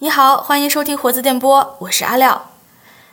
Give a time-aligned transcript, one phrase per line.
[0.00, 2.50] 你好，欢迎收听活字电波，我是阿廖。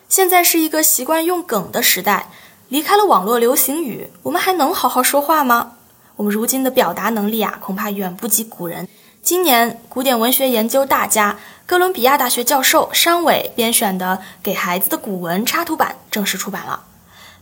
[0.08, 2.30] 现在是一个习惯用梗的时代，
[2.70, 5.72] 离开了网络流行语，我们还能好好说话吗？
[6.18, 8.88] 我们如今的表达能力啊，恐怕远不及古人。
[9.24, 16.84] 今年，古典文学研究大家、哥伦比亚大学教授商伟编选的《给孩子的古文》插图版正式出版了。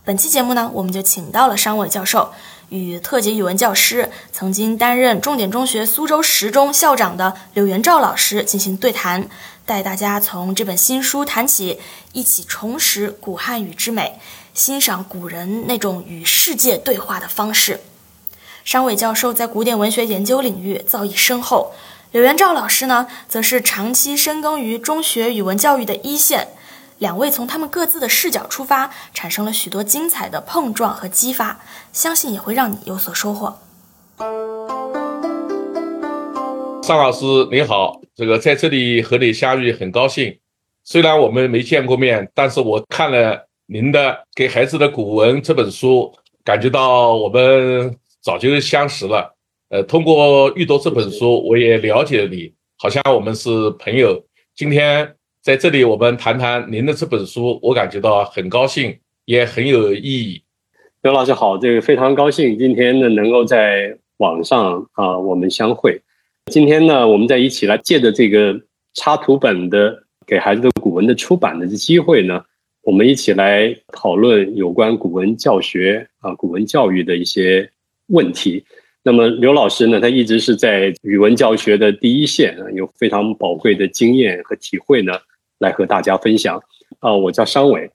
[0.06, 2.32] 本期节目呢，我们就请到了商伟教授。
[2.74, 9.28] 与特级语文教师、曾经担任重点中学苏州十中校长的柳元照老师进行对谈，
[9.64, 11.78] 带大家从这本新书谈起，
[12.12, 14.18] 一起重拾古汉语之美，
[14.54, 17.78] 欣赏古人那种与世界对话的方式。
[18.64, 21.72] 商伟教授在古典文学研究领域造诣深厚，
[22.10, 26.48] 柳元照老师呢，则是长期深耕于中学语文教育的一线。
[26.98, 31.60] 两位从他们各自的视角出发，产生了许多精彩的碰撞和激发，
[31.92, 33.58] 相信也会让你有所收获。
[36.84, 40.38] 尚老师你好，这个在这里和你相遇很高兴。
[40.84, 46.14] 虽然我们没见过面，但是我看了您的《给孩子的古文》这本书，
[46.44, 49.34] 感觉到我们早就相识了。
[49.70, 54.22] 呃，通过阅读这本书，我也了解了你，好像我们是朋友。
[54.54, 55.16] 今天。
[55.44, 60.40] 在这里，我们谈谈您的这本书，我感觉到很高兴，也很有意义。
[61.02, 66.00] 刘老师好，这个非常高兴今天呢能够在网上啊我们相会。
[66.50, 68.58] 今天呢，我们在一起来借着这个
[68.94, 72.42] 插图本的给孩子的古文的出版的这机会呢，
[72.80, 77.70] 我们一起来讨论有关古文教学啊古文教育的一些
[78.06, 78.64] 问题。
[79.02, 85.12] 那么刘老师呢，他一直是在语文教学的第一线啊，有非常宝贵的经验和体会呢。
[85.58, 86.62] 来和大家分享。
[87.00, 87.90] 啊，我叫商伟，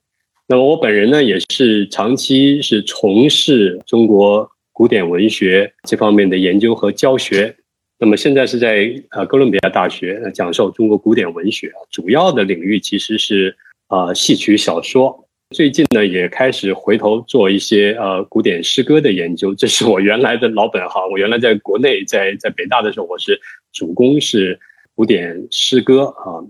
[0.46, 7.56] 那么我本人呢也是长期是从事中国古典文学这方面的研究和教学，
[7.98, 13.56] 那么现在是在呃哥伦比亚大学讲授中国古典文学，主要的领域其实是
[13.88, 23.40] 啊戏曲小说，最近呢也开始回头做一些呃古典诗歌的研究，这是我原来的老本行，我原来在国内在在北大的时候，我是
[23.72, 24.58] 主攻是
[24.94, 26.44] 古典诗歌啊。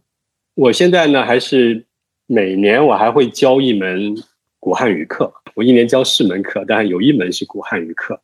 [0.55, 1.85] 我现在呢，还是
[2.27, 4.15] 每年我还会教一门
[4.59, 5.33] 古汉语课。
[5.55, 8.21] 我一年教四门课，但是有一门是古汉语课。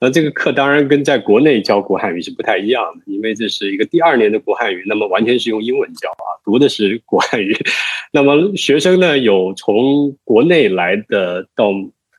[0.00, 7.56] 那这个课当然跟在国内教古汉语是不太一样的，因为这是一个第二年的古汉语，那么完全是用英文教啊，读的是古汉语。
[8.12, 11.70] 那么学生呢，有从国内来的到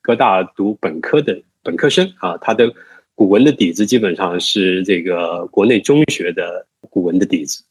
[0.02, 2.74] 各大读本科的本科生啊，他的
[3.14, 7.64] 古文的底子基本上是这个国内中学的古文的底子。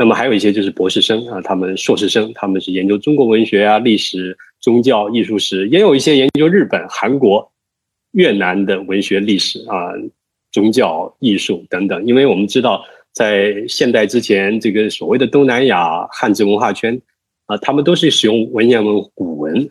[0.00, 7.52] 那么还有一些就是博士生啊，他们硕士生，他们是研究中国文学啊、历史、宗教、艺术史，也有一些研究日本、韩国、
[8.12, 9.92] 越南的文学历史啊、
[10.52, 12.06] 宗教、艺术等等。
[12.06, 16.98] 因为我们知道，在现代之前，这个所谓的东南亚汉字文化圈
[17.44, 19.70] 啊，他们都是使用文言文、古文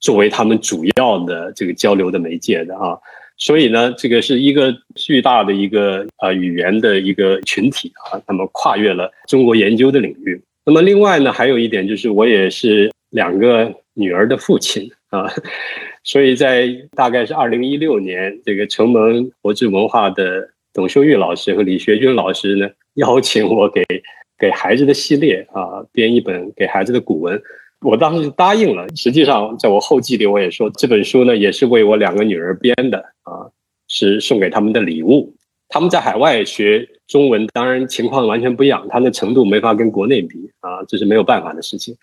[0.00, 2.98] 作为他们主要的这个交流的媒介的啊。
[3.38, 10.40] 所以呢，这个是一个巨大的一个呃语言的一个群体啊，那么跨越了中国研究的领域。
[10.64, 15.32] 那么另外呢，还有一点就是，我也是两个女儿的父亲啊，
[16.02, 23.84] 所以在大概是二零一六年，这个承蒙国志文化的董秀玉老师和李学军老师呢，邀请我给
[24.36, 27.40] 给孩子的系列啊编一本给孩子的古文。
[27.80, 28.86] 我当时就答应了。
[28.96, 33.46] 实际上，在我后记里我也说，这本书呢也是为我两个女儿编的啊，
[33.86, 35.34] 是送给他们的礼物。
[35.68, 41.94] 他们在海外学中文，当然情况完全不一样，他的程度没法跟国内比啊，这是没有办法的事情。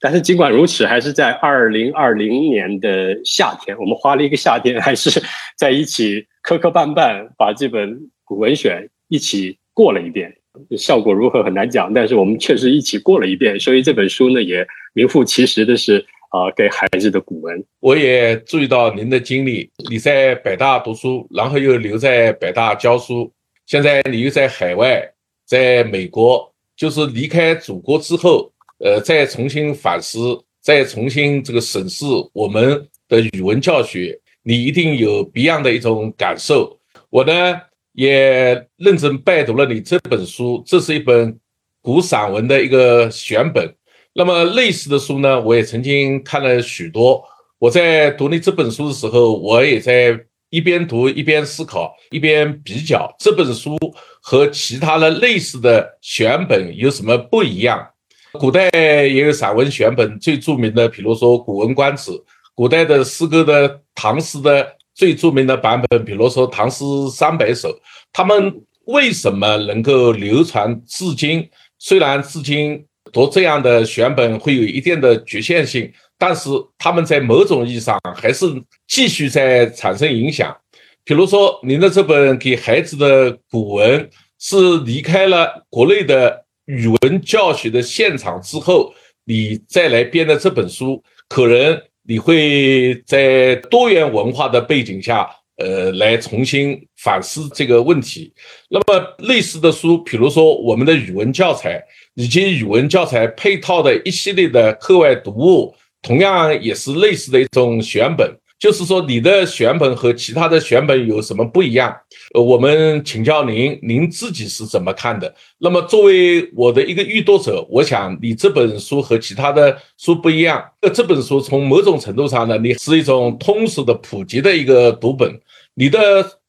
[0.00, 5.22] 但是尽管如此，还是在二零二零年的夏天，我们花了一个夏天，还是
[5.58, 10.34] 在一起磕磕绊绊把这本古文选一起过了一遍。
[10.76, 17.64] 效果如何很难讲，但是我们确实一起过了一遍，所以这本书呢也名副其实的是啊给孩子的古文。
[17.78, 23.32] 我也注意到您的经历，你在北大读书，然后又留在北大教书，
[23.66, 25.02] 现在你又在海外，
[25.46, 36.78] 在美国，就是离开祖国之后，呃，再重新反思，再重新这个审视我们的语文教学，你一定有别样的一种感受。
[37.08, 37.60] 我呢？
[38.00, 41.38] 也认真拜读了你这本书，这是一本
[41.82, 43.74] 古散文的一个选本。
[44.14, 47.22] 那么类似的书呢，我也曾经看了许多。
[47.58, 50.18] 我在读你这本书的时候，我也在
[50.48, 53.76] 一边读一边思考，一边比较这本书
[54.22, 57.86] 和其他的类似的选本有什么不一样。
[58.32, 62.10] 古代也有散文选本，最著名的，比如说《古文观止》，
[62.54, 64.79] 古代的诗歌的唐诗的。
[65.00, 67.74] 最著名的版本，比如说唐诗三百首，
[68.12, 68.54] 他们
[68.84, 71.48] 为什么能够流传至今？
[71.78, 78.44] 虽然至今读这样的选本会有一定的局限性，但是他们在某种意义上还是
[78.86, 80.54] 继续在产生影响。
[81.02, 88.92] 比如说，您的这本给孩子的古文是离开了国内的语文教学的现场之后，
[89.24, 91.80] 你再来编的这本书，可能
[92.10, 95.30] 你会在多元文化的背景下。
[95.62, 98.32] 呃，来重新反思这个问题。
[98.70, 101.78] 那么类似的书，比如说我们的语文教材
[102.14, 108.34] 以及语文教材配套的一系列的课外读物，同样也是类似的一种选本。
[108.60, 111.96] 就是说，你的选本和其他的选本有什么不一样？
[112.34, 115.34] 呃，我们请教您，您自己是怎么看的？
[115.58, 120.62] 那么，作为我的一个阅读者，我想你这本书和其他的书不一样。
[120.82, 125.40] 呃，这本书从某种程度上呢，你是一种通俗的普及的一个读本。
[125.74, 125.98] 你的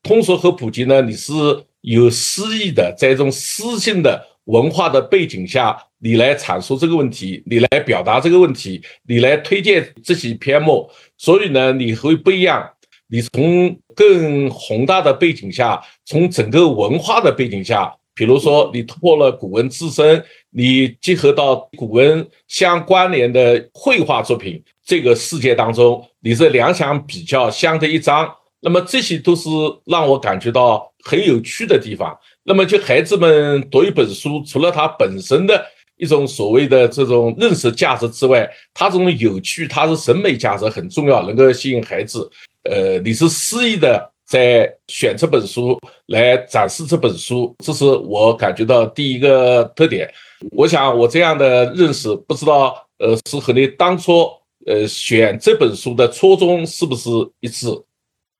[0.03, 1.01] 通俗和普及呢？
[1.01, 1.31] 你是
[1.79, 10.89] 有诗意的，在一种诗性的文化的背景下，你来阐述这个问题，你来表达这个问题，你来推荐这些篇目。
[11.17, 12.67] 所以呢，你会不一样。
[13.07, 28.33] 你从更宏大的背景下，从整个文化的背景下，比如说你突破了古文自身，你结合到古文相关联的绘画作品这个世界当中，你是两相比较相得益彰。
[28.61, 29.49] 那么这些都是
[29.85, 32.17] 让我感觉到很有趣的地方。
[32.43, 35.65] 那么就孩子们读一本书，除了它本身的
[36.01, 42.27] 一种所谓的这种认识价值之外，它这种有趣，它是审美价值很重要，能够吸引孩子。
[42.63, 50.11] 呃，你是肆意的在选这本书来展示这本书，这是我感觉到第一个特点。
[50.57, 54.27] 我想我这样的认识，不知道呃是和你当初
[54.65, 57.09] 呃选这本书的初衷是不是
[57.41, 57.67] 一致？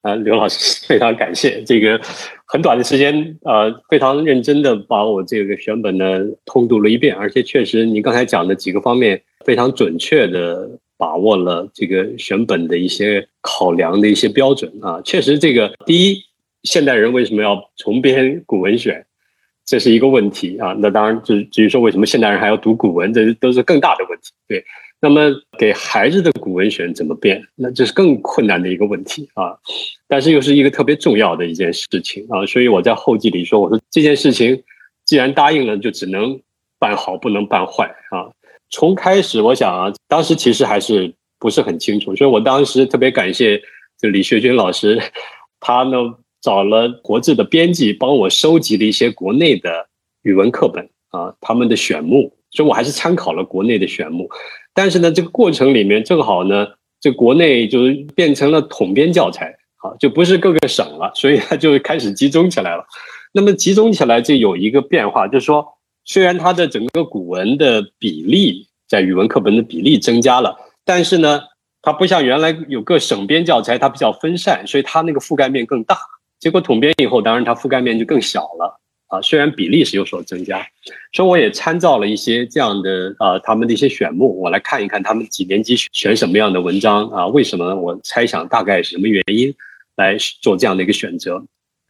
[0.02, 1.62] 啊，刘老师， 非常感谢。
[1.64, 2.00] 这个
[2.46, 16.24] 很短的时间，呃，非常认真的把我这个选本呢通读了一遍，而且确实您刚才讲的几个方面非常准确的把握了这个选本的一些考量的一些标准啊，确实这个第一，
[16.64, 19.06] 现代人为什么要重编古文选，
[19.66, 24.64] 这是一个问题啊，那当然至至于说为什么现代人还要读古文，这都是更大的问题，对。
[25.04, 27.44] 那么给孩子的古文选怎么变？
[27.56, 29.58] 那这是更困难的一个问题啊！
[30.08, 32.46] 但是又是一个特别重要的一件事情啊！
[32.46, 34.64] 所以我在后记里说：“我说这件事情
[35.04, 36.40] 既然答应了，就只能
[36.78, 38.30] 办好，不能办坏啊！”
[38.70, 43.60] 从开始，我想啊，当时其实还是不是很清楚，所以我当时特别感谢
[43.98, 45.02] 这李学军老师，
[45.60, 45.98] 他呢
[46.42, 49.88] 找了国字的编辑帮我收集了一些国内的
[50.22, 54.30] 语文课本啊，他们的选目，所以我还是参考了国内的选目。
[54.74, 56.68] 但是呢，这个过程里面正好呢，
[57.00, 62.86] 这国内就是变成了统编教材，好，就不是各个省了，所以它就开始集中起来了。
[63.34, 65.66] 那么集中起来就有一个变化，就是说，
[66.06, 71.42] 虽然它的整个古文的比例在语文课本的比例增加了，但是呢，
[71.82, 75.98] 它不像原来有个省编教材，它比较分散，所以它那个覆盖面更大。
[76.40, 78.80] 结果统编以后，当然它覆盖面就更小了。
[79.12, 80.66] 啊，虽然比例是有所增加，
[81.12, 87.28] 所以我也参照了一些这样的啊，他们的一些选目，我来看一看他们几年级选什么样的文章啊？
[87.28, 87.76] 为什么？
[87.76, 89.54] 我猜想大概是什么原因
[89.98, 91.44] 来做这样的一个选择。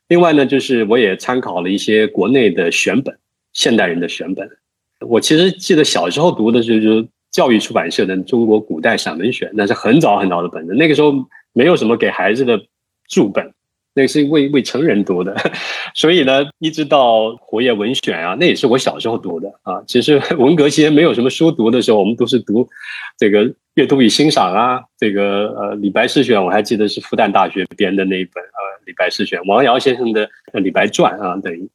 [0.07, 3.15] 另外呢，就是我也参考了一些国内的选本，
[3.53, 4.50] 现代人的选本。
[5.01, 11.13] 我其实记得小时候读的就是教育出版社的《中国古代散文选》，那是很早很早的本子，那个时候
[11.54, 12.59] 没有什么给孩子的
[13.07, 13.54] 注本。
[13.94, 15.36] 那是为为成人读的，
[15.94, 19.83] 所以呢，一直到《活页文选》啊，那也是我小时候读的啊。
[19.86, 22.66] 其实 文革期间没有什么书读的时候，我们都是读
[23.18, 31.69] 这个阅读与欣赏啊，这个呃李白诗选，我还记得是复旦大学编的那一本呃李白诗选，王瑶先生的《李白传》啊等于，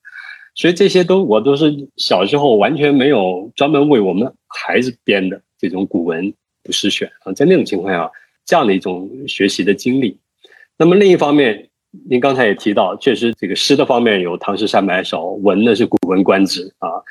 [0.55, 6.33] 所以这些都我都是小时候完全没有专门为我们孩子编的这种古文
[6.71, 8.11] 诗选啊，在那种情况下，
[8.47, 10.17] 这样的一种学习的经历。
[10.79, 11.69] 那么另一方面。
[12.09, 17.03] 您刚才也提到，确实这个诗的方面有《唐诗三百首》，文呢是《古文观止》啊。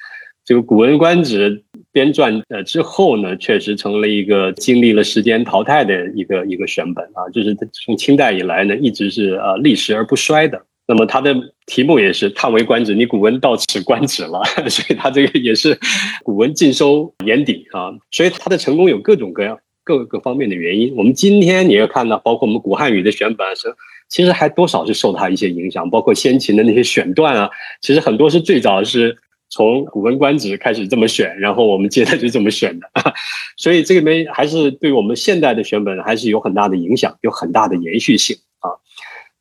[0.44, 1.50] 这个《古文观止》
[1.92, 7.28] 编撰呃之后呢，确实成了一个经历了时间淘汰的一个一个选本啊。
[7.34, 10.62] 就是从清代以来呢，一直是呃历史而不衰的。
[10.88, 15.76] 那么它的题目也是“叹为观止”，你古文到此观止了， 所以它这个也是
[16.24, 17.90] 古文尽收眼底啊。
[18.12, 20.94] 所以它的成功有各种各样各个方面的原因。
[20.96, 23.74] 我们今天你要看到，包括我们古汉语的选本是。
[24.10, 27.50] 其实还多少是受他一些影响，包括先秦的那些选段啊，
[27.82, 29.18] 其实很多是最早是
[29.50, 32.90] 从《古文观止》开始这么选，然后我们接着就这么选的，
[33.58, 38.70] 所以这里面还是对我们现代的选本还是有很大的影响，有很大的延续性啊。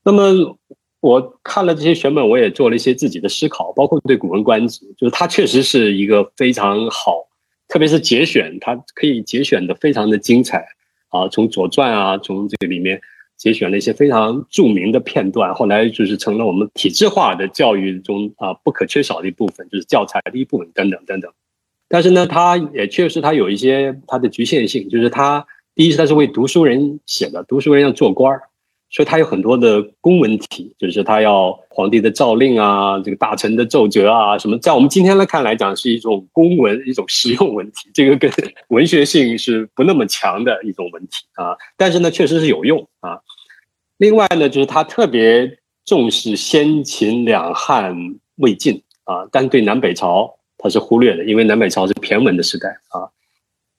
[0.04, 0.58] 那么
[1.00, 7.26] 我看了这些选本，我也做了一些自己的思考，包括对《古文观止》，就是它确实是一个非常好
[7.68, 10.66] 特别是节选，它可以节选的非常的精彩
[11.08, 13.00] 啊，从《左传》啊，从这个里面
[13.44, 21.30] 节选了一些非常著名的片段，后来就是成了我们体制化的教育中啊不可缺少的一部分，就是教材的一部分等等等等。
[21.86, 28.44] 但是呢，它也确实它有一些它的局限性，就是它第一是它是为读书人写的，读书人要做官儿。
[28.90, 38.30] 所以它有很多的公文体，就是他要皇帝的诏令啊，这个大臣的奏折啊，什么，在我们今天来看来讲，是一种公文，一种实用文体，这个跟
[38.68, 41.56] 文学性是不那么强的一种文体啊。
[41.76, 43.18] 但是呢，确实是有用啊。
[43.98, 47.96] 另外呢，就是他特别重视先秦两汉
[48.36, 53.10] 魏晋啊，但对南北朝他是忽略的，因为南北朝是骈文的时代啊。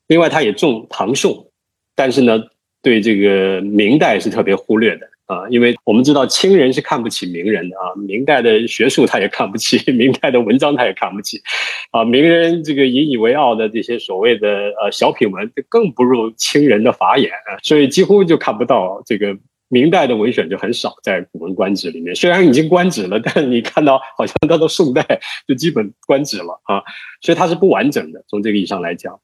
[0.07, 1.51] 另外，他也重唐宋，
[1.95, 2.43] 但是呢。
[2.81, 11.41] 对这个明代是特别忽略的啊，因为我们知道清人是看不起名人的啊，明代的学术他也看不起， 明代的文章他也看不起，
[11.89, 17.31] 啊，名人这个引以为傲的这些所谓的呃小品文更不入清人的法眼，
[17.63, 19.35] 所以几乎就看不到这个
[19.67, 25.03] 明代的文选就很少在《古文官职》里面，虽然已经官职了，但你看到好像到了宋代
[25.47, 26.83] 就基本官职了啊，
[27.21, 29.19] 所以它是不完整的，从这个意义上来讲。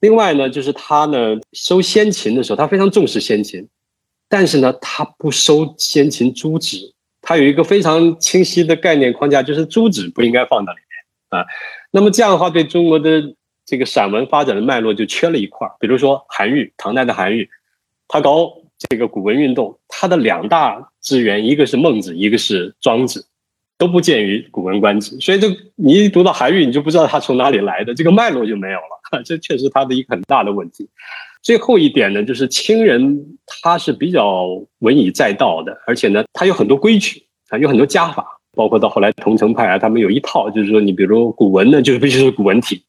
[0.00, 3.66] 另外呢，就是他呢收先秦的时候，他非常重视先秦，
[4.28, 11.46] 但是呢，他不收先秦诸子，他有一个非常清晰的概念框架，就是诸子不应该放到里面啊。
[11.90, 15.66] 那么这样的话，对中国的这个散文发展的脉络就缺了一块。
[15.80, 17.48] 比如说韩愈，唐代的韩愈，
[18.06, 23.26] 他搞这个古文运动，它的两大资源，一个是孟子，一个是庄子。
[23.78, 29.22] 都不见于《古文观止》，所以这你一读到韩愈，你就不知道他从哪里来的，这个脉络就没有了。
[29.22, 30.88] 这确实他的一个很大的问题。
[31.42, 34.46] 最后一点呢，就是清人他是比较
[34.78, 42.82] 文以载道的，而且呢，他有很多规矩啊，有很多家法，包括到后来桐城派啊，他们有一套，就是说你比如古文呢，就是必须是古文体，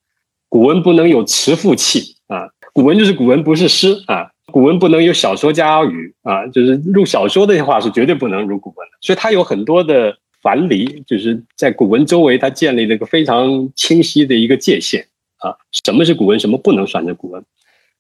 [0.48, 10.18] 古文不能有词赋气啊，古文就是古文，不是诗啊，古文不能有小说家语啊，就是入小说的话是绝对不能入古文的，所以他有很多的。
[10.40, 15.06] 樊篱就是在古文周围，它建立了一个非常清晰的一个界限
[15.40, 15.52] 啊，
[15.84, 17.44] 什么是古文，什么不能算成古文。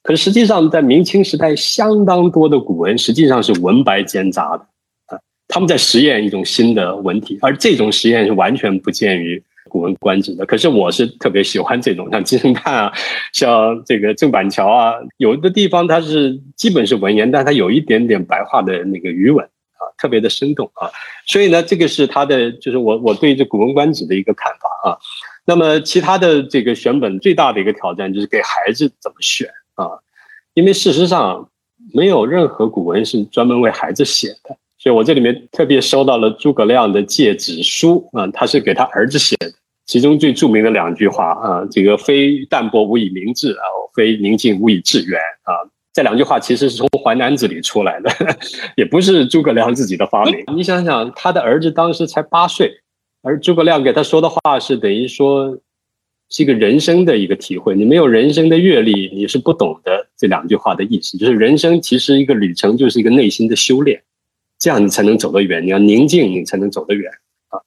[0.04, 4.63] 可是实际上，在明清时代，相当多的古文实际上是文白兼杂的
[5.08, 10.46] 啊，他们在实验一种新的文体，而这种实验是完全不见于《古文观止》的。
[10.46, 12.94] 可是我是特别喜欢这种，像金圣叹啊，
[13.34, 19.48] 像这个郑板桥啊，有的地方它是基本是文言，但它有一点点白话的那个余文。
[19.80, 20.90] 啊，特别的生动啊，
[21.28, 24.98] 所以呢，这个是他的，就是我我对这《古文观止》的一个看法啊。
[25.46, 29.86] 那么其他的这个选本最大的一个挑战就是给孩子怎么选啊？
[30.56, 31.48] 因为事实上
[31.94, 39.51] 没有任何古文是专门为孩子写的，所以我这里面特别收到了诸葛亮的《诫子书》啊，他是给他儿子写的，
[39.86, 43.63] 其中最著名的两句话啊，这个非淡泊无以明志啊，
[43.94, 45.51] 非宁静无以致远啊。
[45.94, 48.10] 这两句话其实是从《淮南子》里出来的，
[48.77, 50.41] 也不是诸葛亮自己的发明。
[50.56, 52.72] 你想想，他的儿子当时才八岁，
[53.24, 55.58] 而诸葛亮给他说的话是等于说
[56.29, 57.75] 是一个人生的一个体会。
[57.75, 61.17] 你没有人生的阅历，你是不懂得这两句话的意思。
[61.17, 64.01] 就是人生其实一个旅程，就是一个内心的修炼，
[64.60, 65.66] 这样你才能走得远。
[65.66, 67.12] 你要宁静，你才能走得远
[67.50, 67.60] 啊。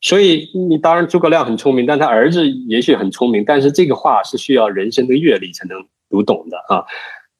[0.00, 6.84] 所以你当然诸葛亮很聪明，但他儿子也许很聪明，但是这个话是需要人生的阅历才能读懂的啊。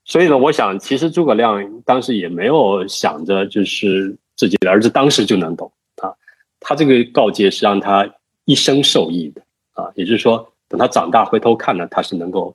[0.04, 6.14] 所以呢，我想，其实诸葛亮当时也没有想着，就是自己的儿子当时就能懂啊。
[6.60, 8.08] 他这个告诫是让他
[8.44, 12.54] 一生受益的啊，也就是说，等他长大回头看呢，他是能够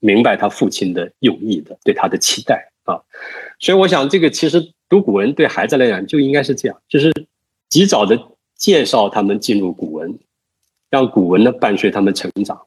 [0.00, 3.00] 明白他父亲的用意的，对他的期待啊。
[3.58, 7.12] 所以，我想，这个其实读古文对孩子来讲就应该是这样，就是
[7.68, 8.18] 及早的
[8.56, 10.18] 介绍他们进入古文，
[10.90, 12.58] 让古文呢伴随他们成长。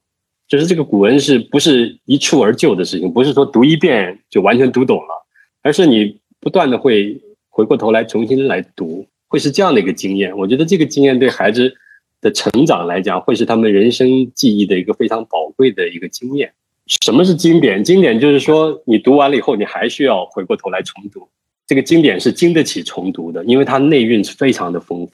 [0.48, 3.12] 就是这个古文是不是一蹴而就的事情？
[3.12, 5.26] 不是说读一遍就完全读懂了，
[5.62, 10.38] 而是你不断的会回过头来重新来读，会是这样的一个经验。
[10.38, 11.74] 我觉得这个经验对孩子
[12.20, 16.52] 的成长来讲，会是他们人生记忆的一个非常宝贵的一个经验。
[16.86, 17.82] 什么是经典？
[17.82, 21.30] 经典就是说你读完了以后，你还需要回过头来重读。
[21.72, 25.14] 这个经典是经得起重读的，因为它内蕴是非常的丰富，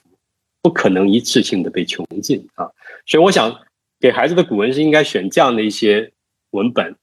[0.60, 2.66] 不可能一次性的被穷尽啊。
[3.06, 3.56] 所以我想。
[4.00, 6.12] 给孩子的古文是应该选这样的一些
[6.52, 6.94] 文本，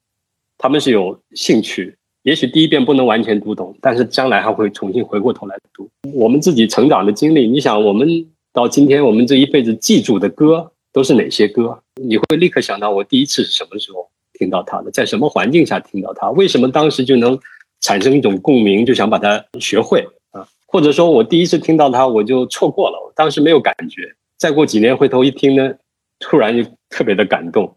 [0.58, 1.94] 他们是有兴趣，
[2.24, 5.90] 也许第一遍不能完全读懂，但是将来还会重新回过头来读。
[6.14, 8.08] 我们自己成长的经历，你想，我们
[8.54, 11.78] 到今天，我们这一辈子记住的歌都是哪些歌？
[12.02, 14.10] 你会立刻想到我第一次是什么时候
[14.40, 16.32] 听到它的，在什么环境下听到它？
[16.32, 17.38] 为什么当时就能
[17.86, 20.42] 产生一种共鸣，就想把它学会啊？
[20.66, 24.02] 或者说我第一次听到它，我就错过了，我当时没有感觉，
[24.38, 25.72] 再过几年回头一听呢？
[26.20, 27.76] 突然就特别的感动，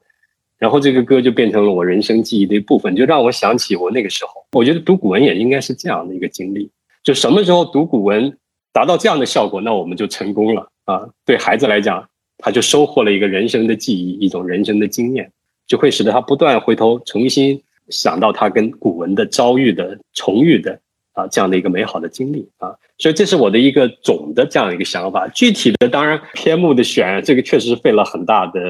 [0.57, 4.31] 然后这个歌就变成了我人生记忆的一部分，就让我想起我那个时候。
[4.53, 6.71] 我觉得读古文也应该是这样的一个经历，
[7.05, 8.35] 就什么时候读古文
[8.73, 11.07] 达到这样的效果，那我们就成功了啊！
[11.27, 15.31] 对孩子来讲，他就收获了一个人生的记忆，一种人生的经验，
[15.67, 17.61] 就会使得他不断回头重新
[17.91, 20.81] 想到他跟古文的遭遇的重遇的。
[21.15, 25.27] 啊，这样的一个美好的经历啊，所以这是我的一个总的这样一个想法。
[25.35, 28.61] 具体的，当然篇目的选，这个确实费了很大的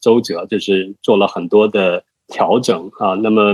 [0.00, 3.12] 周折，就是做了很多的调整啊。
[3.12, 3.52] 那么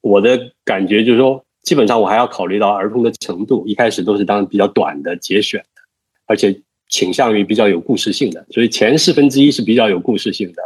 [0.00, 5.82] 我的感觉就是说，基本上我还要考虑到儿童的程度，一开始都是当比较短的节选的，
[6.26, 6.56] 而且
[6.88, 10.62] 倾向于比较有故事性的，所以前四分之一是比较有故事性的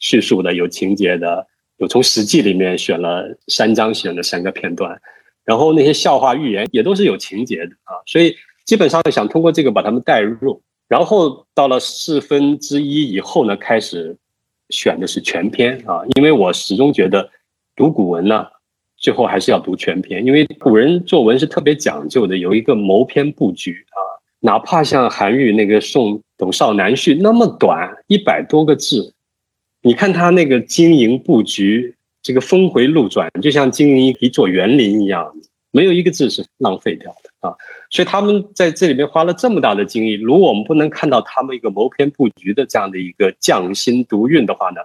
[0.00, 1.46] 叙述的，有情节的，
[1.78, 5.00] 有从《史记》里面选了三章，选了三个片段。
[5.44, 10.62] 然后那些笑话寓言也都是有情节的啊，所以基本上想通过这个把他们带入。
[10.88, 14.16] 然后到了四分之一以后呢，开始
[14.70, 17.28] 选的是全篇啊，因为我始终觉得
[17.76, 18.46] 读古文呢，
[18.96, 24.00] 最后还是要读全篇，因为古人作文是特别讲究的，有一个谋篇布局啊，
[24.40, 29.12] 哪怕像韩愈那个《送董少南序》那么短一百多个字，
[29.84, 31.94] 你看他那个经营布局。
[32.26, 35.30] 这个峰回路转，就像经营一座园林一样，
[35.72, 37.54] 没有一个字是浪费掉的啊！
[37.90, 44.80] 所以他们在这里面花了这么大的精力，如果我们不能看到他们一个谋篇布局的这样的一个匠心独运的话呢，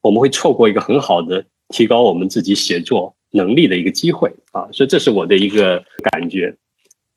[0.00, 4.68] 我们会错过一个很好的提高我们自己写作能力的一个机会啊！
[4.72, 5.80] 所以这是我的一个
[6.10, 6.52] 感觉。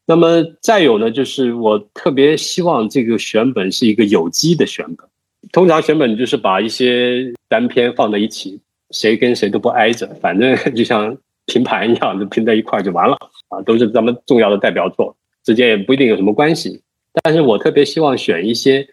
[0.05, 5.07] 那么再有呢，就是我特别希望这个选本是一个有机的选本，
[5.53, 8.59] 通常选本就是把一些单篇放在一起。
[8.91, 11.17] 谁跟谁都不挨着，反正 就像
[11.47, 13.17] 拼盘一样，就拼在一块就完了
[13.49, 13.59] 啊！
[13.65, 16.79] 都是咱们重要的代表作，之间也不一定有什么关系。
[17.23, 18.87] 但是我特别希望选一些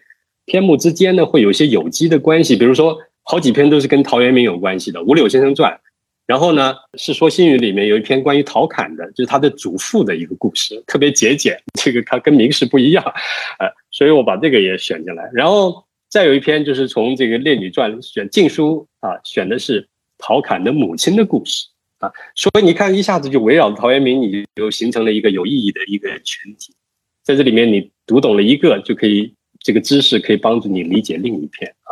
[0.45, 5.71] 篇目之间呢，会有一些有机的关系，比如说好几篇都是跟陶渊明有关系的《五柳先生传》，
[6.25, 13.03] 然后呢，《世说新语》里面有一篇关于陶侃的，就是他的祖父的一个故事，特别节俭，这个他跟明史不一样，
[13.59, 15.29] 呃，所以我把这个也选进来。
[15.31, 19.87] 然后再有一篇就是从这个《列女传》选《晋书》啊，选的是。
[20.23, 21.65] 陶侃的母亲的故事
[21.97, 26.75] 啊，所以你看，一下子就围绕着陶渊明，你就形成了一个有意义的一个群体。
[27.23, 31.89] 在这里面，你读懂了一个，就可以这个知识可以帮助你理解另一篇啊。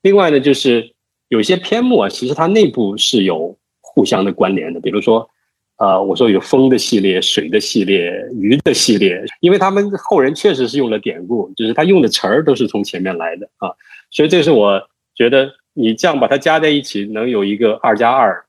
[0.00, 0.90] 另外呢，就是
[1.28, 4.80] 有些篇目啊，其实它内部是有互相的关联的。
[4.80, 5.28] 比如说，
[5.76, 13.70] 啊，我说有风的系列、水的系列、鱼的系列，因为他们后人确实是用了典故，就是他用的词儿都是从前面来的啊。
[14.10, 14.82] 所以这是我
[15.14, 15.50] 觉得。
[15.78, 18.42] 你这样把它加在一起，能有一个二加二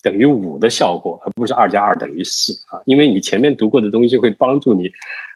[0.00, 2.78] 等于五的效果，而不是二加二等于四啊！
[2.86, 4.88] 因为你前面读过的东西会帮助你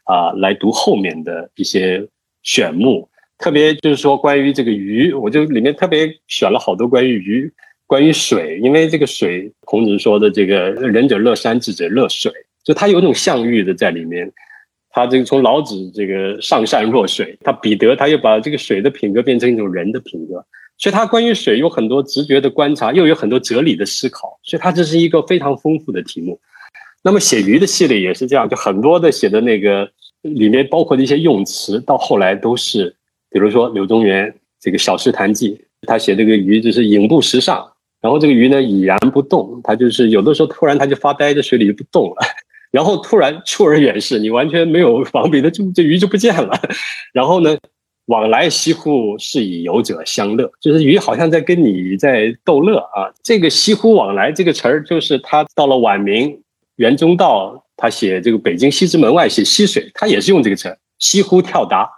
[0.04, 2.06] 啊来读后面的一些
[2.44, 7.52] 选目，特别就是说关于这个鱼，我就里面特别选了好多关于鱼、
[7.92, 12.32] 关于水，因为这个水，孔子说的这个“仁者乐山，智者乐水”，
[12.64, 14.32] 就他有一种象喻的在里面。
[14.88, 20.42] 他这个从老子这个上善若水，他彼得他又把这个水的品格变成一种人的品格。
[20.78, 26.40] 所以，他关于水有很多直觉的观察，又有很多哲理的思考，所以，他这是一个非常丰富的题目。
[27.02, 29.86] 那么，写鱼的系列也是这样，就很多的写的那个
[30.22, 32.96] 里面包括的一些用词，到后来都是，
[33.28, 35.50] 比如说柳宗元这个《小诗谈记》，
[35.86, 37.71] 他写这个鱼就是影步时尚，
[38.02, 42.16] 然后这个鱼呢已然不动，它就是有的时候突然它就发呆在水里就不动了，
[42.70, 46.60] 然后突然出而远视，你完全没有防备的，就这鱼就不见了，
[47.14, 47.56] 然后呢？
[48.06, 53.06] 往来西湖是以游者相乐，就是鱼好像在跟你在逗乐啊。
[53.22, 56.36] 这个西湖往来这个词儿，就是他到了晚明
[56.74, 61.88] 袁中道，他写这个北京西直门外写溪水，他也是用这个词儿，西湖跳达，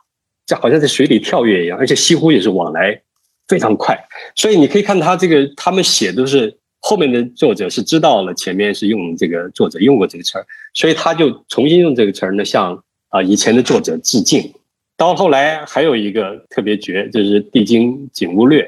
[0.45, 1.79] 这好像在水里跳跃一样。
[1.79, 3.01] 而且西湖也是往来
[3.48, 3.98] 非常快，
[4.35, 14.52] 所以你可以看他这个他们写都是后面的作者是知道了前面是用这个作者用过这个词儿，所以他就重新用这个词儿呢，向啊以前的作者致敬。
[14.96, 18.62] 到后来还有一个特别绝，就是《帝京景物略》，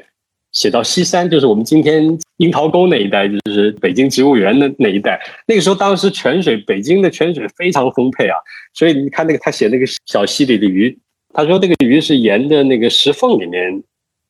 [0.51, 5.17] 写到西山，就是我们今天樱桃沟那一带，就是北京植物园的那一带。
[5.47, 8.35] 那个时候，当时泉水，北京的泉水非常丰沛啊，
[8.73, 10.97] 所以你看那个他写那个小溪里的鱼，
[11.33, 13.81] 他说那个鱼是沿着那个石缝里面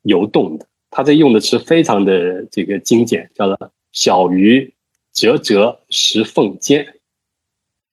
[0.03, 0.65] 游动的。
[0.89, 4.73] 他这用的词非常的这个精简，叫做“小鱼
[5.13, 6.87] 折折石缝间”，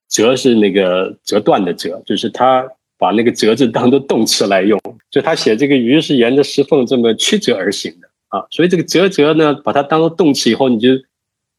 [0.09, 2.67] 折是那个折断的折，就是他。
[2.97, 4.79] 把那个折字当做动词来用，
[5.11, 10.91] 就他写这个鱼是沿着石缝这么曲折而行的啊，所以这个折折呢，把它当做动词以后，你就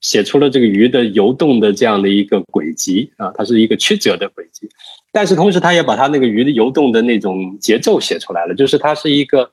[0.01, 4.67] 写出了这个鱼的游动的这样的一个轨迹啊，它是一个曲折的轨迹。
[5.13, 9.53] 但是同时，他也把他那个鱼的游动的那种节奏写出来了，就是它是一个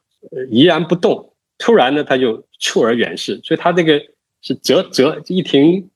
[0.49, 4.01] 怡然不动，突然呢他就猝而远逝，所以他这个
[4.41, 5.89] 是折折一停。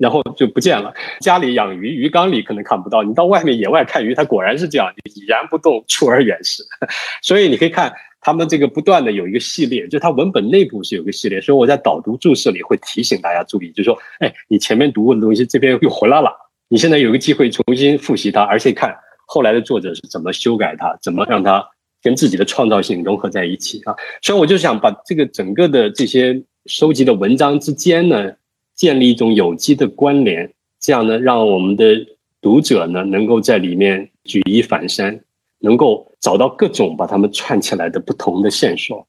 [0.00, 0.90] 然后就不见了。
[1.20, 3.02] 家里养鱼，鱼缸里可能看不到。
[3.02, 6.64] 你到外面野外看鱼，它果然是这样，已然不动，出而远逝。
[7.20, 11.38] 所以你可以看他们这个不断的有一个系列，就它文本内部是有个系列。
[11.38, 16.34] 所以我在导读注释里会提醒大家注意，就是说：哎，你前面读过的东西，这边又回来了。
[16.70, 21.62] 你现在有个机会重新复习它，而且看后来的作者是怎么修改它，怎么让它
[22.02, 23.94] 跟自己的创造性融合在一起啊。
[24.22, 28.32] 所以我就想把这个整个的这些收集的文章之间呢。
[28.76, 31.84] 建立一种有机的关联，这样呢，让我们的
[32.40, 35.20] 读者呢，能够在里面举一反三，
[35.58, 39.06] 能够找到各种把它们串起来的不同的线索。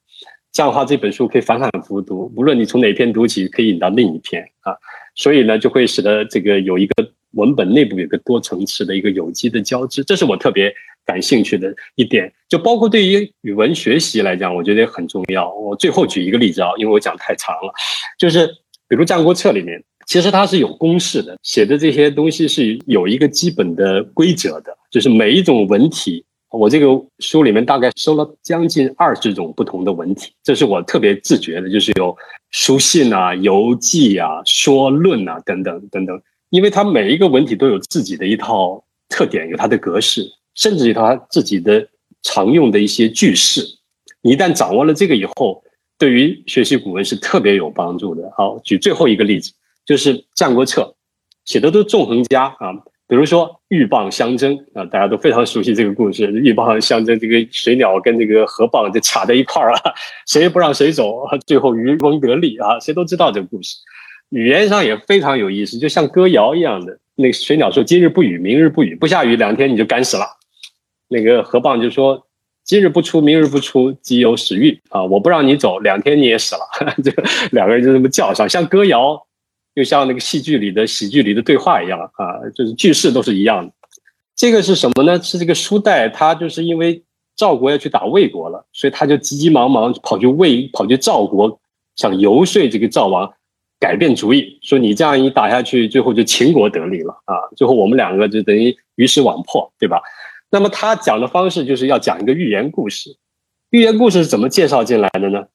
[0.51, 4.75] 这样的话，这本书可以反反复读，无论你从哪篇读起，可以引到另一篇啊。
[5.15, 10.73] 所以呢，就会使得这个有一个文本内部有个多层次的一个有机的交织，这是我特别
[11.05, 12.31] 感兴趣的一点。
[12.49, 15.53] 就包括对于语文学习来讲，我觉得也很重要。
[15.53, 17.73] 我最后举一个例子啊，因为我讲太长了，
[18.17, 18.49] 就是。
[18.91, 26.87] 比如《战国策》里面，其实它是有公式的，写的这些东西是有一个基本的规则的，就是每一种文体，我这个
[27.19, 32.13] 书里面大概收了将近二十种不同的文体，这是我特别自觉的，就是有
[32.49, 41.85] 书信啊、游记啊、说论啊等等等等，因为它每一个文体都有自己的一套特点，有它的格式，甚至有它自己的
[42.21, 43.65] 常用的一些句式，
[44.21, 45.63] 你一旦掌握了这个以后。
[45.97, 48.27] 对于学习古文是特别有帮助的。
[48.35, 49.51] 好，举最后一个例子，
[49.85, 50.81] 就是《战国策》
[51.45, 52.73] 写的都是纵横家啊，
[53.07, 56.25] 比如说鹬蚌相争啊，大家都非常熟悉这个故事。
[56.31, 59.77] 鹬蚌相争，这个水鸟跟这个河蚌就卡在一块儿了，
[60.25, 63.75] 谁也不让谁走，最后渔翁得利啊，谁都知道这个故事。
[64.31, 66.97] 语言上也非常有意思，就像歌谣一样的。
[67.15, 70.25] 那个水鸟说：“今日不雨，明日不雨，不下雨两天你就干死了。”
[71.07, 72.25] 那个河蚌就说。
[72.63, 75.03] 今日不出，明日不出，即有死狱啊！
[75.03, 76.61] 我不让你走，两天你也死了。
[77.03, 77.11] 这
[77.51, 79.19] 两个人就这么叫上，像歌谣，
[79.73, 83.73] 又像那个戏剧里的喜剧里的对话一样啊，就是句式都是一样的。
[84.35, 85.19] 这个是什么呢？
[85.23, 87.03] 是这个书代，他就是因为
[87.35, 91.59] 赵国要去打魏国了，所以他就急急忙忙跑去魏，跑去赵国，
[91.95, 93.33] 想游说这个赵王
[93.81, 97.33] 改变主意，说你这样一打下去，最后就秦国得利了啊！
[97.57, 99.99] 最后我们两个就等于鱼死网破，对吧？
[100.51, 103.17] 那么他讲的方式就是要讲一个寓言故事，
[103.71, 105.47] 寓言故事是怎么介绍进来的呢？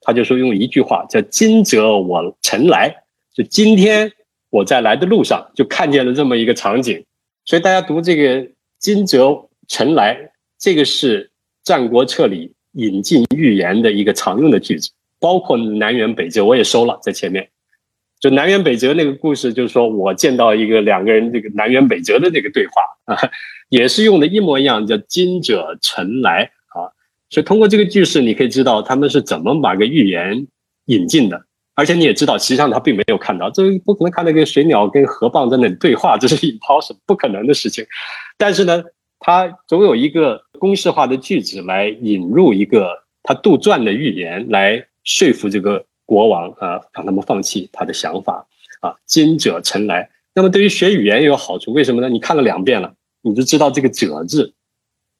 [0.00, 3.02] 他就说用一句话叫“今者我晨来”，
[3.34, 4.12] 就今天
[4.50, 7.04] 我在来的路上就看见了这么一个场景，
[7.44, 8.46] 所以大家读这个
[8.78, 11.24] “今者晨来”，这个是
[11.64, 14.92] 《战国策》里引进寓言的一个常用的句子，
[15.24, 17.48] 包括南辕北辙，我也收了在前面。
[18.20, 23.16] 就南辕北辙那个故事，就是说我见到一个两个人这个南辕北辙的这个对话啊，
[23.70, 26.92] 也是用的一模一样，叫“今者晨来”啊。
[27.30, 30.46] 所以通过这个句式，你可以知道他们是怎么把个寓言
[30.86, 31.42] 引进的。
[31.74, 37.84] 而且你也知道，实际上他并没有看到，这不可能看到个水鸟跟河蚌在那里对话，这是引抛，是不可能的事情。
[38.36, 38.82] 但是呢，
[39.18, 42.88] 他总有一个公式化的句子来引入一个
[43.22, 45.84] 他杜撰的寓言，来说服这个。
[46.06, 48.46] 国王啊，让他们放弃他的想法
[48.80, 48.94] 啊。
[49.06, 52.10] 今者晨来，那么对于学语言也有好处，为什么呢？
[52.10, 54.52] 你看了两遍了，你就知道这个“者”字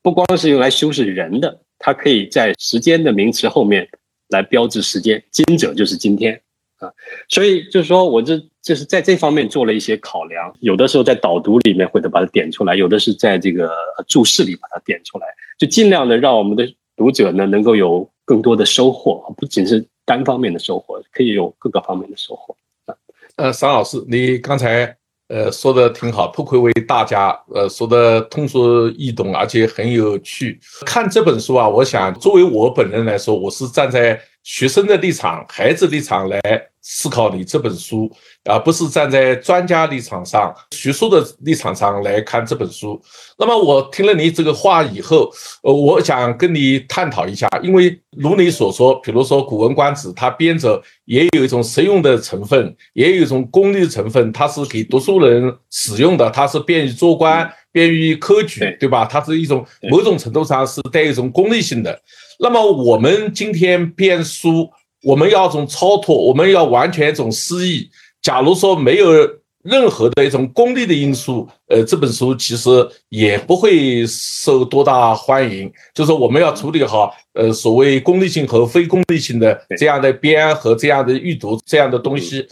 [0.02, 3.88] 不光是用来修饰人的，它可以在时间的名词后面
[4.28, 5.24] 来标志时间。
[5.30, 6.38] 今者就是今天
[6.80, 6.92] 啊，
[7.30, 10.54] 所以就是说我这就是在这方面做了一些考量。
[10.60, 13.72] 有的时候在导读里面会把它点出来，有的是在这个
[14.06, 15.26] 注释里把它点出来，
[15.58, 19.86] 就尽量的让我们的读者呢能够有更多的收获，不仅是。
[20.06, 22.54] 单方面的收获可以有各个方面的收获。
[23.36, 24.94] 呃，桑老师，你刚才
[25.28, 30.60] 呃说的挺好，不愧为大家，呃说的通俗易懂，而且很有趣。
[30.84, 36.40] 看这本书啊，我想作为我本人来说，我是站在学生的立场、孩子立场来
[36.80, 38.08] 思考你这本书。
[38.46, 43.00] 而不是站在专家立场上、学术的立场上来看这本书。
[43.38, 45.30] 那么我听了你这个话以后，
[45.62, 59.06] 呃，我想跟你探讨一下，因为如你所说，比如说《古文观止》，它编者也有一种实用的成分，也有一种功利成分，它是给读书人使用的，它是便于做官、便于科举，对吧？
[59.06, 61.98] 它是一种某种程度上是带一种功利性的。
[62.38, 64.70] 那么我们今天编书，
[65.02, 67.88] 我们要种超脱，我们要完全一种诗意。
[68.22, 69.10] 假如说没有
[69.62, 72.70] 任何的一种功利的因素，呃，这本书其实
[73.08, 75.70] 也不会受多大欢迎。
[75.94, 82.46] 就是我们要处理好，呃，所谓功利性和非功利性的这样的编和这样的阅读这样的东西。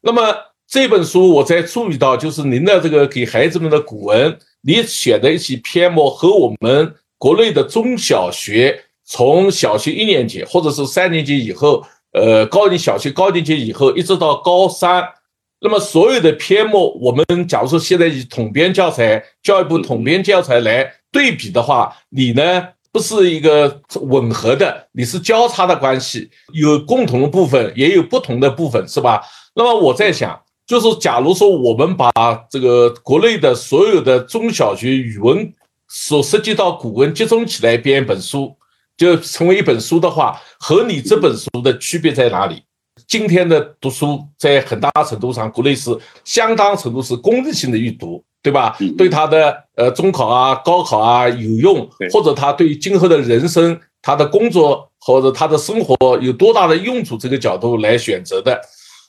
[0.00, 0.34] 那么
[0.68, 15.02] 这本书我在注意到，就是您的这个给孩子们的古文，你选的一些篇目和我们国内的中小学从小学一年级或者是三年级以后，呃，高年小学高年级以后，一直到高三，
[15.60, 29.22] 那么所有的篇目，我们假如说现在以统编教材、教育部统编教材来对比的话，你呢不是一个吻合的，你是交叉的关系，有共同的部分，也有不同的部分，是吧？
[29.54, 32.10] 那么我在想，就是假如说我们把
[32.50, 35.52] 这个国内的所有的中小学语文
[35.86, 38.56] 所涉及到古文集中起来编一本书。
[38.96, 42.62] 就成为一本书的话，和你这本书的区别在哪里？
[43.06, 48.76] 今天的读书在很大程度上，国内是相当程度是功利性的阅读，对吧？
[48.96, 58.60] 对他的呃中考啊、高考啊有用，或者他对今后的人生、他的工作或者他的生活有多大的用处这个角度来选择的。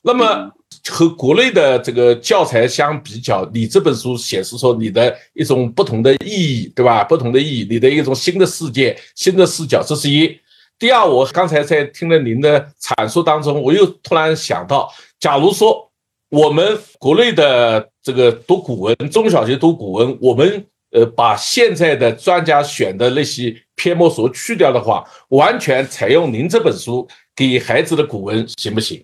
[0.08, 0.50] 那么
[0.89, 7.04] 和国内的这个教材相比较，你这本书显示出你的一种不同的意义，对吧？
[7.04, 10.39] 不同的意义，你的一种新的世界、新的视角，这是一。
[10.80, 14.89] 第二，我刚才在听了您的阐述当中，我又突然想到，
[15.20, 15.91] 假如说
[16.30, 29.04] 我们国内的这个读古文，中小学读古文，我们呃把现在的专家选的那些篇目所去掉的话，完全采用您这本书给孩子的古文，行不行？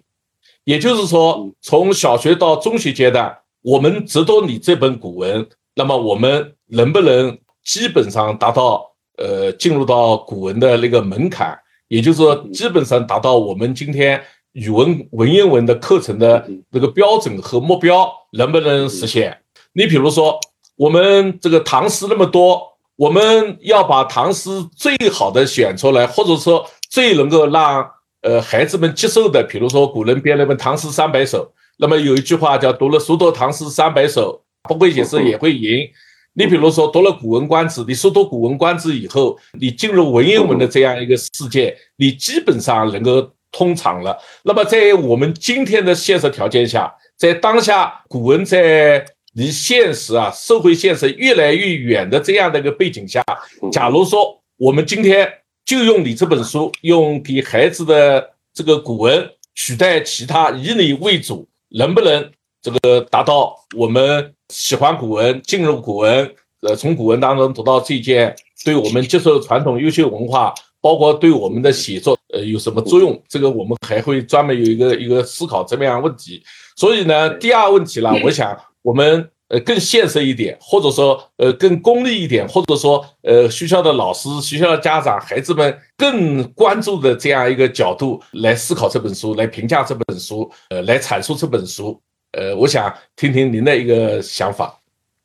[0.66, 5.46] 也就是说，从小学到中学阶段，我们只读你这本古文，
[5.76, 11.60] 那么我们能不能基本上达到呃进入到古文的那个门槛？
[11.90, 14.22] 也就是说，基本上达到我们今天
[14.54, 19.38] 语文文言文的课程的那个标准和目标，能不能实现？
[19.74, 20.40] 你比如说，
[20.78, 22.62] 我们这个唐诗那么多，
[22.96, 27.86] 我们要把唐诗最好的选出来，或者说最能够让。
[28.24, 31.46] 呃，孩子们接受的，比如说古人编了本《唐诗三百首》，
[31.78, 35.86] 那么有一句话叫“读了熟读唐诗三百首，不会解释也会吟”。
[36.34, 44.18] 你比如说读了《古文观止》，你熟读《古文观止》以后，你进入文言文的这样一个世界，你基本上能够通畅了。
[44.44, 53.22] 那么在我们今天的现实条件下，在当下古文在离现实啊社会现实越来越远的这样的一个背景下，
[53.70, 55.30] 假如说我们今天。
[55.66, 73.22] 就用你这本书，用给孩子的这个古文取代其他，以你为主，能不能这个达到我们喜欢古文、进入古文，呃，从古文当中得到这件对我们接受传统优秀文化，包括对我们的写作，呃，有什么作用？
[73.28, 76.44] 这个我们还会专门有一个一个思考这么样问题。
[76.76, 79.30] 所以呢，第二问题呢，我想我们。
[79.54, 92.02] 呃，更现实一点，或者说，呃，更功利一点，或者说，呃，学校的老师、学校的家长、孩子们更关注的这样一个角度来思考这本书，来评价这本书，呃，来阐述这本书。
[92.32, 94.76] 呃，我想听听您的一个想法。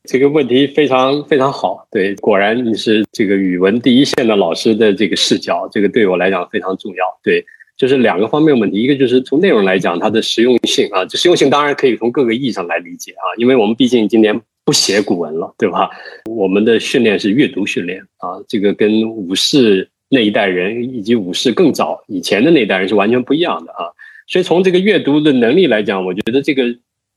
[0.05, 7.43] 这个问题非常非常好，对，果然你是这个语文第一线的老师的这个视角，这个对我来讲非常重要，对。
[7.79, 15.89] 就是两个方面问题，一个就是从内容来讲，它的实用性啊，这实用性当然可以从各个意义上来理解啊，因为我们毕竟今年不写古文了，对吧？
[16.29, 23.87] 我们的训练是阅读训练啊，这个跟武士那一代人以及武士更早以前的那一代人是完全不一样的啊，
[24.27, 26.65] 所以从这个阅读的能力来讲，我觉得这个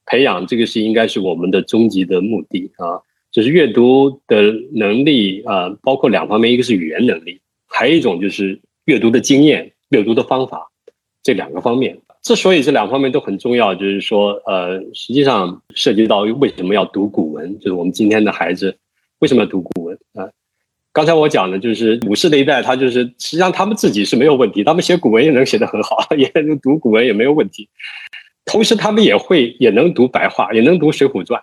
[0.06, 9.72] 培养这个是应该是我们的终极的目的啊，就是阅读的能力啊，包括两方面，一个是语言能力，还有一种就是阅读的经验。
[9.92, 10.70] 阅读的方法，
[11.24, 18.78] 这两个方面，之所以这两方面都很重要，就是说，呃，实际上涉及到为什么要读古文，就是我们今天的孩子
[19.20, 20.28] 为什么要读古文啊？
[20.94, 27.70] 刚才我讲的就是武士那一代，他就是实际上他们自己是没有问题，他们写古文也能写得很好， 也能读古文也没有问题，
[28.46, 31.42] 同时他们也会也能读白话，也能读《水浒传》。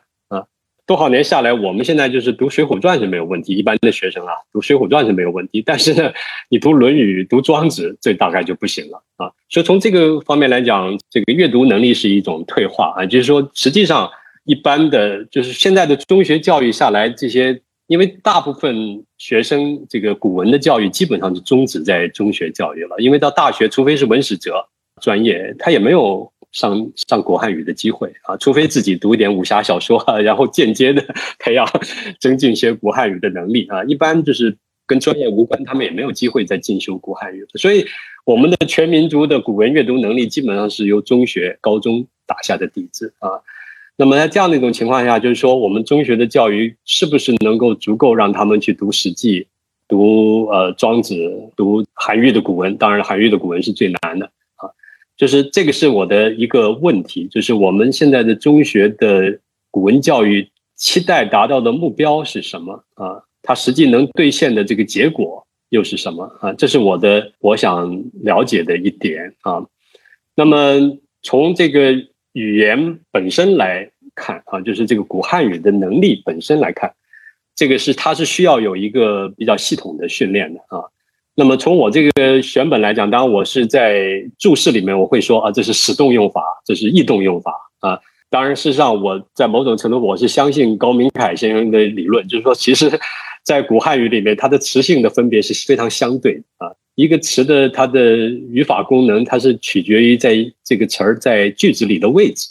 [0.88, 5.60] 多少年下来，我们现在就是读《水浒传》是没有问题，一般的学生啊，读《水浒传》是没有问题。
[5.60, 6.10] 但是呢，
[6.48, 9.30] 你读《论语》、读《庄子》，这大概就不行了啊。
[9.50, 13.04] 所以从这个方面来讲，这个阅读能力是一种退化啊。
[13.04, 14.10] 就是说，实际上
[14.44, 24.66] 一般的，就是现在的中学教育下来，这些因为大部分学生这个古文的教育基本上是终止在中学教育了，因为到大学，除非是文史哲
[25.02, 26.32] 专业，他也没有。
[26.52, 31.04] 上上国汉语的机会啊，除非自己读一点武侠小说，然后间接的
[31.38, 31.66] 培养
[32.18, 33.84] 增进一些国汉语的能力啊。
[33.84, 34.56] 一般就是
[34.86, 37.46] 跟专业无关，他们也没有机会再进修国汉语。
[37.54, 37.84] 所以，
[38.24, 43.28] 我们的全民族的古文阅读能力基本上是由中学、高中打下的底子啊。
[43.96, 49.42] 那么在这样的一种情况下，就是说，我们中学的教育是不是能够足够让他们去读《史记》、
[49.88, 51.14] 读呃《庄子》、
[51.56, 52.76] 读韩愈的古文？
[52.78, 54.30] 当然，韩愈的古文是最难的。
[55.18, 63.20] 就是这个是我的一个问题，就是我们现在的中学的古文教育期待达到的目标是什么啊？
[63.42, 66.52] 它实际能兑现的这个结果又是什么啊？
[66.52, 69.66] 这是我的我想了解的一点啊。
[70.36, 71.92] 那么从这个
[72.32, 76.94] 语言本身来看啊，就是这个古汉语的能力本身来看，
[77.56, 80.84] 这个是它是需要有一个比较系统的训练的啊。
[81.38, 87.96] 那么从我这个选本来讲，当然我是在注释里面我会说啊，这是使动用法，这是异动用法啊。
[88.28, 92.90] 当然，事实上我在某种程度我是相信高明凯先生的理论，就是说，其实，
[93.44, 96.74] 在古汉语里面，它的词性的分别是非常相对的啊。
[96.96, 98.16] 一个词的它的
[98.50, 102.48] 语法功能，它是取决于在这个词儿在句子里的位置，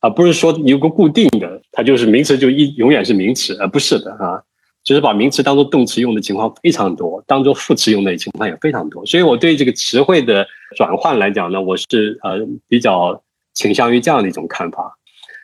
[0.00, 4.42] 啊，不是说有个固定的，它就是名词就一永远是名词，而不是的啊。
[4.84, 9.04] 就是把名词当做动词用的情况非常多，当做副词用的情况也非常多。
[9.06, 13.22] 所以我对这个词汇的转换来讲呢，我是呃比较
[13.54, 14.96] 倾向于这样的一种看法。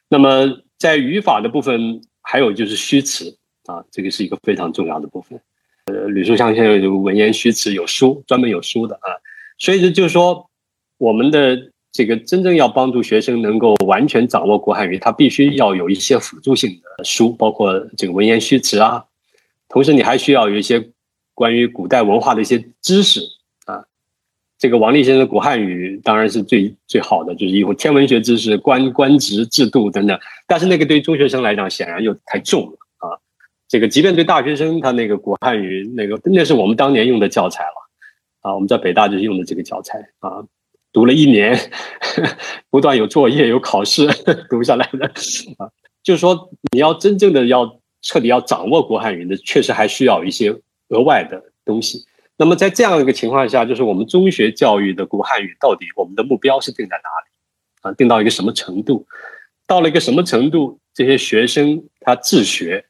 [0.09, 0.47] 那么
[0.79, 5.41] 在语法的部分，还有就是虚词啊，这个是一个非常重要的部分。
[5.87, 9.17] 呃，吕书香先生有文言虚词有书，专门有书的啊。
[9.59, 10.51] 所以就是说，
[10.99, 19.03] 我们的这个真正要帮助学生能够完全掌握国汉语，他必须要有一些辅助性的书，包括这个文言虚词啊。
[19.71, 20.91] 同时，你还需要有一些
[21.33, 23.21] 关于古代文化的一些知识
[23.65, 23.85] 啊。
[24.59, 30.19] 这个王立先生的古汉语当然是最最好的，就是有天文学知识、官官职制度等等。
[30.49, 33.17] 但是那个对中学生来讲，显然又太重了啊。
[33.69, 37.89] 这个即便对大学生，他那个古汉语那个那是我们当年用的教材了
[38.41, 38.53] 啊。
[38.53, 40.45] 我们在北大就是用的这个教材啊，
[40.93, 41.57] 读了一年，
[42.71, 44.09] 不断有作业、有考试
[44.51, 45.07] 读下来的
[45.59, 45.71] 啊。
[46.03, 47.80] 就是说，你要真正的要。
[48.03, 50.51] 彻底要掌握国汉语的，确实还需要一些
[50.89, 52.05] 额外的东西。
[52.37, 57.93] 那么在这样一个情况下，就是我们中学教育的国汉语到底我们的目标是定在哪里啊？
[57.95, 59.07] 定到一个什么程度？
[59.67, 62.87] 到了一个什么程度，这些学生他自学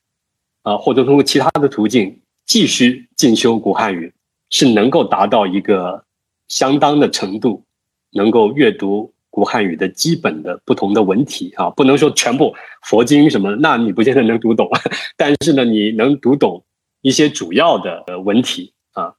[0.63, 4.13] 啊，或者通过其他的途径继续进修古汉语，
[4.51, 6.05] 是能够达到一个
[6.47, 7.65] 相当的程度，
[8.13, 9.13] 能够阅读。
[9.31, 14.69] 古汉语的基本的不同的文体啊，不能说全部佛经什么，那你不见得能读懂。
[15.17, 16.65] 但是呢，你能读懂
[17.01, 19.15] 一些主要的文体啊。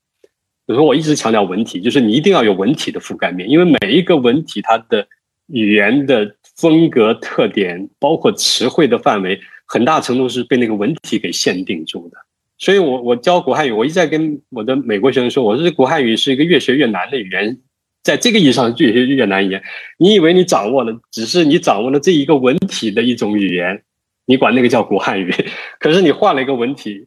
[0.65, 5.07] 比如说，我一直强调文体，就是你一定要有文体的覆盖面，因为每一个文体它的
[5.47, 12.17] 语言的风格特点，包括词汇的范围，很大程度是被那个文体给限定住的。
[12.57, 17.57] 所以我我教古汉语，我一直在跟我的美国学生说，我说古汉语是一个越学越难的语言。
[18.03, 19.61] 在这个意义上，越学越难言。
[19.97, 23.83] 你以为你掌握了，只是你掌握了这一个文体的一种语言，
[24.25, 25.31] 你管那个叫古汉语。
[25.79, 27.05] 可是你换了一个文体，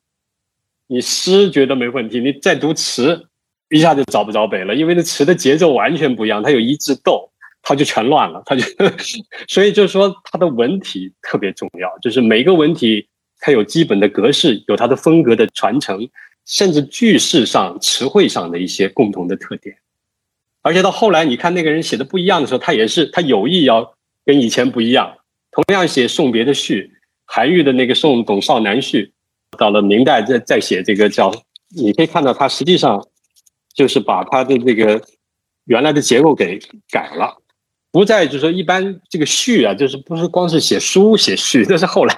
[0.86, 3.26] 你诗觉得没问题，你再读词，
[3.70, 7.28] 一下就找不着北了，因为那词的节奏完全不一样，它有一致逗，
[7.62, 8.62] 它就全乱了，它就。
[9.48, 13.08] 所以就是说，它的文体特别重要，就是每个文体
[13.40, 16.08] 它有基本的格式，有它的风格的传承，
[16.46, 19.76] 甚至句式上、词汇上的一些共同的特点。
[20.64, 25.18] 而且到后来，你看那个人写的不一样的时候，他也是他有意要跟以前不一样。
[25.52, 26.90] 同样写送别的序，
[27.26, 29.12] 韩愈的那个《送董少南序》，
[29.58, 31.30] 到了明代再再写这个叫，
[31.76, 33.06] 你可以看到他实际上
[33.74, 35.00] 就是把他的这个
[35.66, 36.58] 原来的结构给
[36.90, 37.36] 改了，
[37.92, 42.16] 不再就是说一般这个序啊，就是不是光是写书写序，这是后来，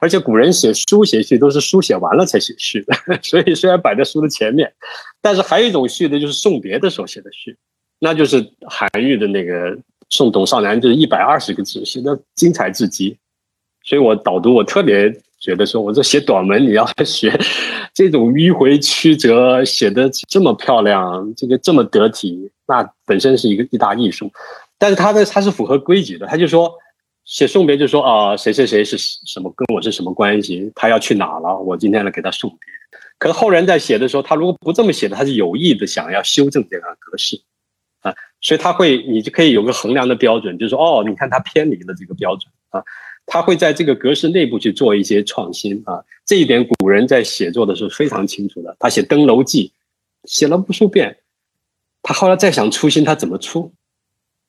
[0.00, 4.72] 而且古人写书写序都是书写完了才写序的， 所以虽然摆在书的前面，
[5.20, 7.58] 但是还有一种序呢，就是送别的时候写的序。
[8.00, 9.76] 那就是韩愈的那个
[10.08, 13.16] 《送董少南》，就是一百二十个字，写的精彩至极。
[13.84, 17.38] 所以我导读，我特别觉得说，我这写短文，你要学
[17.94, 24.30] 这种迂回曲折，写的这么漂亮，这个这么得体，那本身是一个一大艺术。
[24.78, 26.72] 但是他的他是符合规矩的，他就说
[27.24, 32.58] 写送别，就说啊，谁谁谁是什么，跟我是什么关系，他要去哪了，我今天来给他送别。
[33.18, 37.38] 可是后人在写的时候，他如果不这么写的，他是有意的想要修正这个格式。
[38.40, 42.82] 所以他会，你就可以有个衡量的标准，就是说，哦，你看他偏离了这个标准啊，
[43.26, 48.74] 他会在这个格式内部去做一些创新啊，这一点古人在写作的时候非常清楚的。
[48.78, 49.68] 他写《登楼记》，
[50.24, 51.18] 写了无数遍，
[52.02, 53.72] 他后来再想出新，他怎么出？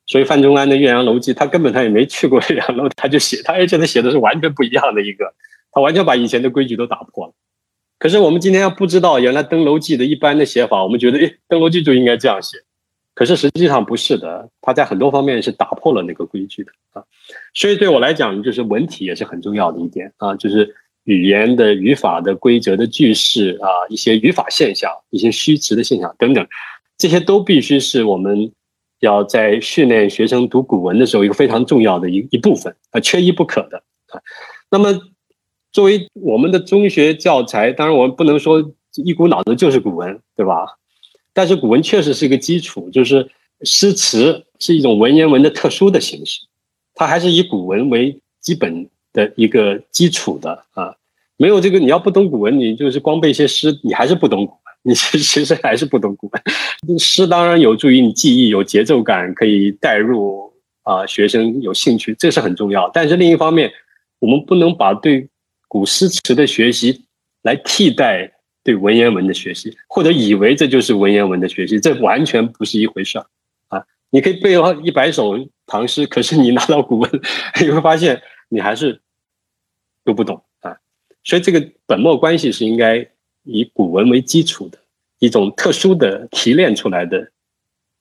[0.06, 5.34] 所以范仲淹的《岳阳楼记》，他根本他也没去过 岳阳楼，他就写，他而且他写的是完全不一样的一个，
[5.70, 7.34] 他完全把以前的规矩都打破了。
[7.98, 12.56] 可是我们今天要不知道原来《登楼记》的一般的写法，我们觉得，哎，《登楼记》就应该这样写。
[13.14, 17.04] 可是实际上不是的，它在很多方面是打破了那个规矩的啊，
[17.52, 26.46] 所以对我来讲，就是文体也是很重要的一点啊，就是语言的语法的规则的句式啊，一些语法现象、一些虚词的现象等等，
[26.96, 28.50] 这些都必须是我们
[29.00, 34.20] 要在训练学生读古文的时候一个非常重要的一一部分啊，缺一不可的啊。
[34.70, 34.98] 那么
[35.70, 38.72] 作为我们的中学教材，当然我们不能说
[39.04, 40.78] 一股脑子就是古文，对吧？
[41.34, 43.28] 但是古文确实是一个基础，就是
[43.62, 46.40] 诗词是一种文言文的特殊的形式，
[46.94, 50.94] 它还是以古文为基本的一个基础的啊。
[51.36, 56.42] 没有这个，你要不懂古文，你就是光背一些诗，你还是不懂古文，你其实还是不懂古文。
[57.00, 60.52] 诗当然有助于你记忆，有节奏感，可以带入
[60.82, 62.88] 啊，学生有兴趣，这是很重要。
[62.92, 63.72] 但是另一方面，
[64.20, 65.28] 我们不能把对
[65.66, 67.02] 古诗词的学习
[67.42, 68.30] 来替代
[68.64, 73.26] 对文言文的学习，或者以为这就是文言文的学习，这完全不是一回事儿
[73.68, 73.84] 啊！
[74.10, 75.36] 你可以背了一百首
[75.66, 77.10] 唐诗，可是你拿到古文，
[77.60, 79.00] 你会发现你还是
[80.04, 80.76] 都不懂啊。
[81.24, 83.08] 所以这个本末关系是应该
[83.42, 84.78] 以古文为基础的
[85.18, 87.32] 一种特殊的提炼出来的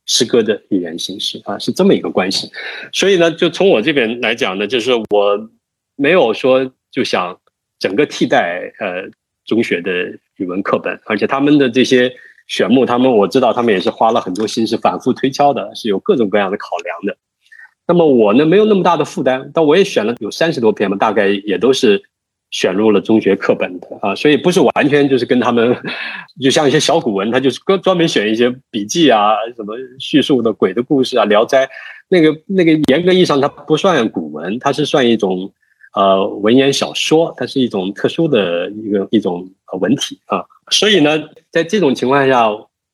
[0.05, 2.51] 诗歌的语言形式啊，是这么一个关系。
[2.91, 5.49] 所以呢，就从我这边来讲呢，就是我
[5.95, 7.39] 没有说就想
[7.79, 9.09] 整个替代呃
[9.45, 9.91] 中学的
[10.37, 12.11] 语文课本，而且他们的这些
[12.47, 17.17] 选目，他们我知道他们也是花了很多心思反复推敲的，是有各种各样的考量的。
[17.87, 22.03] 那么我呢，没有那么大的负担，但我也选了有三十多篇嘛，大概也都是。
[22.53, 25.73] 选入了中学课本的啊，所以不是完全就是跟他们，
[26.41, 31.65] 就像一些小古文，他就是专专门选一些笔记啊，什么叙述的鬼的故事啊，《聊斋》
[32.09, 35.53] 那个那个严格意义上它不算古文，它是算一种
[35.93, 40.45] 呃文言小说，它是一种特殊的一个一种文体啊。
[40.69, 41.21] 所以呢，
[41.51, 42.47] 在这种情况下，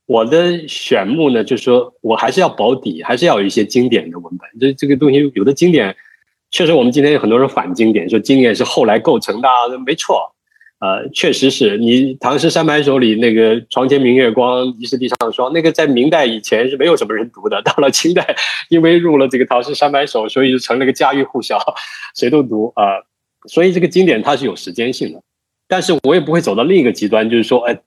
[0.06, 4.50] 我的选目呢，就是说我还是要保底，还是要有一些经典的文本。
[4.60, 5.96] 这这个东西有的经典。
[6.50, 9.50] 确实，我们今天有很多人反经典，说经典是后来构成的，
[9.86, 10.34] 没错，
[10.80, 18.36] 呃，确实是你《唐诗三百首》里那个“床前明月光，疑是地上霜”，那个在明代以前是没有什么人读的，到了清代，
[18.70, 21.60] 因为入了这个《唐诗三百首》，所以就成了个家喻户晓，
[22.16, 22.84] 谁都读啊。
[23.48, 25.22] 所以这个经典它是有时间性的，
[25.68, 27.80] 但是我也不会走到另一个极端，就是说，哎。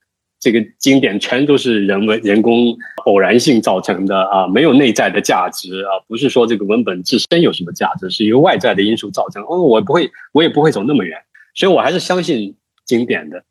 [0.43, 2.75] 这个经典全都是人为、人工、
[3.05, 9.43] 偶然性造成的啊，没有内在的价值啊，不是说这个文本自身有什么价值，是由外在的因素造成。
[9.43, 11.15] 哦，我不会，我也不会走那么远，
[11.53, 12.55] 所以我还是相信
[12.91, 13.43] 经典的。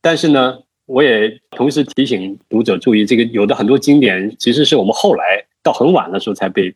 [0.00, 5.24] 但是呢，我也同时提醒读者注意，这个有的很多经典其实是我们后来
[5.62, 6.74] 到很晚的时候才被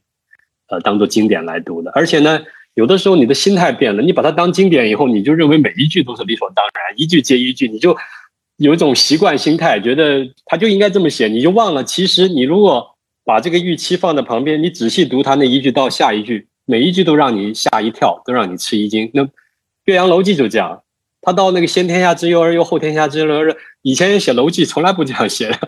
[0.68, 2.40] 呃当做经典来读的，而且呢，
[2.74, 7.96] 有的时候你的心态变了，你把它当经典以后，你就认为每一句都是理所当然，一句接一句，你就。
[8.60, 11.82] 有一种习惯心态，觉得他就应该这么写，你就忘了。
[11.82, 12.94] 其实你如果
[13.24, 19.10] 把这个预期放在旁边，你仔细读他那一句到下一句，每一句都让你吓一跳，都让你吃一惊。
[19.14, 19.24] 那
[19.86, 20.82] 《岳阳楼记》就这样，
[21.22, 25.58] 他到那个“先天下之忧而忧，后天下之乐而乐”，以前写楼记从来不这样写的。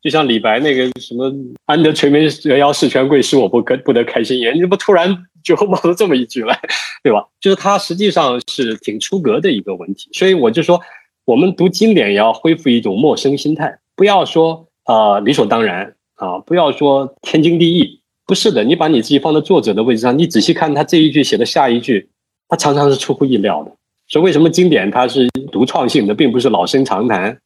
[0.00, 1.32] 就像李白那个什么
[1.66, 6.58] “安得垂眉折腰事权贵，使我不可不得开心颜”，你怎么突然就冒出这么一句来，
[7.02, 7.24] 对吧？
[7.40, 10.08] 就是他实际上是挺出格的一个问题。
[10.12, 10.80] 所以我就说。
[11.24, 18.64] 我们读经典也要恢复一种陌生心态，不要说啊理所当然啊，不要说天经地义，不是的。
[18.64, 22.10] 你把你自己放在作者的位置上，你仔细看他这一句写的下一句，
[22.48, 23.70] 他常常是出乎意料的。
[24.12, 27.38] 所以为什么经典它是独创性的，并不是老生常谈？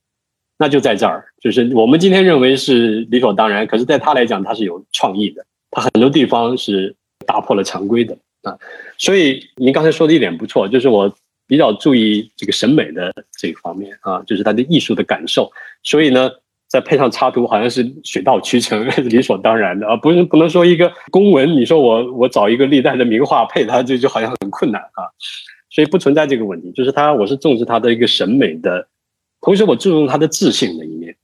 [0.58, 6.92] 那就在这儿，就是我们今天认为是理所当然，可是在他来讲，他是有创意的，他很多地方是
[7.24, 8.58] 打破了常规的啊。
[8.98, 11.14] 所以您刚才说的一点不错，就是我。
[11.48, 15.48] 比较注意这个审美的这一方面啊，就是他的艺术的感受，
[15.84, 16.28] 所以呢，
[16.66, 25.06] 再配上插图，好像是水到渠成， 理所当然的啊，不是不能说一个公文，你说我我找一个历代的名画配它，就就好像很困难啊，
[25.77, 28.89] 所以不存在这个问题，就是他我是重视他的一个审美的，
[29.43, 31.14] 同时我注重他的自信的一面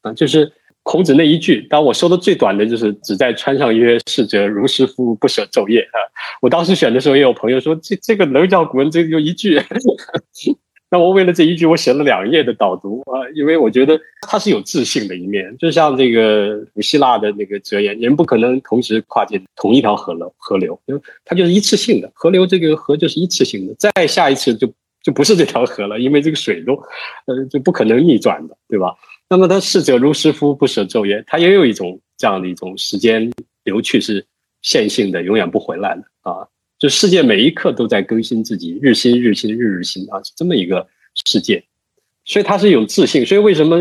[0.00, 0.50] 啊，就是。
[0.84, 6.00] 孔子那一句，当我说的最短的就是“只在川上曰：逝者如斯夫，不舍昼夜。”啊，
[6.40, 8.90] 我当时选的时候也有朋友说：“这这个能叫古文？
[8.90, 9.60] 这就一句。”
[10.90, 24.66] 那我为了这一句，我写了两页的导读啊，因为我觉得他是有自信的一面，就像这个古希腊的那个哲言：“人不可能同时跨进同一条河流，河流，因为它就是一次性的河流，这个河就是一次性的，再下一次就
[25.02, 26.72] 就不是这条河了，因为这个水都
[27.26, 28.94] 呃就不可能逆转的，对吧？”
[29.28, 33.30] 那么他逝者如斯夫，不舍昼夜，他也有一种这样的一种时间
[33.64, 34.24] 流去是
[34.62, 36.48] 线性的，永远不回来的啊！
[36.78, 40.86] 就世界每一刻都在更新自己，日新日新，日日新啊，是这么一个
[41.26, 41.64] 世界。
[42.24, 43.26] 所以他是有自信。
[43.26, 43.76] 所以为什么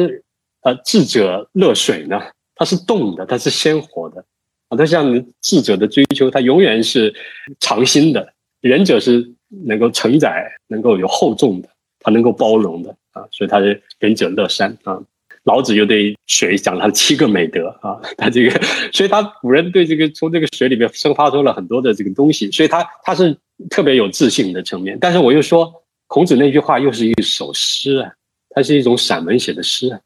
[0.61, 2.19] 呃智者乐水呢？
[2.59, 4.25] 它是动的，它是鲜活的
[4.69, 4.75] 啊！
[4.75, 7.13] 它像智者的追求，它永远是
[7.59, 8.33] 长新的。
[8.61, 9.31] 仁者是
[9.65, 11.69] 能够承载，能够有厚重的，
[11.99, 13.21] 它能够包容的啊！
[13.31, 14.99] 所以他是仁者乐山啊！
[15.47, 23.35] 老子又对水讲了七个美德啊， 他这个， 所以他古人对这个从这个水里面生发出了很多的这个东西，所以他他是
[23.69, 24.97] 特别有自信的层面。
[24.99, 25.73] 但是我又说，
[26.07, 28.11] 孔子那句话又是一首诗啊，
[28.49, 29.99] 它是一种散文写的诗啊，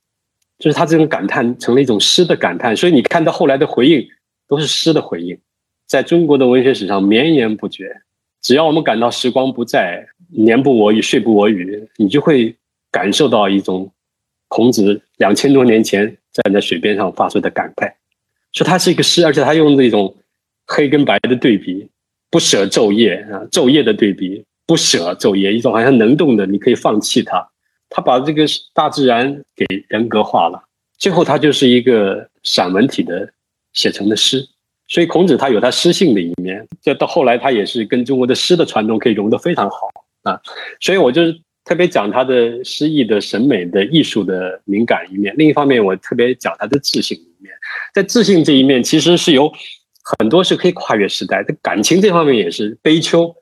[0.60, 2.78] 就是他这种感叹成了一种诗的感叹。
[2.78, 4.08] 所以你看到后来的回应
[4.48, 5.36] 都是诗的回应，
[5.88, 7.92] 在中国的文学史上绵延不绝。
[8.44, 12.56] 只要我们感到时光不再，年不我与，岁不我与，你就会
[12.92, 13.92] 感受到一种
[14.52, 17.90] 孔子两千多年前站在水边上发出的感慨。
[18.52, 20.14] 说它是一个诗，而且他用这种
[20.68, 21.88] 黑跟白的对比，
[22.30, 27.50] 不舍昼夜啊，昼夜的对比，不舍昼夜，一种好像能动的，你可以放弃它。
[27.90, 30.62] 他把这个大自然给人格化了，
[30.98, 33.32] 最后他就是一个散文体的
[33.72, 34.46] 写成的诗。
[34.90, 39.90] 所以孔子他有他诗性的一面，这到后来他也是跟中国的诗的传统可以融得非常好
[40.24, 40.38] 啊。
[40.82, 41.22] 所以我就
[41.72, 45.34] 特别讲他的诗意的审美的艺术的敏感一面。
[45.38, 47.54] 另一方面，我特别讲他的自信一面。
[47.94, 49.50] 在自信这一面，其实是有
[50.20, 51.56] 很多是可以跨越时代的。
[51.62, 53.34] 感情这方面也是悲秋。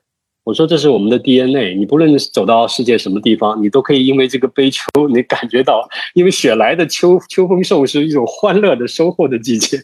[0.44, 9.76] 我说这是我们的 DNA，你不论走到世界什么地方，你都可以因为这个悲秋，你感觉到，因为雪来的秋秋风送是一种欢乐的收获的季节。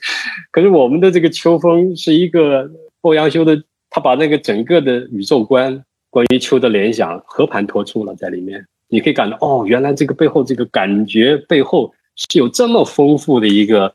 [0.52, 2.70] 可是我们的这个秋风是一个
[3.00, 5.82] 欧阳修的，他把那个整个的宇宙观
[6.16, 8.66] 关于秋的联想和盘托出了在里面。
[8.88, 13.94] 你可以感到哦，原来这个背后这个感觉背后是有这么丰富的一个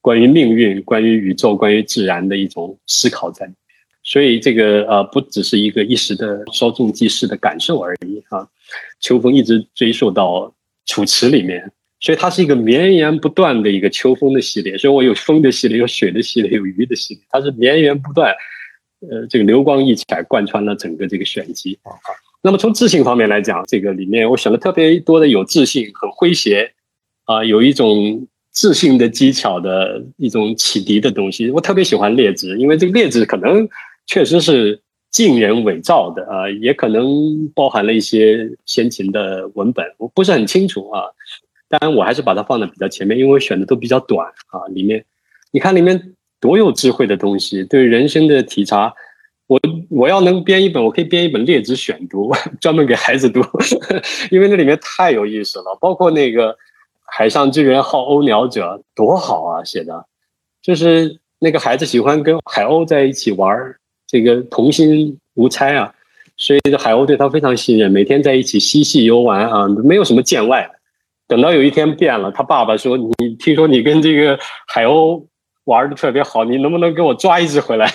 [0.00, 3.58] 关于命运、关于宇宙、关于自然的一种思考在里面。
[4.02, 8.48] 所以这个呃，不只是一个一时的稍纵即逝的感受而已啊。
[8.98, 10.50] 秋风一直追溯到
[10.86, 14.78] 楚辞里面，所以它是一个绵延不断的一个秋风的系列。
[14.78, 18.34] 所以我有风的系列，有水的系列，有鱼的系列，它是绵延不断，
[19.08, 21.92] 呃，这个流光溢彩，贯穿了整个这个选集啊。
[22.42, 26.72] 那么从自信方面来讲，这个里面我选了特别多的有自信、很诙谐
[27.24, 31.50] 啊，有一种自信的技巧的一种启迪的东西。
[31.50, 33.68] 我特别喜欢列子，因为这个列子可能。
[34.06, 34.80] 确实是
[35.12, 41.04] 近人伪造的啊，也可能包含了一些先秦的文本，我不是很清楚啊。
[41.68, 44.66] 当然，我还是把它放在比较前面，因为我选的都比较短啊。
[44.74, 45.04] 里面，
[45.52, 48.92] 你看里面多有智慧的东西，对人生的体察。
[49.46, 49.60] 我
[49.90, 52.30] 我要能编一本，我可以编一本列子选读，
[52.60, 53.40] 专门给孩子读，
[54.30, 55.76] 因为那里面太有意思了。
[55.80, 56.56] 包括那个
[57.12, 60.06] “海上之人好鸥鸟者”，多好啊，写的，
[60.62, 63.58] 就是那个孩子喜欢跟海鸥在一起玩。
[64.06, 65.92] 这个童心无猜啊，
[66.36, 70.70] 所以这海鸥对他非常信任，每天在一起嬉戏游玩啊，没有什么见外。
[71.26, 74.38] 等到有一天变了，他爸爸说：“你听说你跟这个
[74.68, 75.24] 海鸥
[75.70, 77.90] 玩的特别好，你能不能给我抓一只回来？”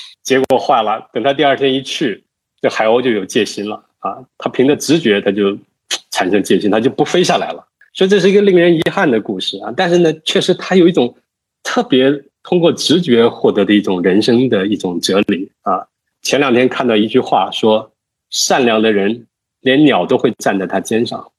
[0.22, 2.24] 结果坏了，等他第二天一去，
[2.60, 5.56] 这海鸥就有戒心了啊，他凭着直觉他就
[6.12, 7.66] 产生戒心，他就不飞下来了。
[7.92, 11.16] 所以这是一个令人遗憾的故事啊，但是呢，确实他有一种
[11.62, 12.22] 特别。
[12.48, 15.84] 通过直觉获得的一种人生的一种哲理啊！
[16.22, 17.90] 前两天看到一句话说
[18.30, 19.26] ：“善良的人
[19.62, 21.32] 连鸟都会站在他肩上，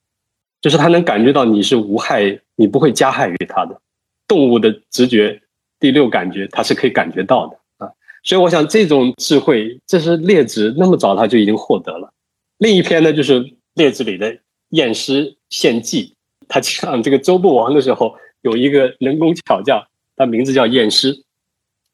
[0.60, 3.80] 就是他能感觉到你是无害，你不会加害于他的。
[4.26, 5.40] 动物的直觉、
[5.80, 7.92] 第六感觉，他是可以感觉到的啊！
[8.22, 12.12] 所以我想，这种智慧，这是列子那么早他就已经获得了。
[12.58, 14.38] 另一篇呢，就是列子里的
[14.70, 16.14] 验尸献祭，
[16.48, 19.86] 他讲这个周不王的时候，有一个能工巧匠。
[20.20, 21.22] 他名字叫验尸，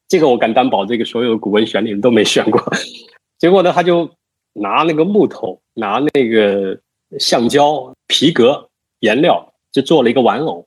[0.09, 2.59] 这个我敢担保，这个所有古文选里面都没选过。
[3.39, 4.11] 结果呢，他就
[4.55, 6.81] 拿那个木头，拿那个
[7.19, 8.71] 橡胶、皮革、
[9.01, 10.67] 颜料，就做了一个玩偶。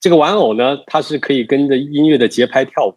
[0.00, 2.96] 这个玩偶呢，它是可以跟着音乐的节拍跳舞的。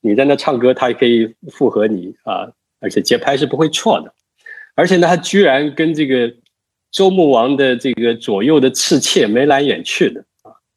[0.00, 4.12] 你在那唱歌，它也可以附和你啊，而且节拍是不会错的。
[4.74, 6.32] 而且呢，它居然跟这个
[6.90, 10.24] 周穆王的这个左右的侍妾眉来眼去的。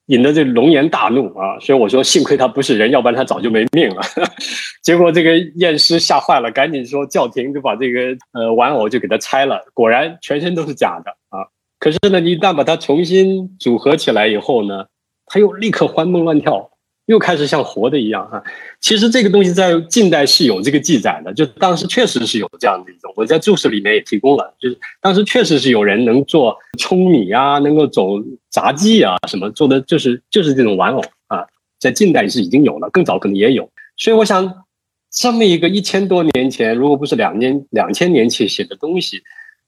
[0.07, 1.57] 引得这龙颜大怒啊！
[1.59, 4.03] 所以我说，幸亏他不是人，要不然他早就没命了。
[4.83, 9.59] 结果这个验尸吓坏了，赶紧说叫停，就把这个呃玩偶就给他拆了。
[9.73, 11.41] 果然全身都是假的啊！
[11.79, 14.85] 可是呢，你一旦把它重新组合起来以后呢，
[15.25, 16.71] 他又立刻欢蹦乱跳。
[17.07, 18.43] 又开始像活的一样哈，
[18.81, 28.13] 其实这个东西在近代是有这个记载的，就当时确实是有这样的一种，我在注释里面也提供了，就是当时确实是有人能做舂米啊，能够走
[28.49, 31.45] 杂技啊，什么做的就是就是这种玩偶啊，
[31.79, 34.65] 在近代是已经有了，更早可能也有，所以我想
[35.11, 39.21] 这么一个一千多年前，如果不是两年两千年前写的东西，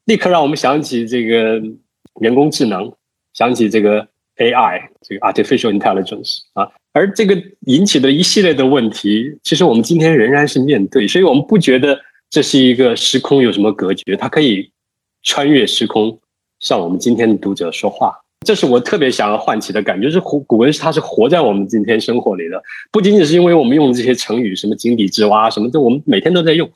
[0.05, 1.61] 立刻让我们想起这个
[2.19, 2.91] 人工智能，
[3.35, 4.07] 想起这个
[4.37, 6.67] AI，这个 artificial intelligence 啊。
[6.93, 14.71] 而这个引起的一系列的问题，其实我们今天仍然是面对，所以我们不觉得这是一个时空有什么隔绝，它可以
[15.21, 16.19] 穿越时空
[16.59, 18.15] 向我们今天的读者说话。
[18.45, 22.61] 这是我特别想要唤起的感觉，是古古文它是活在我们今天生活里的，
[22.91, 26.69] 不仅仅是因为我们用的这些成语，什么井底之蛙什么的，我们每天都在用，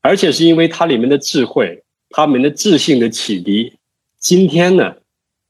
[0.00, 3.74] 而且是因为它里面的智慧，它们的智性的启迪，
[4.18, 4.94] 今天呢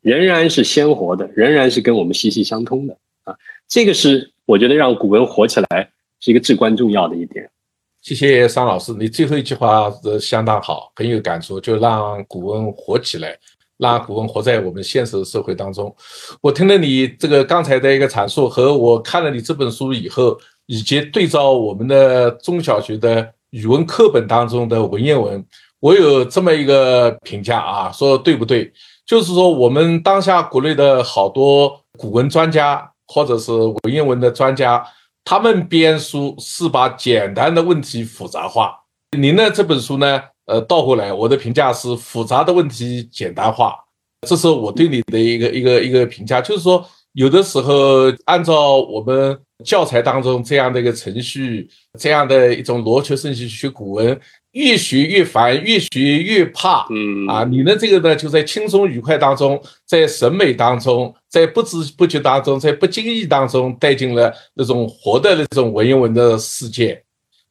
[0.04, 2.94] 仍然是鲜活的，仍然是跟我们息息相通的
[3.24, 3.34] 啊。
[3.66, 5.88] 这个是我觉得让古文活起来
[6.20, 7.50] 是一个至关重要的一点。
[8.02, 13.34] 谢谢桑老师，你最后一句话是相当好，很有感触，就让古文活起来，
[13.78, 15.94] 让古文活在我们现实的社会当中。
[16.42, 25.42] 我听了你这个刚才的一个阐述，和我看了你这本书以后，以及对照我们的中小学的语文课本当中的文言文，
[25.80, 28.70] 我有这么一个评价啊，说对不对？
[29.06, 34.84] 就是说我们当下国内的好多古文专家或者是文言文的专家。
[35.26, 38.78] 他们编书是把简单的问题复杂化。
[39.16, 40.20] 您的这本书呢？
[40.44, 43.74] 呃，倒过来，我的评价是复杂的问题简单化。
[44.28, 54.20] 这是我对你的一个一个一个评价，就是说，有的时候按照我们教材当中这样的一个程序，这样的一种逻辑顺序学古文。
[54.52, 56.86] 越学越烦，越学越怕。
[56.88, 67.02] 嗯啊，你的这个呢，就在轻松愉快当中，在审美当中，在不知不觉当中，在不经意当中带进了那种活的那种文言文的世界。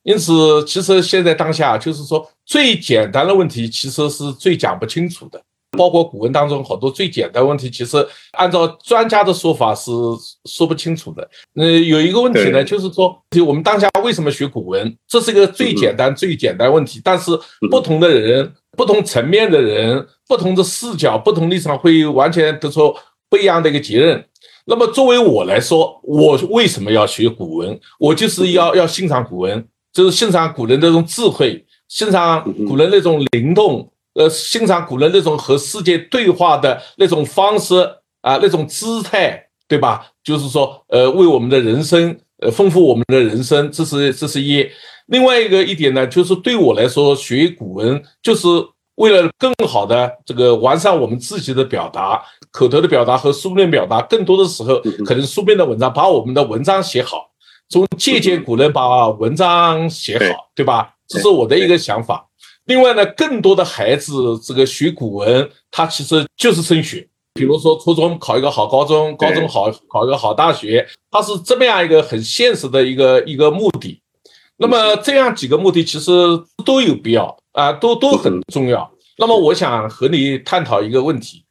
[0.03, 5.43] 因此，其实现在当下就是说，最简单的问题，其实是最讲不清楚的。
[5.77, 7.97] 包括古文当中好多最简单问题，其实
[8.31, 9.91] 按照专家的说法是
[10.45, 11.27] 说不清楚的。
[11.53, 14.95] 那有一个问题呢，就是说，就我们当下为什么学古文？
[15.07, 17.01] 这是一个最简单、最简单问题。
[17.03, 17.31] 但是
[17.69, 22.93] 不同的人、不同层面的人、不同的视角、不同立场，会完全得出
[23.29, 24.23] 不一样的一个结论。
[24.65, 27.79] 那么作为我来说，我为什么要学古文？
[27.99, 33.89] 我就是要要欣赏古文，就是欣赏古人那种智慧，欣赏古人那种灵动。
[34.13, 37.75] 呃，欣赏古人那种和世界对话的那种方式
[38.21, 40.07] 啊，那种姿态，对吧？
[40.23, 44.69] 就是说，呃，为我们的人生，呃，丰富我们的人生，这是这是一。
[45.07, 48.47] 另外一个一点呢，就是对我来说，学古文就是
[48.95, 54.01] 为了更好的这个完善我们自己的表达，口头的表达和书面表达。
[54.03, 57.31] 更多的时候，可能书面的文章把我们的文章写好，
[57.69, 60.93] 从借鉴古人把文章写好，对吧？
[61.07, 62.29] 这是我的一个想法。
[62.65, 74.01] 另外呢，更多的孩子这个学古文，他其实就是升学，比如说初中考一个好高中，高中好考一个好大学，它是这么样一个很现实的一个一个目的。
[74.57, 76.11] 那么这样几个目的其实
[76.63, 78.89] 都有必要啊，都都很重要。
[79.17, 81.42] 那么我想和你探讨一个问题，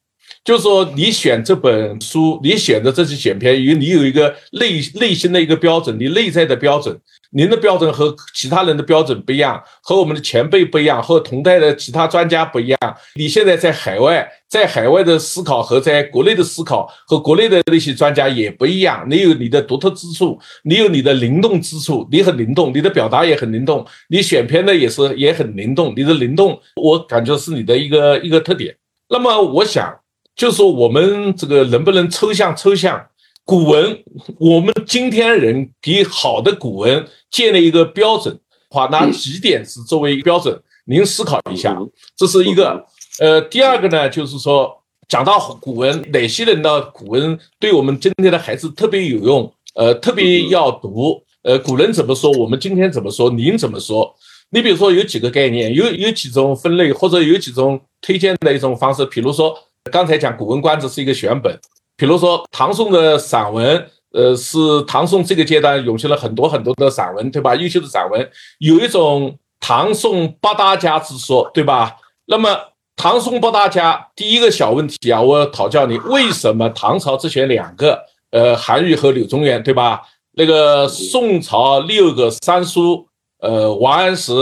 [0.45, 6.99] 就是说你选这本书，你选的这些选片，有你有一个内内心的一个标准，你内在的标准。
[7.35, 12.79] 您的标准和其他人的标准不一样，和我们的前辈不一样，和同代的其他专家不一样。
[13.15, 19.07] 你现在在海外，在海外的思考和在国内的思考和国内的那些专家也不一样。
[19.09, 25.95] 你有你的独特之处，你有你的灵动之处，你很灵动，你的表达也很灵动，你选片的也是也很灵动。
[25.97, 28.77] 你的灵动，我感觉是你的一个一个特点。
[29.09, 29.91] 那么我想，
[30.35, 33.07] 就是说我们这个能不能抽象抽象？
[33.45, 34.05] 古文，
[34.39, 38.39] 我们今天人给好的古文建立一个标准，
[38.71, 40.57] 话拿几点是作为一个标准？
[40.85, 41.77] 您思考一下，
[42.17, 42.87] 这是一个。
[43.19, 44.73] 呃，第二个呢，就是说
[45.09, 49.53] 讲到古文，哪些人的古文对我们今天的孩子特别有用？
[49.75, 51.23] 呃，特别要读。
[51.43, 52.31] 呃，古人怎么说？
[52.31, 53.29] 我们今天怎么说？
[53.31, 54.15] 您怎么说？
[54.51, 59.05] 你比如说有几个概念，有有几种分类，或者有几种推荐的一种方式。
[59.07, 59.59] 比如说
[59.91, 61.59] 刚才讲《古文观止》是一个选本。
[61.97, 67.55] 比如说唐宋的散文，呃，是唐宋这个阶段涌现了很多很多的散文，对吧？
[67.55, 71.97] 优秀的散文有一种唐宋八大家之说，对吧？
[72.27, 72.49] 那么
[72.97, 78.01] 唐宋八大家，第一个小问题啊，我讨教你，为什么唐朝只选两个？
[78.31, 80.03] 呃，韩愈和柳宗元，对吧？
[80.33, 83.07] 那个宋朝六个三叔，
[83.41, 84.33] 呃，王安石、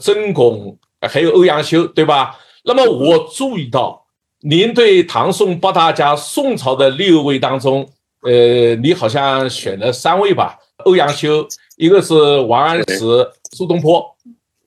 [0.00, 2.38] 曾巩，还有欧阳修，对吧？
[2.64, 4.03] 那么我注意到。
[4.46, 7.88] 您对唐宋八大家，宋朝的六位当中，
[8.20, 10.58] 呃，你好像选了三位吧？
[10.84, 14.04] 欧阳修，一个是王安石，苏东坡，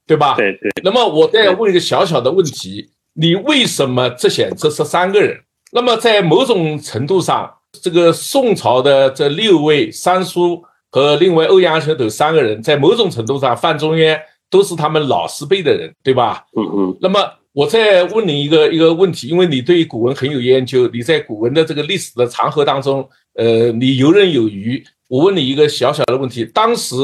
[0.07, 0.33] 对吧？
[0.35, 0.71] 对对。
[0.83, 5.41] 那么我再问一个小小的问题：你为什么只选这十三个人？
[5.71, 7.47] 那么在某种程度上，
[7.83, 14.19] 这个宋朝的这六位三叔和另外欧阳修等三个人，在某种程度上，范仲淹
[14.49, 16.47] 都是他们老师辈的人，对吧？
[16.57, 16.97] 嗯嗯。
[16.99, 17.19] 那么。
[17.57, 24.85] 我再问你一个一个问题，因为你对古文很有研究，你在古文的这个历史的长河当中，呃，你游刃有余。
[25.07, 26.95] 我问你一个小小的问题：当时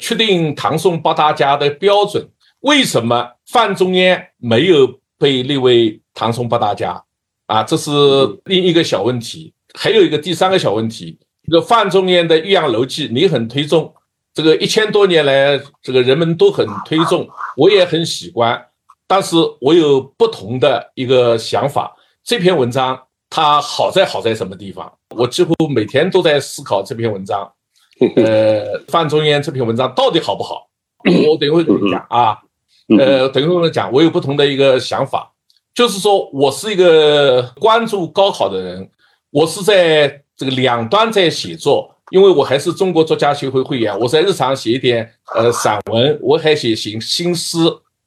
[0.00, 2.26] 确定唐宋八大家的标准，
[2.60, 7.04] 为什么范仲淹没有被列为唐宋八大家？
[7.44, 7.90] 啊，这是
[8.46, 9.52] 另一个小问题。
[9.74, 13.92] 还有一个第三个小问题，这个范仲淹的《岳阳楼记》，你很推崇，
[14.32, 17.28] 这个一千多年来，这个人们都很推崇，
[17.58, 18.64] 我也很喜欢。
[19.08, 21.96] 但是我有不同的一个想法。
[22.22, 23.00] 这篇文章
[23.30, 24.92] 它好在好在什么地方？
[25.16, 27.50] 我几乎每天都在思考这篇文章，
[28.16, 30.68] 呃，范仲淹这篇文章到底好不好？
[31.04, 32.36] 我等一会跟你讲啊，
[32.98, 35.32] 呃，等一会跟你讲，我有不同的一个想法，
[35.74, 38.90] 就是说我是一个关注高考的人，
[39.30, 47.58] 我是在这个两端在写作，因为我还是中国作家协会会员，我在日常写一点呃散文，我还写新新诗，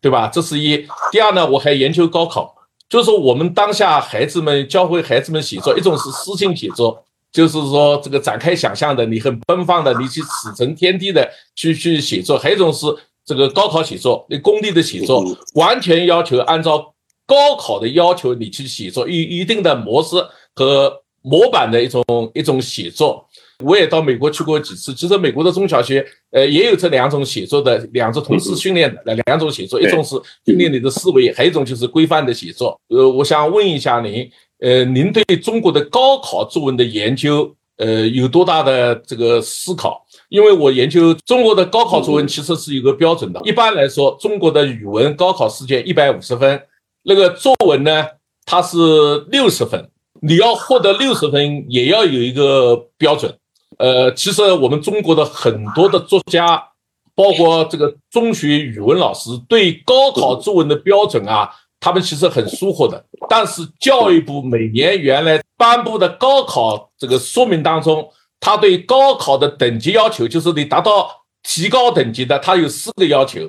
[0.02, 0.28] 对吧？
[0.28, 0.86] 这是一。
[1.12, 2.56] 第二呢，我还研究高考，
[2.90, 7.04] 就是说我们当下孩子们教会孩子们写作，一种是诗性写作。
[7.32, 12.86] 就是说，这个展开想象的，你很奔放的，你去驰骋天地的去去写作；还有一种是
[13.24, 15.24] 这个高考写作，你功利的写作，
[15.54, 16.94] 完全要求按照
[17.26, 20.18] 高考的要求你去写作，一一定的模式
[20.56, 23.26] 和模板的一种一种写作。
[23.64, 32.80] 我也到美国去过几次，其实美国的中小学，呃，也有这两种写作的，两种同时训练的两种写作，一种是训练你的思维，还有一种就是规范的写作。
[32.90, 34.30] 呃，我想问一下您。
[34.64, 40.06] 呃，您对中国的高考作文的研究，呃，有多大的这个思考？
[40.30, 43.42] 因为我研究中国的高考作文，其实是有个标准的。
[43.44, 46.62] 一般来说，中国的语文高考试卷一百五十分，
[47.02, 48.06] 那个作文呢，
[48.46, 48.78] 它是
[49.32, 49.90] 六十分。
[50.22, 53.34] 你要获得六十分，也要有一个标准。
[53.82, 56.64] 呃，其实我们中国的很多的作家，
[57.16, 61.50] 包括这个中学语文老师，对高考作文的标准啊。
[61.84, 68.08] 他们其实很疏忽的，但是教育部每年原来颁布的高考这个说明当中，
[68.40, 71.10] 他对高考的等级要求，就是你达到
[71.42, 73.40] 提高等级的，他有四个要求。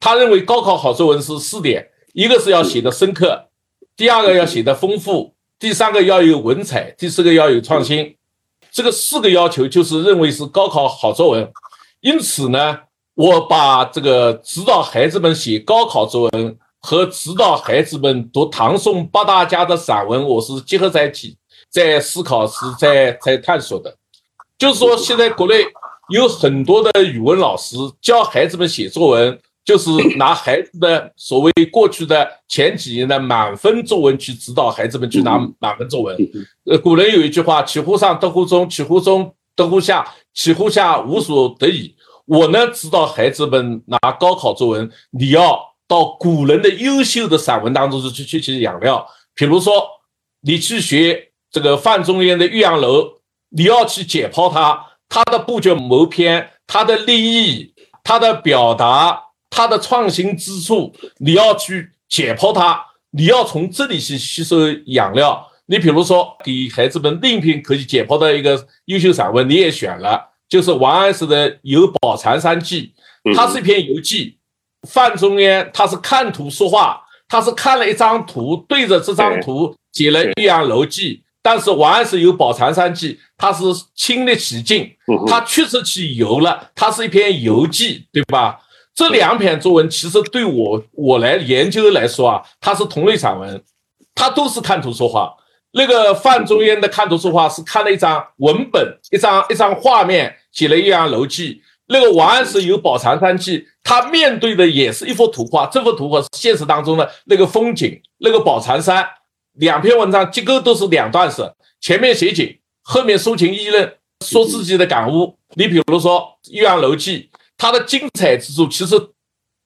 [0.00, 3.50] 他认为高考好作文是四点：一个是要写的深刻，
[3.96, 8.16] 第二个要写的丰富，第三个要有文采，第四个要有创新。
[8.76, 11.50] 这个四个要求就是认为是高考好作文。
[12.00, 12.78] 因此呢，
[13.14, 16.58] 我把这个指导孩子们写高考作文。
[16.78, 21.36] 和指导孩子们读唐宋八大家的散文，我是结合在一起，
[21.68, 23.92] 在思考，是在在探索的。
[24.56, 25.64] 就是说，现在国内
[26.10, 29.36] 有很多的语文老师教孩子们写作文，
[29.66, 36.16] 就是拿孩子的所谓过去的前几年的满分作文去指导孩子们去拿满分作文。
[36.64, 40.02] 呃，古人有一句话：“起乎上，得乎中；起乎中，得乎下；
[40.32, 41.94] 起乎下，无所得矣。”
[42.24, 45.76] 我呢，指导孩子们拿高考作文，你要。
[45.88, 49.06] 到古人的优秀的散文当中去去去养料，
[49.36, 49.72] 比如说
[50.40, 53.02] 你去学这个范仲淹的《岳阳楼》，
[53.50, 59.25] 你要去解剖它，它的布局谋篇，它的立意，它的表达，
[59.56, 62.78] 它的创新之处，你要去解剖它，
[63.12, 65.50] 你要从这里去吸收养料。
[65.64, 72.92] 你比如说给孩子们另一篇可以解剖的一个优秀散文，你也选了，就是王安石的《游宝禅山记》，
[73.34, 74.36] 它是一篇游记。
[74.86, 81.14] 范仲淹他是看图说话，他是看了一张图，对着这张图写了《岳阳楼记》。
[81.42, 84.90] 但是王安石有《宝禅山记》，他是亲历其境，
[85.26, 88.60] 他确实去游了，他是一篇游记，对吧？
[88.96, 93.62] 这两篇作文其实对我我来研究来说啊，它是同类散文，
[94.14, 95.36] 它都是看图说话。
[95.72, 101.54] 那个范仲淹的看图说话是看了一张文本，一张一张画面，写了《岳阳楼记》。
[101.88, 109.06] 那个王安石有《宝禅山记》，他面对的也是一幅图画，这幅图画是现实当中的那个风景，那个宝禅山。
[109.58, 113.94] 两篇文章结构都是两段式，前面写景，后面抒情议论，
[114.24, 115.36] 说自己的感悟。
[115.54, 118.94] 你比如说《岳阳楼记》，它的精彩之处，其实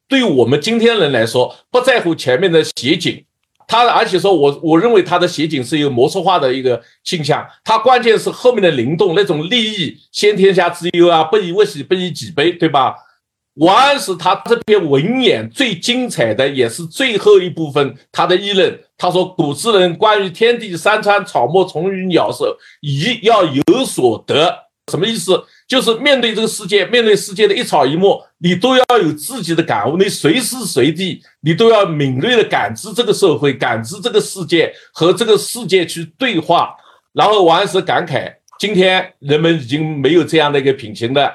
[0.08, 3.24] 对我们今天人来说，不在乎前面的写景。
[3.66, 12.96] 他而且说，我我认为他的写景是有魔术化的一个倾向，他关键是后面的灵动那种立意，先天下之忧啊，不以为喜，不以己悲，对吧？
[13.54, 24.52] 王安石他这篇文眼最精彩的也是最后一部分，他的议论，他说古之人关于天地山川草木虫鱼鸟兽，宜要有所得，
[24.90, 25.44] 什么意思？
[25.70, 29.96] 就是面对这个世界，面对世界的一草一木，你都要有自己的感悟。
[29.96, 36.74] 你随时随地，你都要敏锐的感知这个社会，感知这个世界，和这个世界去对话。
[37.12, 41.32] 然后王安石感慨：今天人们已经没有这样的一个品行了。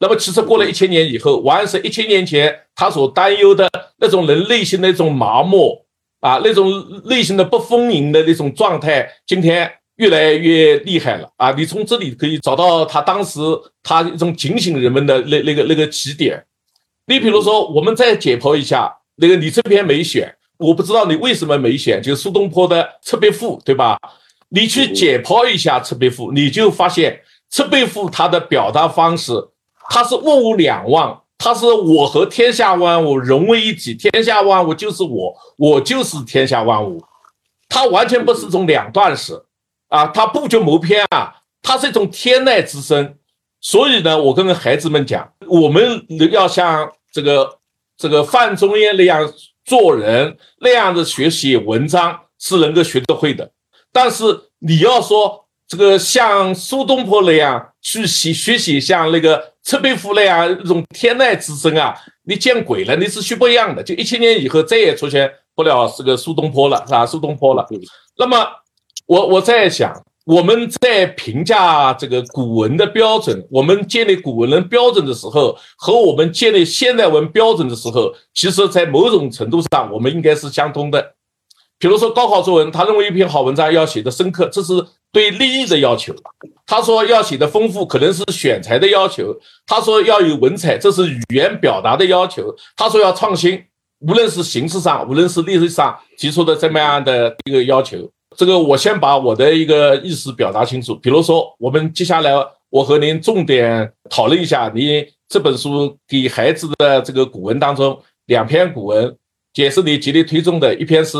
[0.00, 3.70] 那么，其实过了一千年以后，王安石一千年前他所担忧的
[4.00, 5.86] 那种人内心的一种麻木
[6.20, 6.70] 啊，那种
[7.06, 9.72] 内心的不丰盈的那种状态，今天。
[9.98, 11.50] 越来越厉害了啊！
[11.52, 13.40] 你从这里可以找到他当时
[13.82, 16.42] 他一种警醒人们的那那个那个起点。
[17.06, 23.98] 你比如说，我们再解剖一下那个你这篇没选，我不知道你为什么没选，就是苏东坡的《赤壁赋》，对吧？
[24.50, 27.12] 你去解剖一下《赤壁赋》，你就发现
[27.50, 29.32] 《赤壁赋》它的表达方式，
[29.90, 37.02] 它是物物两忘，它是我和天下万物融为一体，天下万物就是我，我就是天下万物，
[37.68, 39.42] 它完全不是种两段式。
[39.88, 41.32] 啊，他不觉谋篇啊，
[41.62, 43.14] 他是一种天籁之声。
[43.60, 47.58] 所以呢，我跟孩子们讲，我们要像这个
[47.96, 49.28] 这个范仲淹那样
[49.64, 53.50] 做人，那样的学习文章是能够学得会的。
[53.92, 54.24] 但是
[54.60, 62.94] 你要说这个像苏东坡那样去习学习，像那个赤壁赋那样一种天籁之声啊，你见鬼了！
[62.94, 63.82] 你是学不一样的。
[63.82, 67.04] 就一千年以后再也出现不了这个苏东坡了，是吧？
[67.04, 67.66] 苏东坡了。
[68.16, 68.46] 那么
[69.08, 69.92] 我我在想。
[70.28, 81.14] 我们在评价这个古文的标准，我们建立古文的标准的时候，和我们建立现代文标准的时候，其实，在某种程度上，我们应该是相通的。
[81.78, 84.74] 比如说，高考作文，他认为一篇好文章要写的深刻，这是
[85.10, 86.12] 对立意的要求；
[86.66, 89.32] 他说要写的丰富，可能是选材的要求；
[89.66, 93.64] 他说要有文采，这是语言表达的要求；他说要创新，
[94.00, 98.10] 无论是形式上，无论是历史上提出的这么样的一个要求。
[98.36, 100.94] 这个我先把我的一个意思表达清楚。
[100.94, 102.32] 比如说，我们接下来
[102.70, 109.16] 我和您重点讨论一下，你这本书给孩子的这个古文当中两篇古文，
[109.54, 110.74] 也是你极力推崇的。
[110.76, 111.18] 一篇是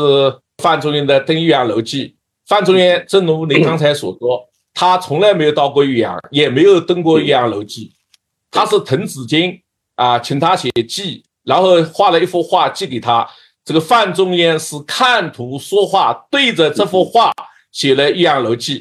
[0.61, 2.07] 范仲淹的《登岳阳楼记》。
[2.47, 7.91] 范仲淹正如您刚才所说，他从来没有到过岳阳，也没有登过岳阳楼记。
[8.51, 9.59] 他是滕子京
[9.95, 13.27] 啊，请他写记，然后画了一幅画寄给他。
[13.69, 17.31] 这个范仲淹是看图说话，对着这幅画
[17.71, 18.79] 写了《岳阳楼记》。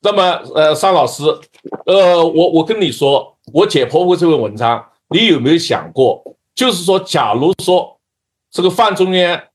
[0.00, 0.22] 那么，
[0.54, 1.24] 呃，尚老师，
[1.84, 8.00] 呃，我我跟你说，我解剖过这篇文章，你有没有想过，就是说，假如说
[8.50, 9.48] 这个范仲淹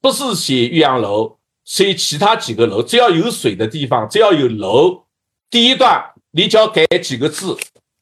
[0.00, 5.02] 不是写岳阳楼，写其他几个楼，只要有水的地方，只要有楼，
[5.50, 6.00] 第一段
[6.30, 7.56] 你只要改几个字。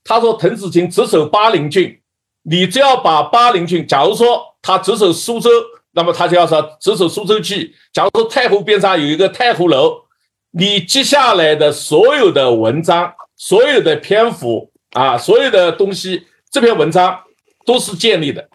[0.05, 1.99] 他说滕子京直守巴陵郡，
[2.43, 5.49] 你只要把巴陵郡，假如说他值守苏州。
[5.95, 7.67] 那么他就要说《直守苏州记》。
[7.93, 10.03] 假如说太湖边上有一个太湖楼，
[10.51, 17.21] 你接下来的所有的文章、所有的篇幅啊、所有的东西，这篇文章
[17.65, 18.49] 都是建立的。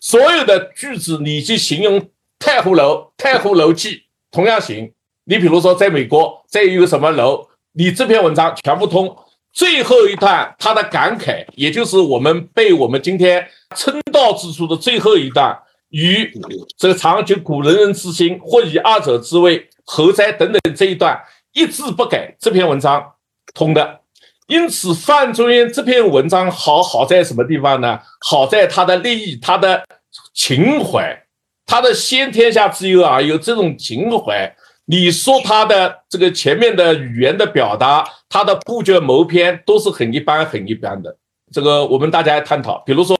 [0.00, 2.08] 所有的句子，你去形容
[2.38, 3.90] 太湖楼，《太湖楼记》
[4.30, 4.92] 同样行。
[5.24, 9.16] 你比如说，在美国再有什么楼，你这篇文章全部通。
[9.52, 15.56] 最后一段他的感慨，也就是我们被我们今天称道之处的最后一段。
[15.92, 16.32] 与
[16.78, 20.32] 这个长久古人人之心，或以二者之谓何哉？
[20.32, 21.20] 等等这一段
[21.52, 23.12] 一字不改，这篇文章
[23.54, 24.00] 通的。
[24.46, 27.98] 因此，范仲淹这篇文章好好在什么地方呢？
[28.26, 29.84] 好在他的立意，他的
[30.32, 31.24] 情怀，
[31.66, 34.50] 他的先天下之忧啊，有这种情怀。
[34.86, 41.14] 你说他的这个前面的语言的表达，他的布局谋篇都是很一般很一般的。
[41.52, 43.14] 这个我们大家探讨，比如说。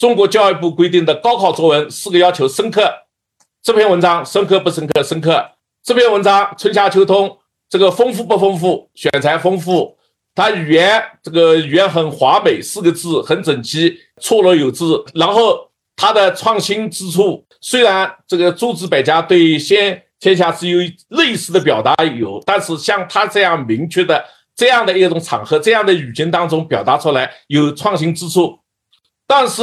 [0.00, 2.90] 中国教育部规定的高考作文四个要求：深刻。
[3.62, 5.02] 这篇文章深刻不深刻？
[5.02, 5.46] 深刻。
[5.82, 7.36] 这篇文章春夏秋冬，
[7.68, 8.88] 这个丰富不丰富？
[8.94, 9.98] 选材丰富。
[10.34, 14.86] 它语言这个语言很华美，四个字很整齐，错落有致。
[15.12, 20.78] 然后它的创新之处，虽然这个诸子百家对先天下之忧
[21.08, 24.24] 类似的表达有，但是像他这样明确的
[24.56, 28.60] 这样的一种场合、这样的语境当中表达出来有创新之处，
[29.26, 29.62] 但是。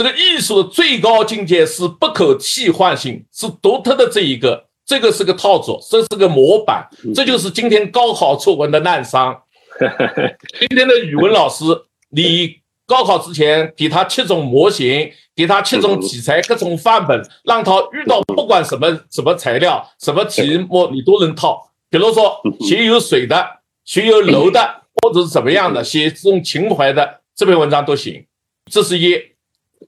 [0.00, 9.38] 这个艺术的最高境界是不可替换性，是独特的这一个，这个是个套组，这是个模板，这就是今天高考作文的滥觞。
[10.58, 11.64] 今天的语文老师，
[12.12, 21.70] 你高考之前给他七种模型，给他七种题材，各种范本，让他遇到不管什么什么材料、什么题目，你都能套。
[21.90, 23.46] 比如说写有水的，
[23.84, 28.24] 写有楼的，或者是怎么样的，写这种情怀的这篇文章都行。
[28.72, 29.28] 这是一。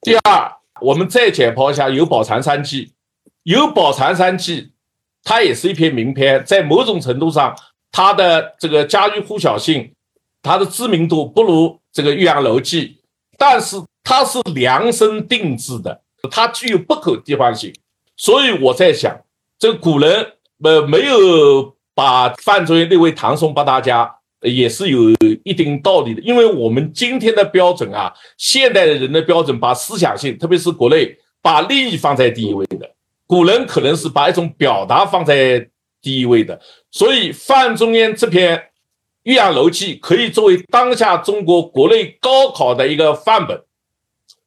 [0.01, 2.87] 第二，我们再解剖一下《有宝残三记》。
[3.43, 4.63] 《有宝残三记》
[5.23, 7.55] 它也是一篇名篇，在某种程度上，
[7.93, 9.95] 它的这个家喻户晓性，
[10.43, 12.89] 它的知名度不如这个《岳阳楼记》，
[13.37, 17.73] 但是它是量身定制的，它具有不可替换性。
[18.17, 19.21] 所以我在想，
[19.59, 20.33] 这个古人
[20.65, 24.17] 呃没有把范仲淹列为唐宋八大家。
[24.43, 24.99] 也是有
[25.45, 32.91] 一定道理的，因为我们今天的标准啊，现代的人的标准，把思想性，特别是国内，把利益放在第一位的。
[33.27, 35.69] 古人可能是把一种表达放在
[36.01, 36.61] 第一位的。
[36.91, 38.59] 所以范仲淹这篇
[39.23, 43.63] 《岳阳楼记》可以作为当下中国国内高考的一个范本。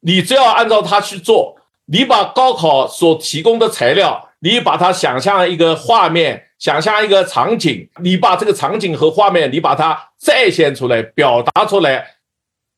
[0.01, 6.43] 你只要按照它去做，你把高考所提供的材料，你把它想象一个画面。
[6.65, 12.15] 想象一个场景，你把这个场景和画面，你把它再现出来，表达出来，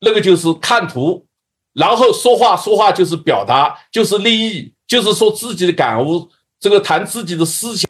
[0.00, 1.24] 那个就是看图，
[1.72, 6.28] 然后说话，说话就是表达，就是利益，就是说自己的感悟，
[6.60, 7.88] 这个谈自己的思想，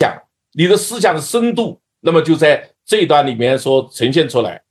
[0.52, 4.62] 你的思想的深度，那么就在这一段里面所呈现出来。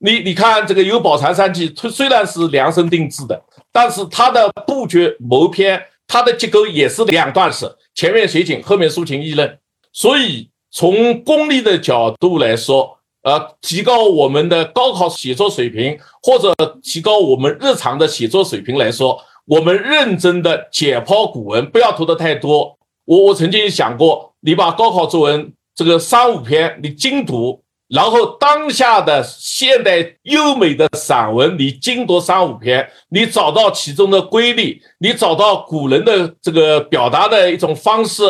[0.00, 9.58] 你你看这个有宝禅三记，它虽然是量身定制的，但是它的布局谋篇，它的结构也是两段式，前面写景，后面抒情议论。
[9.90, 16.52] 所以从功利的角度来说，呃，提高我们的高考写作水平，或者
[16.82, 19.16] 提高我们日常的写作水平来说，
[19.46, 22.76] 我们认真的解剖古文，不要读的太多。
[23.04, 27.62] 我我曾经想过，你把高考作文这个三五篇你精读。
[27.86, 38.24] 然后当下的现代优美的散文，你精读三五篇，你找到其中的规律，你找到古人的这个表达的一种方式，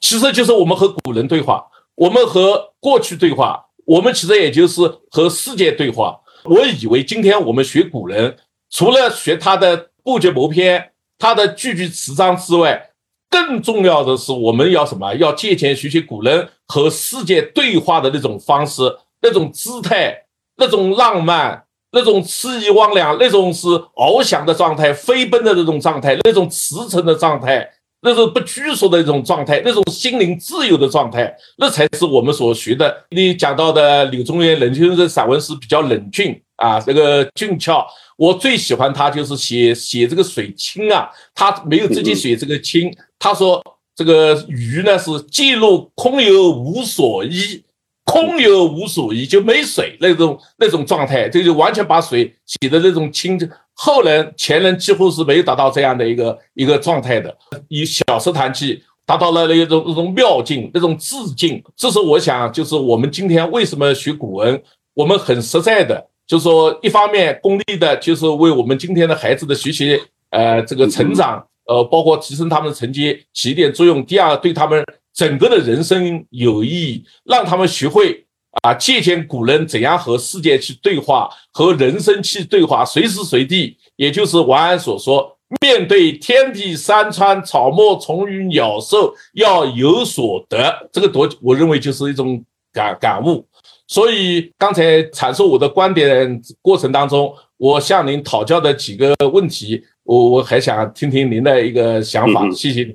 [0.00, 1.64] 其实就是我们和古人对话，
[1.94, 4.80] 我们和过去对话，我们其实也就是
[5.10, 6.20] 和世界对话。
[6.44, 8.36] 我以为今天我们学古人，
[8.70, 12.90] 除了学他的布局谋篇、他的句句词章之外，
[13.30, 15.14] 更重要的是，我们要什么？
[15.14, 18.82] 要借鉴学习古人和世界对话的那种方式、
[19.22, 20.26] 那种姿态、
[20.56, 23.66] 那种浪漫、那种肆意妄想、那种是
[23.96, 27.68] 翱翔的状态、飞奔的那种状态、那种驰骋的状态、
[28.04, 32.94] 那种不拘束的一种状态、那种心灵自由的状态，那才是我们所学的。
[33.10, 37.84] 你讲到的柳宗元、冷峻的散文诗比较冷峻啊，这个俊俏。
[38.16, 42.94] 我最喜欢他就是写写这个水清啊，他没有直接写这个清。
[43.18, 43.60] 他说
[43.96, 47.64] ：“这个鱼呢是记录空有无所依，
[48.04, 53.38] 空有无所依就没水那种那种状态，这就完全把水写的那种清。
[53.74, 57.36] 后人前人几乎是没有达到这样的一个一个状态的。
[57.68, 61.62] 以小石潭记达到了那种那种妙境，那种致敬。
[61.76, 64.62] 这是我想，就是我们今天为什么学古文，
[64.94, 70.00] 我们很实在的，就是说一方面功利的，就是为我们今天的孩子的学习，
[70.30, 74.04] 呃，这个成长。”呃，包括提升他们的成绩起一点作用。
[74.04, 78.22] 第二，对他们整个的人生有意义，让他们学会
[78.62, 90.88] 啊借鉴古人怎样和世界去对话，和人生去对话，随时随地，也就是王安所说，面对天地山川草木虫鱼鸟兽，要有所得。
[90.92, 92.42] 这个多，我认为就是一种
[92.72, 93.44] 感感悟。
[93.86, 99.82] 所以刚才阐述我的观点过程当中，我向您讨教的几个问题。
[100.04, 102.94] 我我还想听听您的一个想法，谢谢您。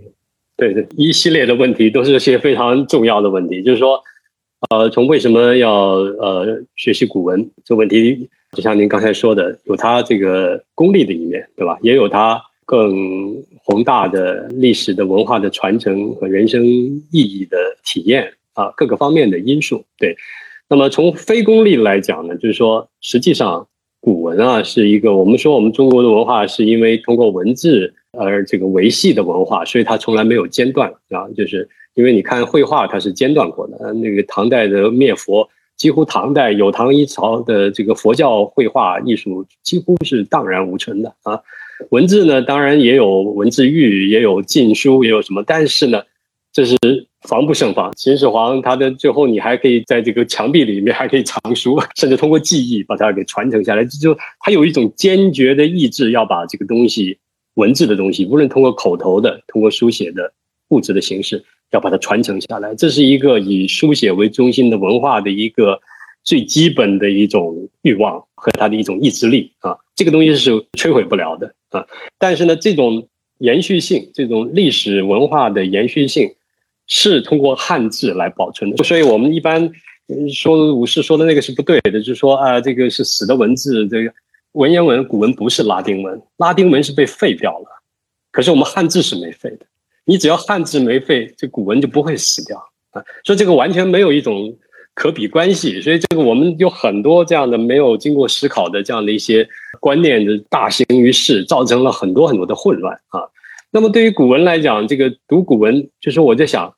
[0.55, 3.99] 对对，一系列的问题都是些非常重要的问题，就是说，
[4.70, 11.78] 呃，从为什么要呃学习古文这个问题，就像您刚才说的，有它这个功利的一面，对吧？
[11.82, 19.86] 也有它更宏大的历史的文化的传承和人生意义的体验啊，各个方面的因素。
[19.97, 20.16] 对，
[20.68, 23.68] 那么从非功利来讲呢，就是说，实际上。
[24.01, 31.28] 古文啊，是一个我们说我们中国的文化是因为通过文字而这个维系的文化，所以它从来没有间断啊。
[31.36, 31.68] 就是
[31.99, 33.91] 因为你看绘画，它是间断过的。
[33.91, 41.41] 那个唐代的灭佛，几乎唐代有唐一朝的这个佛教绘画艺术几乎是荡然无存的啊。
[41.89, 46.01] 文字呢，当然也有文字狱，也有禁书，也有什么，但是呢，
[46.53, 46.77] 这是。
[47.23, 53.83] 防不胜防，秦始皇他的最后你还可以在这个墙壁里面还可以藏书，甚至通过记忆把它给传承下来。
[53.83, 57.17] 这就他有一种坚决的意志，要把这个东西
[57.55, 60.31] 文字的东西，无论通过口头的、通过书写的
[60.70, 62.74] 物质的形式，要把它传承下来。
[62.76, 65.80] 这是一个以书写为中心的文化的一个
[66.24, 69.78] 最基本的一种欲望和它的一种意志力啊。
[69.95, 71.86] 这个东西是摧毁不了的啊。
[72.17, 73.07] 但是呢，这种
[73.39, 76.32] 延续性，这种历史文化的延续性。
[76.91, 79.72] 是通过汉字来保存的，所以我们一般
[80.34, 84.11] 说武士说的那个是不对的，就是说啊，这个是死的文字，这个
[84.53, 87.67] 文言文、古文不是拉丁文，拉丁文是被废掉了，
[88.32, 89.67] 可是我们汉字是没废的。
[90.10, 92.57] 你只要汉字没废，这古文就不会死掉
[92.89, 93.03] 啊。
[93.24, 94.57] 所以这个完全没有一种
[94.95, 95.80] 可比关系。
[95.80, 99.47] 所以这个我们有很多这样的没有经过思考的这样的一些
[99.80, 103.22] 观念的大行于世，造成了很多很多的混乱啊。
[103.70, 106.74] 那么对于古文来讲，这个读古文，就是我在想。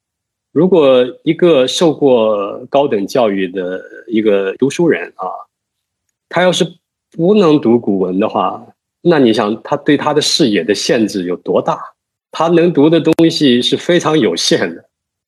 [0.51, 5.23] 如果一个受过高等教育的一个读书人啊，
[6.27, 6.69] 他要是
[7.15, 8.61] 不能读古文的话，
[9.01, 11.79] 那你想他对他的视野的限制有多大？
[12.31, 14.85] 他能读的东西是非常有限的，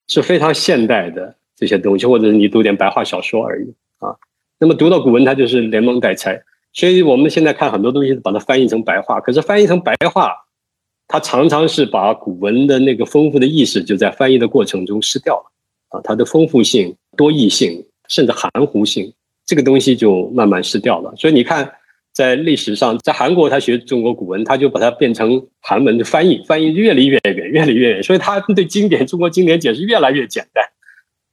[0.07, 4.15] 是非常现代的这些东西，或者是你读点白话小说而已啊。
[4.59, 6.41] 那么读到古文，他就是连蒙带猜。
[6.71, 10.33] 所以我们现在看很多东西，把它翻译成白话，可是翻译成白话。
[11.05, 15.51] 它常常是把古文的那个丰富的意识就在翻译的过程中失掉了
[15.89, 19.13] 啊，它的丰富性、多义性，甚至含糊性，
[19.45, 21.13] 这个东西就慢慢失掉了。
[21.17, 21.69] 所以你看，
[22.13, 28.03] 在历史上，在韩国他学中国古文，他就把它变成韩文的翻译，翻译越离越远，越离越远。
[28.03, 30.63] 所以他对经典中国经典解释越来越简单。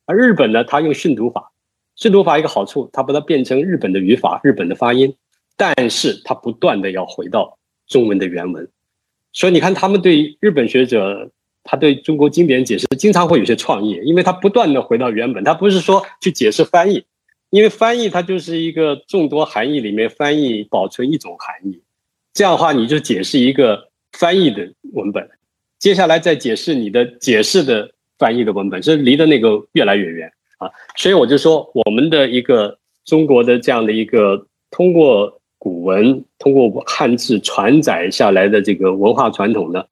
[0.07, 1.53] 而日本呢，他用训读法，
[1.95, 5.15] 训读法一个好处，他把它变成日本的语法、日本的发音，
[5.57, 8.67] 但是他不断的要回到中文的原文。
[9.33, 11.31] 所以你看，他们对日本学者，
[11.63, 17.05] 他对中国经典解释经常会有些创意，因为他不断的回到原本，他不是说去解释翻译，
[17.51, 21.81] 因为翻译它就是一个众多含义里面翻译保存一种含义，
[22.33, 25.29] 这样的话你就解释一个翻译的文本，
[25.79, 35.37] 接下来再解释你的解释的翻译的文本，是离的那个越来越远啊，所以我就说我们的一个中国的这样的一个通过。
[35.63, 39.85] 古文通过汉字传载下来的这个文化传统呢，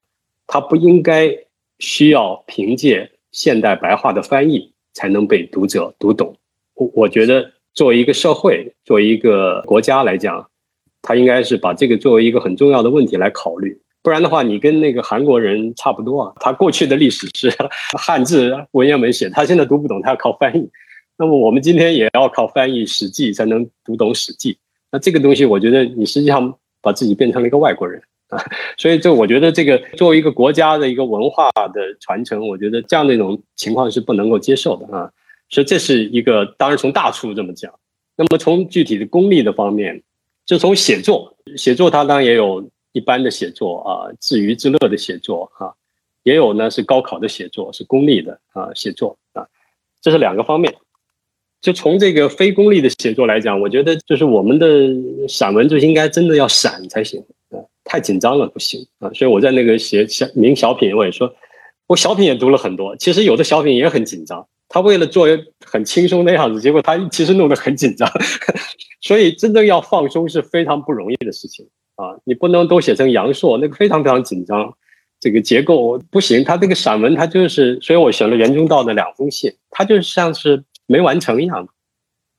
[0.47, 1.29] 它不应该
[1.77, 6.35] 需要凭借现代白话的翻译才能被读者读懂。
[6.93, 10.47] 我觉得作为一个社会，作为一个国家来讲，
[11.01, 13.79] 他应该是把这个作为一个很重要的问题来考虑。
[14.01, 17.51] 不然的话，你跟那个韩国人差不多啊，他过去的历史是
[17.97, 20.69] 汉字文言文写，他现在读不懂，他要靠翻译。
[21.17, 24.53] 那么我们今天也要靠翻译《史记》才能读懂《史记》。
[24.89, 28.39] 那这个东西，我觉得你实际上把自己变成了一个外国人啊，
[28.77, 35.11] 所以这我觉得这个作为一个国家的一个文化的传承，我觉得这样的一种情况是不能够接受的啊。
[35.49, 37.73] 所以这是一个，当然从大处这么讲，
[38.15, 40.01] 那么从具体的功利的方面，
[40.45, 45.73] 就从写作，写作它当然也有一般的写作啊，自娱自乐的写作啊，
[46.23, 49.47] 也有呢是高考的写作，是功利的啊写作啊，
[50.01, 50.75] 这是两个方面。
[51.61, 59.11] 就从这个非功利的写作来讲，我觉得就是我们的散文就应该真的要散才行啊，太紧张了不行啊。
[59.13, 61.35] 所以我在那个写小名小品，我也说，
[61.85, 65.27] 我小品也读了很多，其实有的小品也很紧张，他为了做
[65.65, 68.09] 很轻松的样子，结果他其实弄得很紧张。
[69.01, 74.73] 所以真正要放松是非常不容易的事情啊，你不能都写成阳朔那个非常非常紧张，
[75.19, 76.43] 这个结构不行。
[76.43, 80.63] 他这个散文他就是，所以我选了袁中道的两封信，他就像是。
[80.91, 81.69] 没完成一样，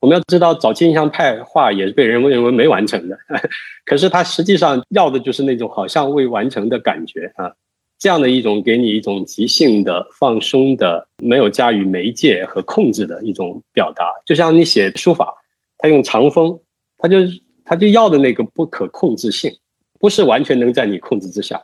[0.01, 3.17] 我们要知道，早期印象派画也是被人认为没完成的，
[3.85, 7.53] 可是他实际上要的就是那种好像未完成的感觉啊，
[8.01, 15.35] 这样的一种给你一种即兴的、放松的、没有加以媒介和控制的一种表达，就像你写书法，
[15.77, 16.59] 他用长锋，
[16.97, 17.17] 他就
[17.63, 19.55] 他就要的那个不可控制性，
[19.99, 21.61] 不是完全能在你控制之下，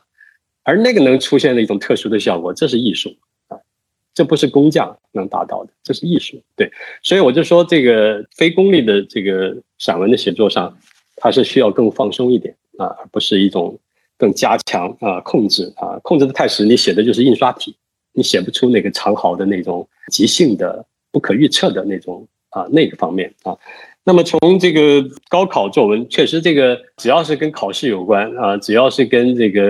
[0.62, 3.16] 而那个能出现的一种特殊的效果，这是艺术
[3.48, 3.58] 啊。
[4.14, 6.40] 这不是工匠能达到的，这是艺术。
[6.54, 6.70] 对，
[7.02, 10.78] 所以我就说，这个非功利的这个散文的写作上，
[11.16, 13.76] 它是需要更放松一点啊，而不是一种
[14.18, 17.74] 更加强啊控制啊控制的太死，你写的就是印刷体，
[18.12, 23.56] 你写不出那个长毫的那种即兴的、不可预测的那种啊那个方面啊。
[24.04, 29.62] 那么从这个高考作文，确实这个只要是跟考试有关啊，只要是跟这个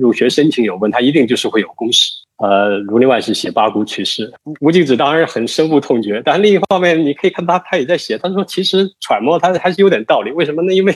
[0.00, 2.10] 入学申请有关，它一定就是会有公式。
[2.42, 4.28] 呃，儒林外是写八股取士，
[4.60, 6.20] 吴敬梓当然很深恶痛绝。
[6.24, 8.18] 但另一方面，你可以看他，他也在写。
[8.18, 10.32] 他说，其实揣摩他还是有点道理。
[10.32, 10.74] 为什么呢？
[10.74, 10.92] 因为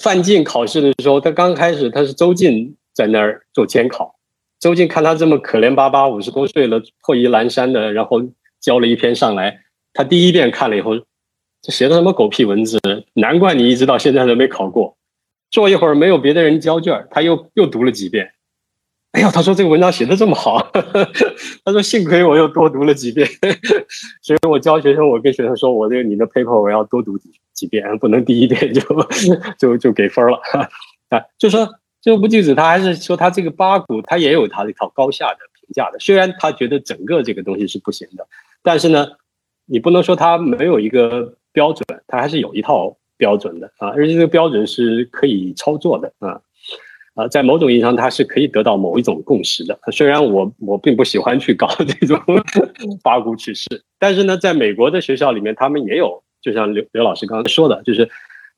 [0.00, 4.14] 范进考试的时候，他刚开始他是周进在那儿做监考。
[4.60, 8.22] 周进看他这么可怜巴巴，五十多岁了，破衣阑珊的，然后
[8.60, 9.58] 交了一篇上来。
[9.92, 10.92] 他第一遍看了以后，
[11.60, 12.78] 这写的什么狗屁文字？
[13.14, 14.96] 难怪你一直到现在都没考过。
[15.50, 18.30] 坐一会儿没有别的人交卷，他又又读了几遍。
[19.14, 20.58] 哎呦，他说这个文章写的这么好，
[21.64, 23.24] 他说幸亏我又多读了几遍，
[24.20, 28.82] 所以我教学生，我跟学生说，我这个你的 paper 我要多读几几遍，不能第一遍就
[29.56, 30.40] 就就给分了
[31.10, 31.22] 啊。
[31.38, 31.68] 就说
[32.02, 38.26] 这个吴敬梓他还是说他这个八股他也有他一套高下的评价的，虽然他觉得整个这个东西是不行的，
[38.64, 39.06] 但是呢，
[39.66, 46.40] 你不能说他没有一个标准，他还是有一套标准的啊，而且这个标准是可以操作的啊。
[47.14, 49.78] 啊，在某种意义上，它是可以得到某一种共识的。
[49.92, 52.20] 虽然我我并不喜欢去搞这种
[53.02, 53.68] 八股取士，
[53.98, 58.04] 但是呢，在美国的学校里面，他们也有，就像刘刘老师刚刚说的，就是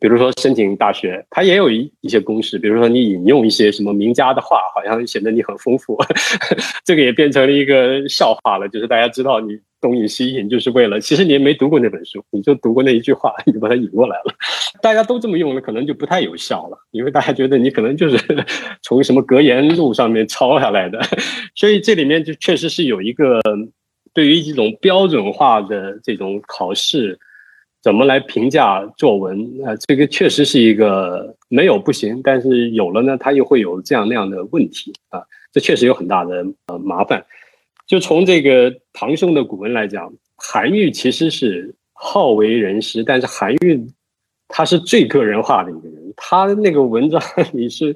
[0.01, 2.59] 比如说申请大学，它也有一一些公式。
[2.59, 5.99] 比如说你引用一些什么名家的话，好像显得你很丰富，
[6.85, 8.69] 这个也变成了一个笑话了。
[8.69, 9.59] 就是大家知道你。
[9.87, 14.35] 东引西引就是为了，其实你也没读过那本书，你就读过那一句话， 你就把它引过来了。
[14.83, 18.19] 大家都这么用了，可能就不太有效了，因为大家觉得你可能就是
[18.83, 21.01] 从什么格言录上面抄下来的。
[21.55, 23.41] 所以这里面就确实是有一个
[24.13, 27.17] 对于这种标准化的这种考试，
[27.81, 29.71] 怎么来评价作文啊？
[29.87, 35.23] 这个确实是一个没有不行，但是有了呢，它又会有这样那样的问题啊，
[35.53, 37.25] 这确实有很大的呃麻烦。
[37.87, 43.87] 就从这个唐宋的古文来讲，韩愈其实是好为人师，但是韩愈
[44.49, 46.13] 他是最个人化的一个人。
[46.17, 47.21] 他那个文章
[47.53, 47.95] 你是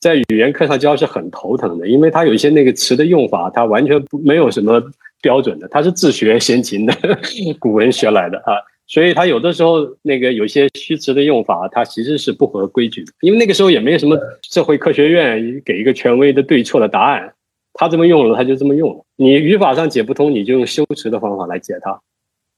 [0.00, 4.82] 在语言课上教是很头疼的，因为他有一些那个词的用法，他完全不没有什么
[5.22, 6.94] 标准的，他是自学先秦的
[7.58, 8.52] 古文学来的啊。
[8.88, 13.12] 所以他有的时候那个有些虚词的用法，他其实是不合规矩的。
[13.20, 17.32] 因为那个时候也没有什么社会科学院给一个权威的对错的答案，
[17.76, 19.04] 他这么用了，他就这么用了。
[19.16, 22.00] 你语法上解不通，你就用修辞的方法来解它，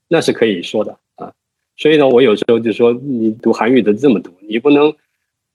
[0.09, 1.33] 那是可以说的啊。
[1.77, 4.95] 所以呢，我有时候就说，你读韩愈的这么读，你不能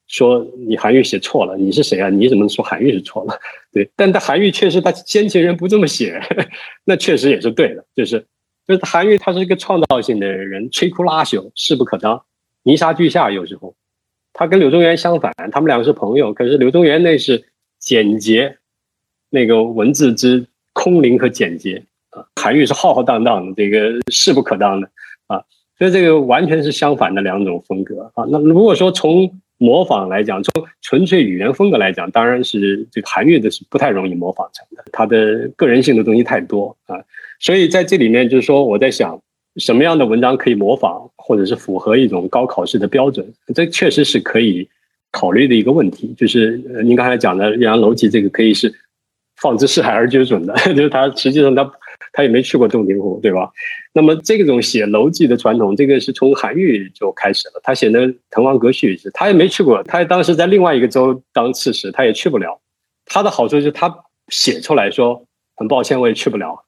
[0.07, 2.09] 说你韩愈写错了，你是谁啊？
[2.09, 3.39] 你怎么说韩愈是错了？
[3.71, 6.21] 对，但他韩愈确实他先秦人不这么写，
[6.85, 8.25] 那确实也是对的，就是。
[8.65, 12.23] 就是韩愈，他是一个创造性的人，摧枯拉朽，势不可当，
[12.63, 13.29] 泥沙俱下。
[13.29, 13.75] 有时候，
[14.31, 16.33] 他跟柳宗元相反，他们两个是朋友。
[16.33, 17.43] 可是柳宗元那是
[17.77, 18.59] 简洁，
[19.33, 22.23] 那个文字之空灵和简洁啊。
[22.39, 24.87] 韩愈是浩浩荡荡的，这个势不可当的
[25.25, 25.41] 啊。
[25.77, 28.25] 所以这个完全是相反的两种风格啊。
[28.29, 36.97] 那如果说从模仿来讲，从纯粹语言风格来讲，当然是这个韩愈的是不太容易模仿成的，他的个人性的东西太多啊。
[37.39, 39.19] 所以在这里面，就是说，我在想，
[39.57, 43.25] 什么样的文章可以模仿，或者是符合一种高考试的标准？
[43.55, 44.67] 这确实是可以
[45.11, 46.13] 考虑的一个问题。
[46.17, 48.73] 就是您刚才讲的《岳阳楼记》，这个可以是
[49.37, 51.69] 放之四海而皆准的， 就是他实际上他
[52.13, 53.51] 他也没去过洞庭湖，对吧？
[53.93, 57.59] 那么这种写楼记的传统，这个是从韩愈就开始了。
[57.63, 62.59] 他写的《滕王阁序》是，他也没去过，他当时在另外一个州当刺史，他也去不了。
[63.05, 63.93] 他的好处就是他
[64.29, 66.63] 写出来说，很抱歉，我也去不了。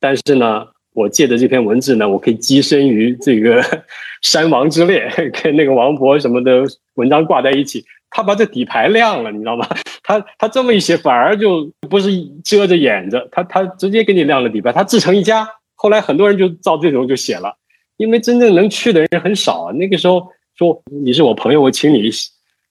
[0.00, 3.62] 但是呢，我借的这篇文字呢，我可以跻身于这个
[4.22, 5.10] 山王之列，
[5.42, 6.64] 跟那个王勃什么的
[6.94, 7.84] 文章挂在一起。
[8.16, 9.68] 他把这底牌亮了，你知道吗？
[10.02, 12.08] 他他这么一写，反而就不是
[12.42, 15.46] 遮着掩着，他他直接给你亮了底牌，他自成一家。
[15.74, 17.54] 后来很多人就照这种就写了，
[17.98, 19.70] 因为真正能去的人很少。
[19.72, 20.26] 那个时候
[20.56, 22.10] 说你是我朋友，我请你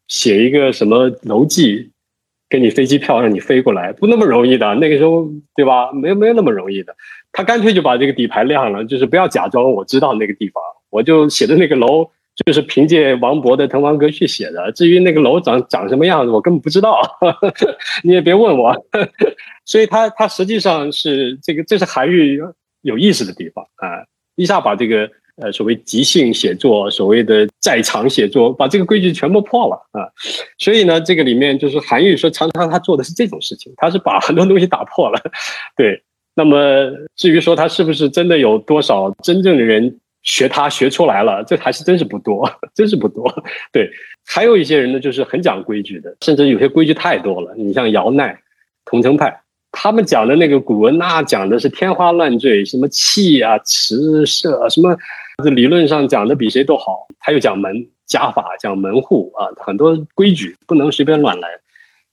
[0.08, 1.92] 写一个什么楼记。
[2.48, 5.92] 给你飞机票让你飞过来不那么容易的，那个时候对吧？
[5.92, 6.96] 没没有那么容易的。
[7.32, 10.62] 他干脆就把这个底牌亮了，就是不要假装我知道那个地方，
[10.92, 12.08] 我就写的那个楼
[12.46, 14.72] 就是凭借王勃的《滕王阁序》写的。
[14.72, 17.00] 至于那个楼长长什么样子，我根本不知道，
[18.04, 18.76] 你也别问我。
[19.66, 22.42] 所以他他实际上是这个，这是韩愈
[22.82, 24.04] 有意思的地方啊，
[24.36, 25.10] 一下把这个。
[25.38, 30.08] 呃，所谓即兴写作，所谓的在场写作，把这个规矩全部破了啊！
[30.58, 35.20] 所以呢，这个里面就是韩愈说，常常他做的是这种事情，他是把很多东西打破了。
[35.76, 36.02] 对，
[36.36, 43.34] 那么至于说他是不是真的有多少真正的人学他学出来了，这还是真是不多， 真是不多。
[43.72, 43.90] 对，
[44.28, 47.54] 还有一些人呢，就是很讲规矩的，甚至有些规矩太多了。
[47.56, 48.38] 你像姚鼐、
[48.84, 49.42] 桐城派。
[49.78, 54.96] 他们讲的那个古文，那讲的是天花乱坠，什么气啊、词射什么，
[55.44, 57.06] 这理论上讲的比谁都好。
[57.20, 61.50] 他又讲门家法，讲门户啊，很多规矩不能随便乱来。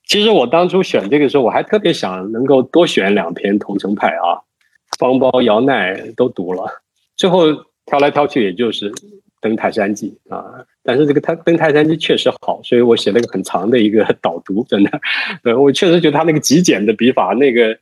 [0.09, 4.43] 其实我当初选这个时候，我还特别想能够多选两篇桐城派啊，
[4.99, 6.65] 方苞、姚鼐都读了，
[7.17, 7.47] 最后
[7.87, 8.91] 挑来挑去，也就是
[9.41, 10.65] 《登泰山记》啊。
[10.83, 15.01] 但是这个《他登泰山记》确实好，所以我写了个很长的一个导读，真的，
[15.45, 17.79] 呃，我确实觉得他那个极简的笔法，那个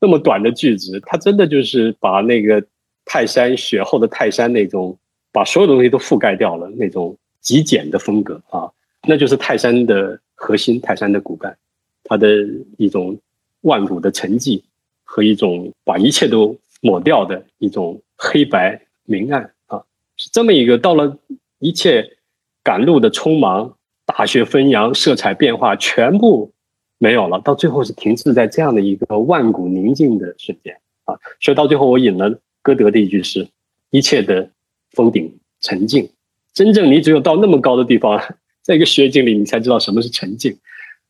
[0.00, 2.62] 那么短的句子，他真的就是把那个
[3.04, 4.98] 泰山雪后的泰山那种，
[5.32, 8.70] 把所有东西都覆盖掉了那种极简的风格啊，
[9.06, 11.56] 那就是泰山的核心，泰山的骨干，
[12.04, 12.28] 它的
[12.76, 13.18] 一种
[13.62, 14.62] 万古的沉寂
[15.04, 19.82] 和一种把一切都抹掉的一种黑白明暗啊，
[20.16, 21.18] 是这么一个到了
[21.58, 22.16] 一切。
[22.64, 23.76] 赶路的匆忙，
[24.06, 26.52] 大雪纷扬，色彩变化，全部
[26.98, 27.40] 没有了。
[27.40, 31.18] 到最后是停滞在这样的一个万古宁静的瞬间啊！
[31.40, 33.48] 所以到最后，我引了歌德的一句诗
[33.90, 34.48] ：“一切的
[34.92, 36.08] 峰顶沉静，
[36.54, 38.16] 真正你只有到那么高的地方，
[38.62, 40.56] 在一个雪景里，你才知道什么是沉静。”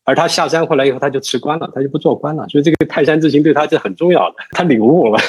[0.05, 2.49] 而他下山回来以后，他就辞官了，他就不做官了。
[2.49, 5.19] 所以这个泰山之行对他是很重要的，他领悟了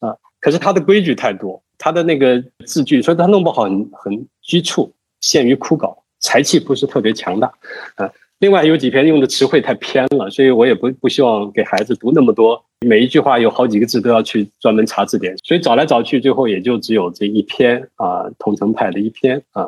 [0.00, 0.16] 啊！
[0.44, 4.92] 可是他的规矩太多，他的那个字句，所以他弄不好很很拘促。
[5.20, 7.50] 陷于枯槁，才气不是特别强大，
[7.94, 19.66] 啊，另外有几篇用的词汇太偏了，所以我也不不希望给孩子读那么多，每一句话有好几个字都要去专门查字典，所以找来找去，最后也就只有这一篇啊，桐城派的一篇啊，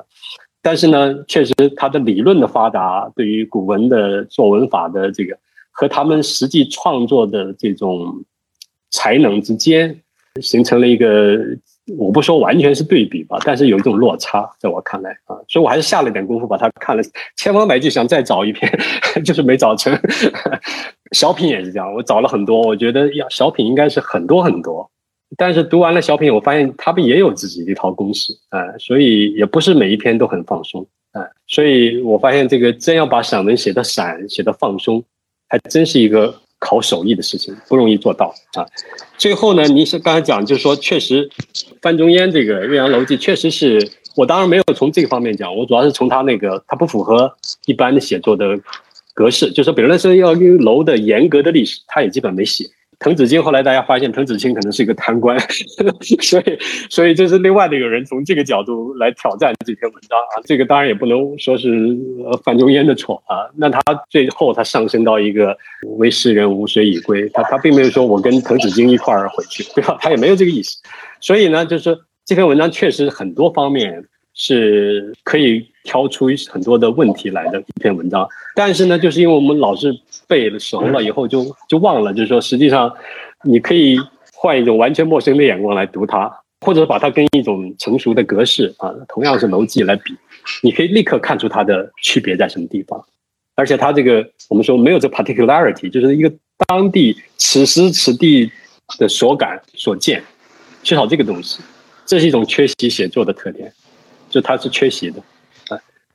[0.60, 5.38] 但是呢，确实他的理论的发达，对于古文的作文法的这个
[5.70, 8.22] 和他们实际创作的这种
[8.90, 10.02] 才能之间，
[10.40, 11.38] 形成了一个。
[11.96, 17.02] 我不说完全是对比吧，但是有一种落差，在我看来啊，所以我还是下了点功夫把它看了，
[17.36, 18.68] 千方百计想再找一篇，
[19.24, 19.96] 就是没找成。
[21.14, 24.90] 小品也是这样，我找了很多，我觉得要小品应该是很多很多，
[25.36, 35.04] 但是读完了小品，我发现他们也有自己的一套公式啊，所以也不是每一篇都很放松啊，所以我发现这个真要把散文写的散，写的放松，
[35.48, 36.34] 还真是一个。
[36.66, 38.66] 考手艺的事情，不容易做到啊。
[39.16, 41.30] 最后呢，您是刚才讲，就是说，确实
[41.80, 47.32] 范仲淹这个《岳阳楼记》确实是我当然没有从这个方面讲，我主要是从他那个他不符合
[47.66, 48.58] 一般的写作的
[49.14, 52.64] 格式，就是比如说要用楼的严格的历史，他也基本没写。
[52.98, 55.38] 滕子京后来大家发现滕子京可能是一个贪官，
[56.22, 56.58] 所以
[56.88, 60.40] 所以这是另外的一个人从这个角度来挑战这篇文章啊。
[60.44, 61.96] 这个当然也不能说是
[62.42, 63.44] 范仲淹的错啊。
[63.54, 65.56] 那他最后他上升到一个
[65.98, 69.98] 为世人无水以归，他他并没有说我跟滕子京一块儿回去，对吧？
[70.00, 70.78] 他也没有这个意思。
[71.20, 74.04] 所以呢，就是这篇文章确实很多方面
[74.34, 79.96] 是可以挑出很多的问题来的一篇文章，但是呢，就是因为我们老是。
[80.28, 82.92] 背了熟了以后就就忘了，就是说实际上，
[83.44, 83.96] 你可以
[84.34, 86.28] 换一种完全陌生的眼光来读它，
[86.62, 90.16] 或者把它跟一种成熟的格式啊，同样是楼记来比，
[90.64, 93.00] 你可以立刻看出它的区别在什么地方。
[93.54, 96.32] 而且它这个我们说没有这 particularity，就是一个
[96.66, 98.50] 当地此时此地
[98.98, 100.20] 的所感所见，
[100.82, 101.60] 缺少这个东西，
[102.04, 103.72] 这是一种缺席写作的特点，
[104.28, 105.22] 就它是缺席的。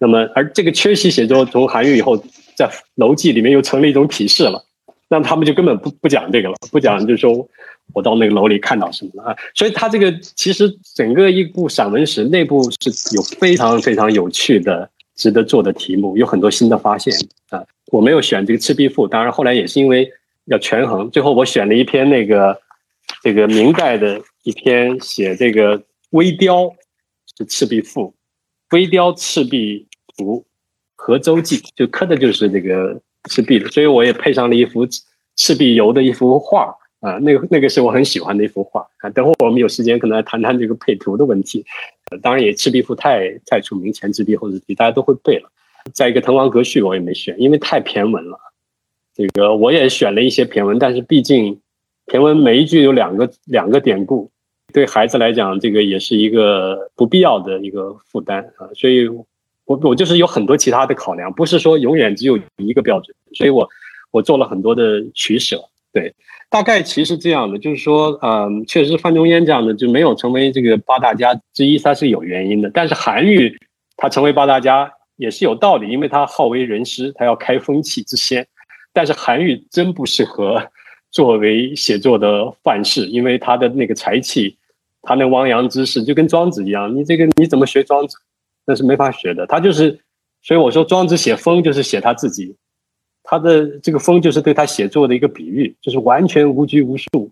[0.01, 2.21] 那么而这个缺席写作从韩愈以后。
[2.53, 4.63] 在楼记里面又成了一种体式了，
[5.07, 7.47] 那他们就根本不不讲这个了，不讲就是说
[7.93, 9.37] 我到那个楼里看到什么了啊。
[9.55, 17.11] 所以他这个其实整个一部散文史内部是有非常非常有趣的、值得做的题目，有很多新的发现
[17.49, 17.63] 啊。
[17.87, 20.11] 我没有选这个《赤壁赋》，当然后来也是因为
[20.45, 22.55] 要权衡，最后我选了一篇那个
[23.23, 26.69] 这个明代的一篇写这个微雕
[27.37, 28.13] 是《赤壁赋》，
[28.75, 29.87] 微雕《赤壁
[30.17, 30.45] 图》。
[31.03, 34.87] 河州记就刻的就是这个赤壁的，所以我也配上了一幅
[35.35, 39.09] 赤壁游的一幅画啊，那个那个是我很喜欢的一幅画啊。
[39.09, 41.65] 等会我们有时间可能来谈谈这个配图的问题。
[42.21, 45.49] 当然也赤壁赋太太出名，前赤壁后赤壁大家都会背了。
[45.91, 48.37] 再一个滕王阁序我也没选，因为太骈文了。
[49.15, 51.59] 这个我也选了一些骈文，但是毕竟
[52.05, 54.29] 骈文每一句有两个两个典故，
[54.71, 59.09] 对孩子来讲这个也是一个不必要的一个负担啊，所以。
[59.71, 63.67] 我我就是有很多其他的考量，不是说永远只有一个标准，所以我
[64.11, 65.63] 我做了很多的取舍。
[65.93, 66.13] 对，
[66.49, 72.69] 大概其实这样的，就是说，嗯，确实范仲淹这样的就没有成为这个八大家之一，他是有原因的。
[72.73, 73.57] 但是韩愈
[73.95, 78.45] 他成为八大家也是有道理，因为他好为人师，他要开风气之先。
[78.93, 80.61] 但是韩愈真不适合
[81.11, 84.57] 作为写作的范式，因为他的那个才气，
[85.01, 88.17] 他那汪洋之势就跟庄子一样，你这个你怎么学庄子？
[88.65, 89.99] 那是没法学的，他就是，
[90.41, 92.55] 所以我说庄子写风就是写他自己，
[93.23, 97.31] 他的这个风就是对他写作的一个比喻，就是完全无拘无束，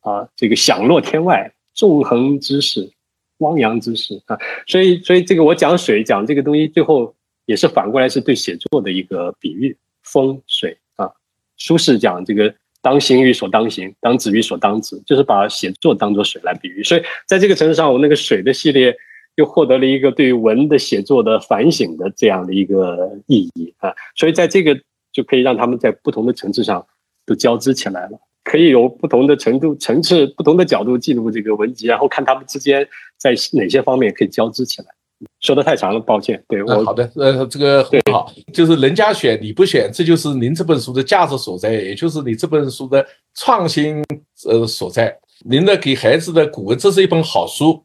[0.00, 2.90] 啊，这个享乐天外，纵横之势，
[3.38, 7.14] 汪洋之势啊，所以所以这个我讲水讲这个东西，最后
[7.46, 11.10] 也是反过来是对写作的一个比喻，风水啊，
[11.56, 18.94] 苏轼讲这个当行于所当行，当止于所当止，就是把写作当做水来比喻，所以在这个层次上，我那个水的系列。
[19.36, 24.78] 又获得了一个对于文的写作的反省的这样的一个意义啊，所以在这个
[25.12, 26.84] 就可以让他们在不同的层次上
[27.24, 32.86] 都交织起来了，可以有不同的程度、层次、不同的角度进入这个文集，然后看他们之间
[33.16, 34.88] 在哪些方面可以交织起来。
[35.40, 36.42] 说的太长了，抱歉。
[36.46, 43.02] 对我好的，呃，这个很好，就是人家选你不选，这就是您这本书的价值所在，也就是你这本书的
[43.34, 44.04] 创新
[44.46, 45.18] 呃所在。
[45.46, 47.82] 您的给孩子的古文，这是一本好书。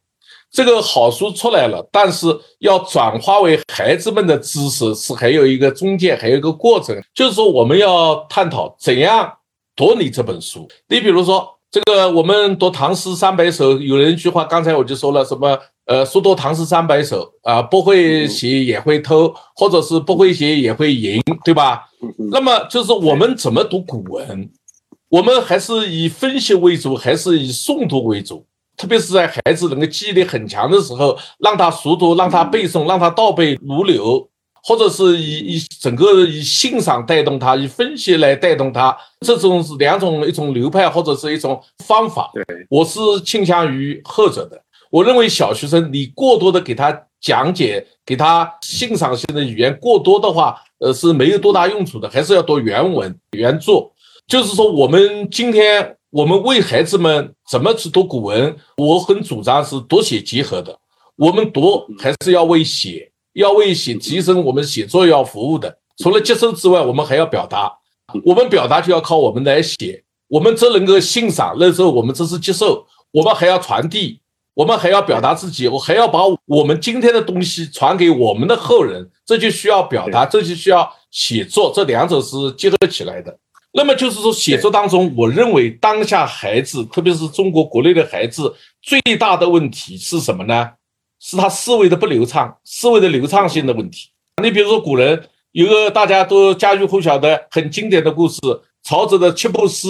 [0.51, 2.27] 这个好书出来了，但是
[2.59, 6.95] 要转化为孩子们的知识，是还有一个中间，还有一个过程。
[7.13, 9.31] 就是说，我们要探讨怎样
[9.75, 10.67] 读你这本书。
[10.89, 21.87] 你比如说，这个我们读唐诗三百首，有人一句话，刚才我就说了，什么呃，书读唐诗三百首啊，不会写也会偷，或者是不会写也会赢，对吧？
[22.31, 24.49] 那么就是我们怎么读古文？
[25.07, 28.45] 我们还是以分析为主，还是以诵读为主？
[28.81, 34.27] 特别是在孩子能够记忆力很强的时候，让他熟读，让他背诵，让他倒背如流，
[34.63, 42.31] 或者是以以整个以欣赏带动他，以分析来带动他，这种是两种一种流派或者是一种方法。
[42.33, 44.59] 对，我是倾向于后者的。
[44.89, 46.91] 我认为小学生你过多的给他
[47.21, 53.73] 讲解，给他欣赏性的语言过多的话，呃是没有多大用处的，还是要读原文原著。
[54.27, 55.95] 就是说，我们今天。
[56.11, 58.53] 我们为孩子们怎么去读古文？
[58.75, 60.77] 我很主张是读写结合的。
[61.15, 65.77] 我们读还是要为写，要为写提升我们写作要服务的。
[65.99, 67.71] 除了接收之外，我们还要表达。
[68.25, 70.03] 我们表达就要靠我们来写。
[70.27, 72.85] 我们只能够欣赏，那时候我们只是接受。
[73.11, 74.19] 我们还要传递，
[74.53, 79.09] 我们还要表达自己，我还要把我们今天的东西传给我们的后人。
[79.25, 83.37] 这就需要表达，这就需要写作，这两者是结合起来的。
[83.73, 90.71] 那么就是说，写作当中，我认为当下孩子，特别是中国国内的孩子，最大的问题是什么呢？
[91.19, 94.09] 是他思维的不流畅，思维的流畅性的问题。
[94.41, 98.39] 你比如说，古人有个大家都家喻户晓的很经典的故事，
[98.83, 99.87] 曹植的七步诗，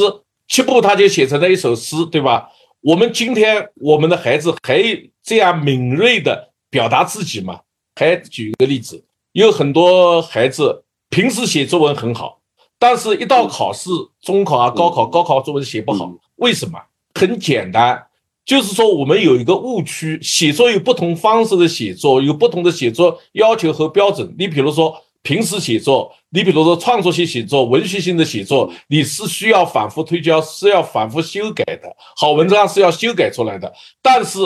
[0.48, 2.50] 七步他就写成了一首诗，对吧？
[2.82, 4.84] 我们今天我们的孩子还
[5.24, 7.62] 这样敏锐的表达自己吗？
[7.96, 12.41] 还举一个例子，有很多孩子平时写作文很好。
[12.82, 13.92] 但是，一到考试，
[14.24, 16.80] 中考啊、高考、高考作文写不好，为什么？
[17.14, 18.08] 很简单，
[18.44, 24.34] 就是说我们有一个误区，写作有不同方式的写作，有不同的写作要求和标准。
[24.36, 31.96] 你比如说平时写作，你比如说创作性写作、文学性的写作，你是需要反复推敲，是要反复修改的。
[32.16, 33.72] 好文章是要修改出来的。
[34.02, 34.40] 但是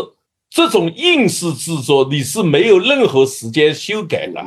[0.50, 4.44] 这种应试制作，你是没有任何时间修改的，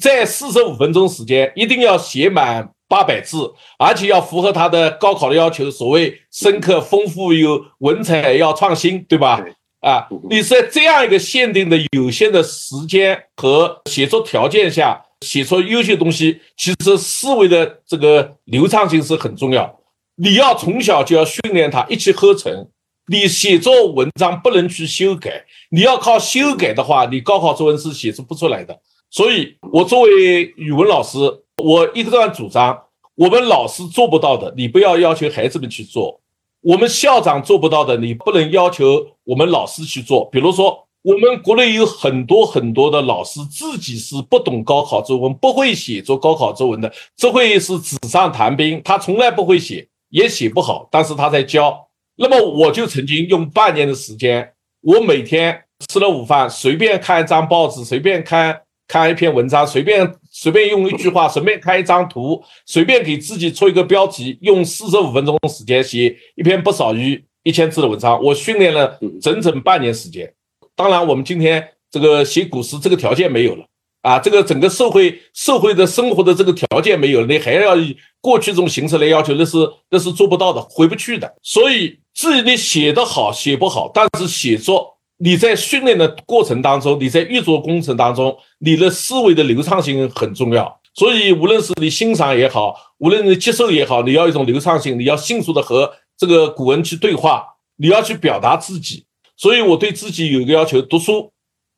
[0.00, 2.72] 在四十五分钟时间，一定要写满。
[2.88, 9.44] 八百字，而且要符合他的高考的要求，所谓深刻、丰富、有文采，要创新，对吧？
[9.80, 19.80] 啊，你在这样一个限定的有限的时间和写作条件下，写出优秀东西，其实思维的这个流畅性是很重要。
[20.16, 22.68] 你要从小就要训练他一气呵成。
[23.08, 28.80] 你写作文章不能去修改，你要靠修改的话，你高考作文是写出不出来的。
[29.10, 31.18] 所以，我作为语文老师。
[31.62, 32.84] 我一直这样主张，
[33.14, 36.20] 我们老师做不到的，你不要要求孩子们去做；
[36.60, 40.26] 我们校长做不到的，你不能要求我们老师去做。
[40.26, 51.88] 比如说，我们国内有很多很多的老师自己是不懂高考作文，不会写作高考作文的，只会是纸上谈兵，他从来不会写，也写不好，但是他在教。
[52.16, 54.52] 那么我就曾经用半年的时间，
[54.82, 58.60] 我每天吃了午饭，随便看一张报纸，随便看。
[58.88, 68.22] 看一篇文章，随便随便用一句话，随便开一张图，随便给自己出一个标题，用四十五分钟时间写一篇不少于一千字的文章。
[68.22, 70.30] 我训练了整整半年时间。
[70.74, 73.64] 当然，我们今天这个写古诗这个条件没有了
[74.02, 79.56] 啊，这个整个社会社会的生活的这个条件没有了，你还要以过去这种形式来要求，那是
[79.88, 81.34] 那是做不到的，回不去的。
[81.42, 84.95] 所以，至于你写得好写不好，但是写作。
[85.18, 90.80] 你在训练的过程当中，你在阅读过程当中，你的思维的流畅性很重要。
[90.94, 99.04] 所以，无论是你欣赏也好，无论你接受也好，你要一种流畅性，你要迅速的和这个古文去对话，你要去表达自己。
[99.36, 101.30] 所以我对自己有一个要求：读书，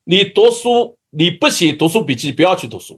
[0.05, 2.95] 你读书，你不写读书笔记，不要去读书；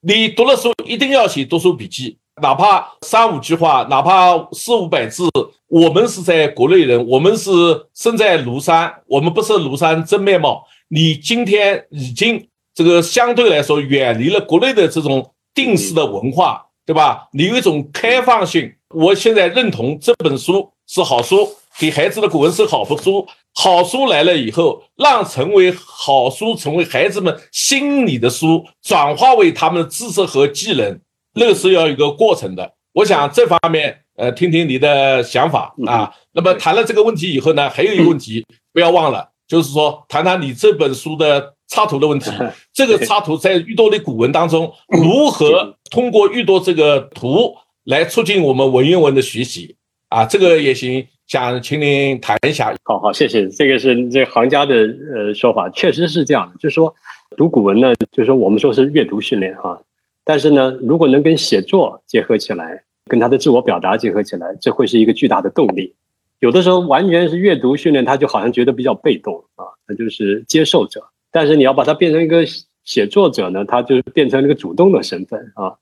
[0.00, 2.18] 你读了书，一定要写读书笔记。
[2.42, 5.24] 哪怕三五句话，哪怕四五百字，
[5.68, 7.50] 我们是在国内人，我们是
[7.94, 10.64] 身在庐山，我们不是庐山真面貌。
[10.88, 17.28] 你今天已经这个相对来说远离了国内的这种定式的文化，对吧？
[17.32, 18.72] 你有一种开放性。
[18.94, 21.48] 我现在认同这本书是好书，
[21.78, 23.26] 给孩子的古文是好书。
[23.52, 31.00] 好书来了以后，让成为好书，成为孩子们心里的书，转化为他们的知识和技能。
[31.34, 36.12] 那个是要一个过程的，我想这方面，呃，听听你的想法啊。
[36.32, 42.30] 那么谈了这个问题以后呢，还有一个问题不要忘了，就是说谈谈你这本书的插图的问题。
[42.72, 49.76] 这个插图在遇到的古文当中，如何通过玉多这个图来促进我们文言文的学习
[50.08, 50.24] 啊？
[50.24, 52.74] 这个也行，想请您谈一下。
[52.84, 53.48] 好好，谢谢。
[53.48, 56.94] 这个是这行家的呃说法，确实是这样的，就是说
[57.36, 59.80] 读古文呢，就是说我们说是阅读训练哈。
[60.24, 65.94] 但是呢，如果能跟写作结合起来，跟他的自我表达结合起来，这会是一个巨大的动力。
[66.40, 71.02] 有的时候完全是阅读训练，他就好像觉得比较被动啊，他就是接受者。
[71.30, 72.44] 但是你要把它变成一个
[72.84, 75.74] 写作者呢，他就变成了一个主动的身份啊。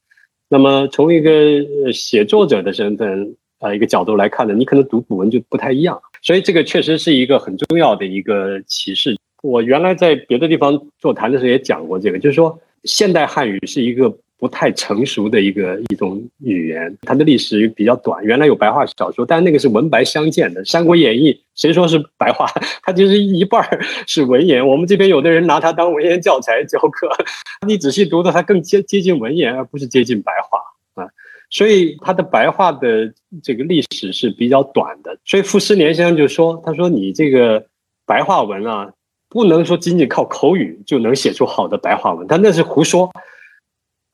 [0.48, 6.00] 那么从一个写作者的身份啊一个角度来看呢，你可能读古文就不太一样。
[6.22, 9.16] 所以这个确实是一个很重要的一个启示。
[9.42, 14.14] 我原来在别的地方座谈的时候也讲过这个，就是说现代汉语是一个。
[14.44, 18.22] 不太成熟的一个一种语言，它的历史比较短。
[18.22, 22.46] 原来有白话小说，但那个是文白相间的，《三国演义》谁说是白话？
[22.84, 23.66] 它就是一半
[24.06, 24.68] 是文言。
[24.68, 27.08] 我们这边有的人拿它当文言教材教课，
[27.66, 30.58] 你仔细读的，它更接接近文言，而不是接近白话
[31.02, 31.08] 啊。
[31.48, 33.10] 所以它的白话的
[33.42, 35.16] 这个历史是比较短的。
[35.24, 37.64] 所以傅斯年先生就说：“他说你这个
[38.04, 38.92] 白话文啊，
[39.30, 43.10] 不能说仅仅靠口语就能写出好的白话文，他那是胡说。”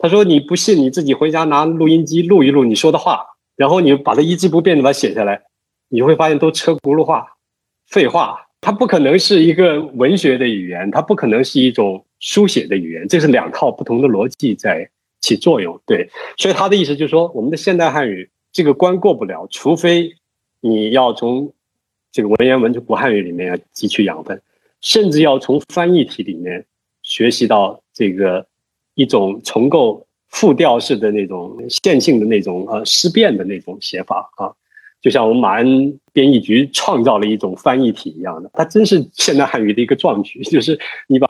[0.02, 3.24] 他说：“你不信，你自己回家拿录音机录一录你说的话，
[3.54, 5.42] 然后你把它一字不变的把它写下来，
[5.88, 7.26] 你会发现都车轱辘话、
[7.86, 8.46] 废话。
[8.62, 14.88] 它不可能是一个文学的语言，它不可能是一种书写的语言，这是两套不同的逻辑在
[15.20, 15.80] 起作用。
[15.86, 20.14] 对，所以他的意思就是说，我们的现代汉语这个关过不了，除非
[20.60, 21.52] 你要从
[22.12, 24.42] 这个文言文、古汉语里面要汲取养分，
[24.82, 26.66] 甚至要从翻译体里面
[27.02, 28.46] 学习到这个
[28.94, 34.52] 一种重构复调式的那种线性的那种呃思辨的那种写法啊。
[35.00, 40.42] 就像我们马恩编译局创造了一种翻译体一样的，它真是现代汉语的一个壮举。
[40.44, 41.26] 就是你把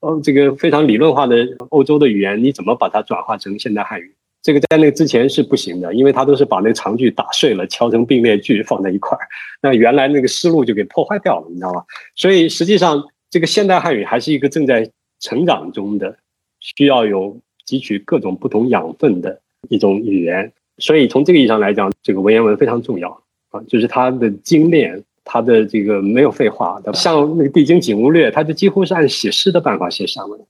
[0.00, 1.36] 呃这个非常理论化的
[1.70, 4.14] 欧洲的语言，你怎么把它转化成现代汉语？
[4.42, 9.20] 这个在那之前是不行的，因为它都是把那个长句打碎了，敲成并列句放在一块儿，
[9.62, 11.84] 那原来那个思路就给破坏掉了，你知道吗？
[12.16, 14.90] 所以实际上，这个现代汉语还是一个正在
[15.20, 16.18] 成长中的，
[16.62, 17.36] 需要有
[17.66, 20.52] 汲取各种不同养分的一种语言。
[20.78, 23.10] 所以从这个意义上来讲，这个文言文非常重要
[23.50, 30.40] 啊，就是它的精炼，它的这个没有废话，像那个《帝京景物略》，它就几乎是按写诗的办法写散文。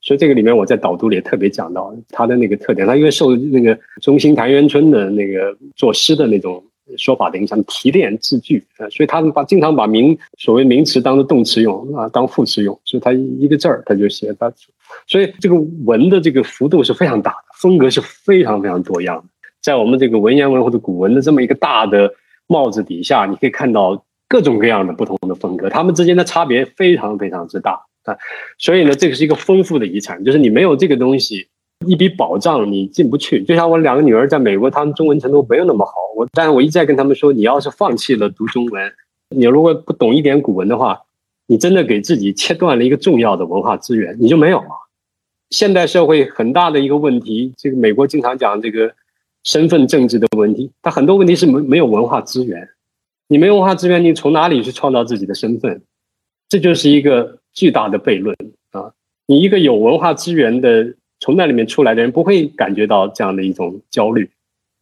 [0.00, 6.64] 所以这个里面我在导读里也特别讲到它的那个特点，它因为受那个中兴谭元春的那个作诗的那种
[6.96, 14.52] 说法的影响，提炼字句啊，所以他们把经常把名所谓名词当做动词用啊，当副词用，所以他一个字儿他就写他，
[15.06, 19.24] 所以这个文的这个幅度是非常大的，风格是非常非常多样的。
[19.60, 22.12] 在我们这个文言文或者古文的这么一个大的
[22.46, 27.72] 帽子底下，你可以看到各种各样的不同的风格，它们之间的差别非常非常之大
[28.04, 28.16] 啊。
[28.56, 31.48] 所以呢，这个是一个丰富的遗产，就是你没有这个东西，
[31.86, 33.42] 一笔宝藏你进不去。
[33.44, 38.92] 就像我两个女儿在美国，她们中文程度没有那么好，我但是我一再跟他们说，你要是放弃了读中文，
[39.34, 41.00] 你如果不懂一点古文的话，
[41.46, 44.68] 你真的给自己切断了一个重要的文化资源，你就没有了。
[45.50, 48.94] 现代社会很大的一个问题，这个美国经常讲这个。
[49.44, 52.68] 身份政治的问题，它很多问题是没没有文化资源，
[53.28, 55.80] 你没文化资源，你从哪里去创造自己的身份？
[56.50, 58.36] 这就是一个巨大的悖论
[58.72, 58.92] 啊！
[59.26, 64.30] 你一个有文化资源的，从那里面出来的人，不会感觉到这样的一种焦虑。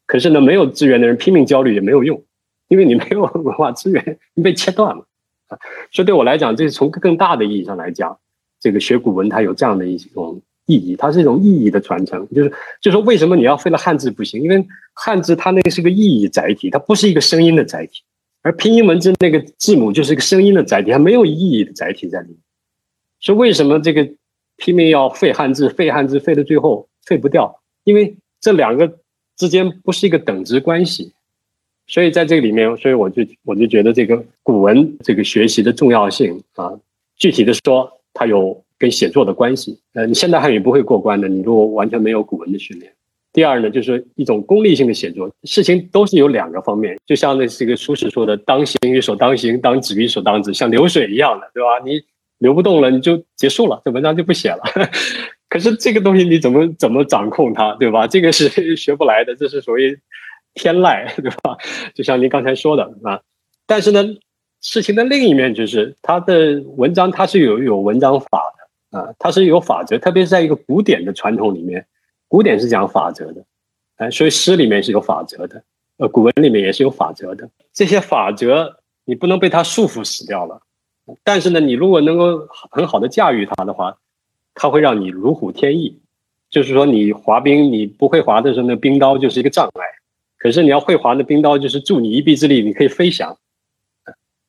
[0.06, 2.22] 可是呢，没有资源的人拼命焦虑也没有用，
[2.68, 5.06] 因为你没有文化资源，你被切断了
[5.48, 5.58] 啊！
[5.90, 8.18] 所以对我来讲，这是从更大的意义上来讲，
[8.60, 10.40] 这个学古文它有这样的一种。
[10.68, 14.42] 意义，它是一种意义的传承，就是，就说为什么你要废了汉字不行？
[14.42, 18.02] 因为汉字它那个是个意义载体，它不是一个声音的载体，
[18.42, 22.38] 而拼音文字那个字母就是一个声音的载体，它没有意义的载体在里面。
[23.20, 24.10] 所以为什么这个
[24.56, 25.68] 拼命要废汉字？
[25.68, 28.98] 废汉字废到最后废不掉，因为这两个
[29.36, 31.12] 之间不是一个等值关系。
[31.86, 36.72] 所以在这个里面，所以我就我就觉得这个古文这个学习的重要性啊，
[37.16, 38.62] 具体的说，它有。
[38.78, 41.26] 跟写作的关系，呃，你现代汉语不会过关的。
[41.26, 42.92] 你如果完全没有古文的训练，
[43.32, 51.82] 第二呢，就是一种功利性的写作，事情都是有两个方面，就像那这个苏轼说的“当行于所当行，当止于所当止”，像流水一样的，对吧？
[51.86, 52.02] 你
[52.38, 54.60] 流不动了，你就结束了，这文章就不写了。
[55.48, 58.06] 可是这个东西你怎么怎么掌控它，对吧？
[58.06, 59.98] 这个是 学不来的，这是属于
[60.54, 61.56] 天籁，对吧？
[61.94, 63.20] 就像您刚才说的啊，
[63.66, 64.04] 但是呢，
[64.60, 68.56] 事情的另一面就是他的文章，它是有有文章法的。
[68.90, 71.84] 啊，它是有法则，特别是在一个古典的传统里面，
[72.28, 73.44] 古典是讲法则的，
[73.96, 75.62] 哎，所以诗里面是有法则的，
[75.98, 77.50] 呃，古文里面也是有法则的。
[77.74, 80.62] 这些法则你不能被它束缚死掉了，
[81.22, 83.96] 但是呢，你如果能够很好的驾驭它的话，
[84.54, 86.00] 它会让你如虎添翼。
[86.48, 89.82] 就是说，你滑冰你不会滑的时候，那冰刀就是一个障碍；
[90.38, 93.36] 可是你要会滑的冰刀就是助你一臂之力，你可以飞翔。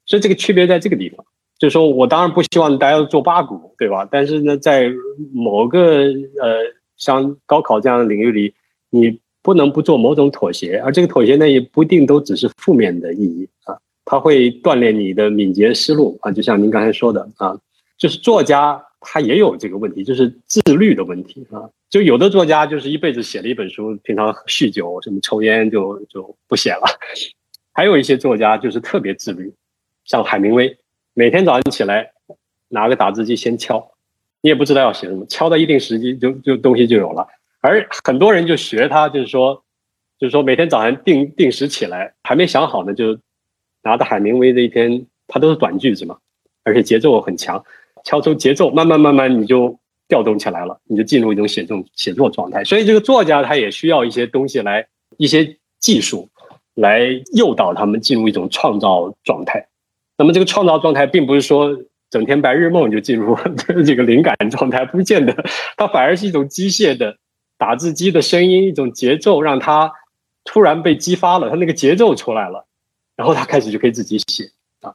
[0.06, 1.26] 所以这个区别在这个地方。
[1.60, 4.08] 就是说我当然不希望大家做八股，对吧？
[4.12, 4.92] 但是呢，在
[5.34, 6.04] 某个
[6.40, 6.60] 呃
[6.98, 8.54] 像高考这样的领域里，
[8.92, 13.76] 你不能不做某种妥协，而这个妥协呢，也不一定都只是负面的意义啊，
[14.10, 16.32] 它会锻炼你的敏捷思路啊。
[16.32, 17.60] 就像您刚才说的啊，
[17.98, 21.70] 就是作家他也有这个问题，就是自律的问题啊。
[21.90, 26.84] 就有的作家就是一辈子写了一本书，平常酗酒什么抽烟就就不写了，
[27.74, 29.54] 还有一些作家就是特别自律，
[30.06, 30.78] 像海明威。
[31.14, 32.12] 每天早上起来，
[32.70, 33.92] 拿个打字机先敲，
[34.42, 37.28] 你也不知道要写什么，敲到一定时机就就东西就有了。
[37.62, 39.64] 而很多人就学他，就是说，
[40.20, 43.18] 就是说每天早上定定时起来，还没想好呢，就
[43.88, 46.18] 拿着海明威的一篇，他都是短句子嘛，
[46.66, 47.64] 而且节奏很强，
[48.04, 52.66] 敲出节奏，慢慢慢慢你就调动起来了，你就进入一种写作写作状态。
[52.66, 54.86] 所以这个作家他也需要一些东西来
[55.16, 56.28] 一些技术
[56.76, 57.00] 来
[57.34, 59.66] 诱导他们进入一种创造状态。
[60.18, 61.78] 那么这个创造状态，并不是说
[62.10, 63.38] 整天白日梦就进入
[63.88, 65.34] 这个灵感状态，不见得，
[65.78, 67.16] 它反而是一种机械的
[67.58, 69.94] 打字机的声音，一种节奏，让它
[70.44, 72.67] 突然被激发了，它那个节奏出来了，
[73.18, 74.46] 然后他开始就可以自己写
[74.82, 74.94] 啊。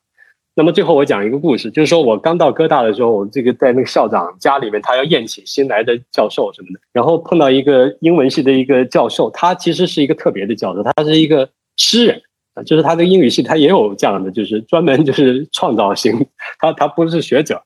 [0.55, 12.23] 那么最后我讲一个故事，就是说我刚到哥大的时候，我这个在那个校长家里面，他要宴请新来的教授什么的，然后碰到一个英文系的一个教授，他其实是一个特别的教授，他是一个诗人，
[12.65, 16.27] 就是他的英语系他也有这样的，就是专门就是创造型，
[16.59, 17.63] 他他不是学者，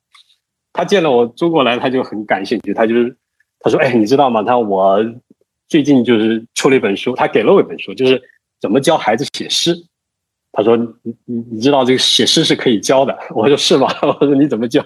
[0.72, 3.16] 他见了我中国来，他就很感兴趣，他就是
[3.58, 4.44] 他说，哎，你知道吗？
[4.44, 5.04] 他我
[5.68, 8.22] 最近就是出了一本书，他给了我一本书，就是
[8.60, 9.76] 怎么教孩子写诗。
[10.56, 10.74] 他说
[11.04, 14.82] ：“你你你知道这个写诗是可以教的。”我说：“是吗？” 我说：“你怎么教？”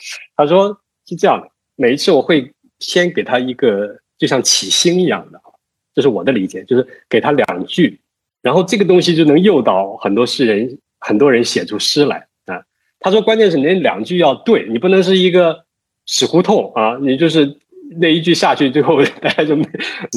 [0.36, 0.68] 他说
[1.04, 5.40] ：“是这样的，每一次我会先给他一个就像起星一样的，
[5.92, 8.00] 这是我的理解，就是给他两句，
[8.40, 12.62] 然后这个东西就能诱导很多诗人、很多人写出诗来啊。”
[13.00, 15.64] 他说：“关键是那两句要对，你不能是一个
[16.06, 17.58] 死胡同啊，你就是
[18.00, 19.56] 那一句下去，最后 大家就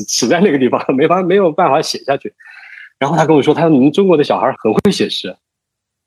[0.07, 2.31] 死在那个地方，没法没有办法写下去。”
[3.03, 5.35] 然后他跟我说：“他说你们中国的小孩很会写诗，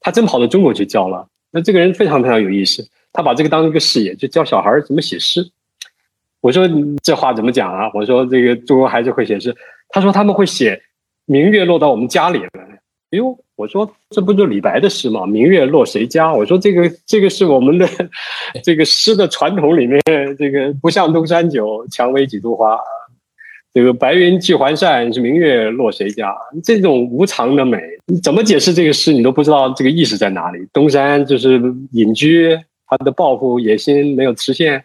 [0.01, 1.29] 他真跑到中国去教了。
[1.51, 5.47] 那这个人非常非常有意思，他把这个当一个事业，就教小孩怎么写诗。”
[6.41, 6.67] 我说
[7.05, 9.55] ：“这话怎么讲啊？”我说：“这个中国孩子会写诗。”
[9.91, 10.81] 他说：“他们会写
[11.27, 12.49] ‘明月落到我们家里来’。”
[13.13, 16.33] 哎呦，我说：“这不就李白的诗吗？‘明月落谁家’？
[16.33, 17.87] 我说：‘这个这个是我们的
[18.65, 20.01] 这个诗的传统里面，
[20.39, 22.81] 这个不向东山酒，蔷薇几度花。’”
[23.77, 26.35] 这个白云聚还散，是明月落谁家？
[26.65, 29.13] 这种无常的美，你怎么解释这个诗？
[29.13, 30.67] 你都不知道这个意思在哪里。
[30.73, 31.61] 东山就是
[31.93, 34.83] 隐居，他的抱负野心没有实现，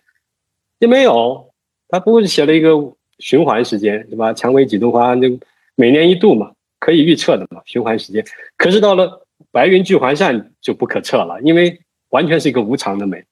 [0.79, 1.53] 也没有。
[1.87, 2.71] 他不是写了一个
[3.19, 4.33] 循环时间，对吧？
[4.33, 5.39] 蔷薇几度花，就
[5.75, 8.21] 每年一度嘛，可以预测的嘛，循环时间。
[8.57, 13.23] 可是到了白云聚还散就不可测了，因为完全是一个无常的美。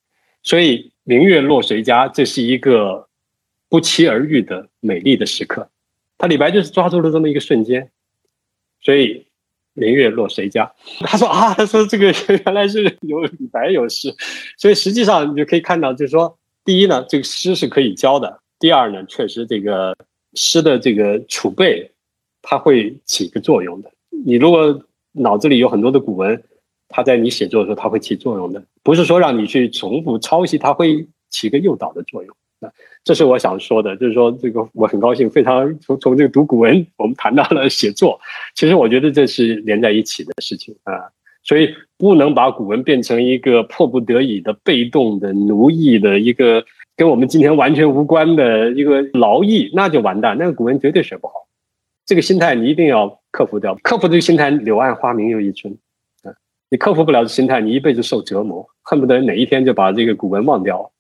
[0.41, 3.08] 所以明月落谁家，这是一个。
[3.69, 5.69] 不期而遇的美丽的时刻，
[6.17, 7.91] 他李白就是抓住了这么一个瞬间，
[8.81, 9.25] 所以
[9.73, 10.71] 明月落谁家？
[11.05, 12.13] 他说啊，他说这个
[12.45, 14.13] 原来是有李白有诗，
[14.57, 18.27] 所以实际上你就可以看到，就是说，第一呢，这个诗是可以教的；
[18.59, 19.95] 第二呢，确实这个
[20.33, 21.91] 诗的这个储备，
[22.41, 23.91] 它会起个作用的。
[24.25, 26.43] 你如果脑子里有很多的古文，
[26.87, 32.35] 它在你写作的时候，它会起作用的，不是说让你去重复抄袭，它会起个诱导的作用。
[32.59, 32.71] 啊
[33.03, 38.19] 这是我想说的，就是说这个我很高兴，非常从从这个读古文，我们谈到了写作，
[38.55, 41.09] 其实我觉得这是连在一起的事情啊，
[41.43, 46.63] 所以不能把古文变成一个迫不得已的、被动的、奴役的一个
[46.95, 51.33] 跟我们今天完全无关的一个劳役，那就完蛋，那个古文绝对学不好。
[52.05, 55.73] 这个心态你一定要克服掉，克服这个心态，柳暗花明又一村
[56.23, 56.33] 啊！
[56.69, 60.91] 你克服不了这心态，你一辈子受折磨，恨不得哪一天就把这个古文忘掉。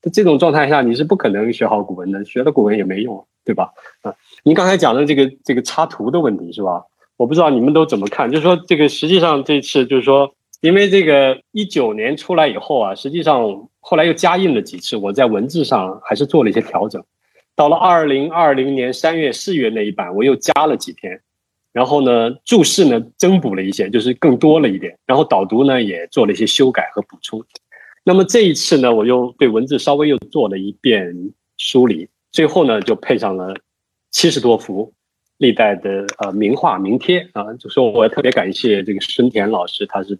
[0.00, 3.72] 在这种状态下，你是不可能学好古文的，学了古文也没用，对吧？
[4.02, 4.14] 啊，
[4.44, 6.84] 您刚才讲的这个这个插图的问题是吧？
[7.16, 17.02] 我不知道你们都怎么看，就是说这个实际上这次就是说，因为这个一九年出来以后啊，实际上后来又加印了几次，我在文字上还是做了一些调整。
[17.56, 21.20] 到了二零二零年三月、四月那一版，我又加了几篇，
[21.72, 27.44] 然后呢，注释呢增补了一些，就是更多了一点，然后导读呢也做了一些修改和补充。
[28.08, 31.14] 那么这一次呢，我又对文字稍微又做了一遍
[31.58, 33.54] 梳理，最后呢就配上了
[34.10, 34.94] 七十多幅
[35.36, 40.18] 历代的呃名画名帖啊，就说我特别感谢这个孙田老师，他是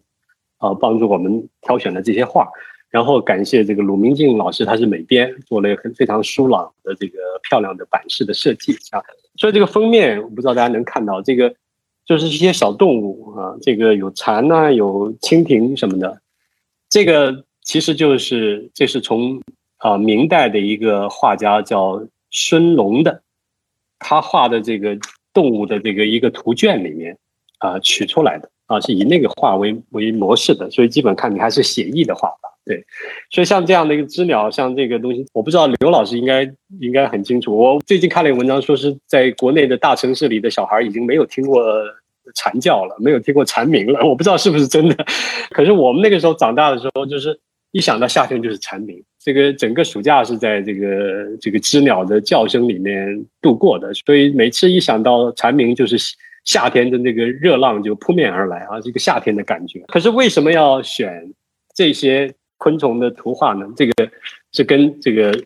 [0.59, 2.47] 啊帮助我们挑选的这些画，
[2.91, 9.01] 然后感谢这个鲁明静老师，他是美编，做了很非常疏朗的这个漂亮的版式的设计啊，
[9.39, 11.55] 所以这个封面我不知道大家能看到，这个
[12.05, 16.21] 就是一些小动物啊，这个有蝉呐，有蜻蜓什么的，
[16.91, 17.48] 这个。
[17.69, 19.43] 其实就是，这是从
[19.77, 23.21] 啊明代的一个画家叫孙龙的，
[23.99, 24.97] 他画的这个
[25.35, 27.19] 动物的这个一个图卷里面
[27.59, 32.49] 啊取出来的啊，是以那个画为为模式的，所以基本看你还是写意的画法。
[32.65, 32.83] 对，
[33.31, 36.51] 所以像这样的一个知了，像这个东西，我不知道刘老师应该
[36.81, 37.55] 应该很清楚。
[37.55, 41.63] 我最近看了一个文章，说是在国内的大城市里的小孩已经没有听过
[42.35, 44.03] 蝉叫了，没有听过蝉鸣了。
[44.07, 44.97] 我不知道是不是真的，
[45.53, 47.39] 可是我们那个时候长大的时候，就是。
[47.73, 55.97] 一想到夏天就是蝉鸣，这个整个暑假是在这个这个知鸟的叫声里面度过的，所以每次一想到蝉鸣，就是
[56.45, 59.81] 夏天的那个热浪就扑面而来啊，这个夏天的感觉。
[59.89, 61.31] 可是为什么要选
[61.75, 63.67] 这些昆虫的图画呢？
[63.77, 63.93] 这个
[64.53, 65.39] 是跟这个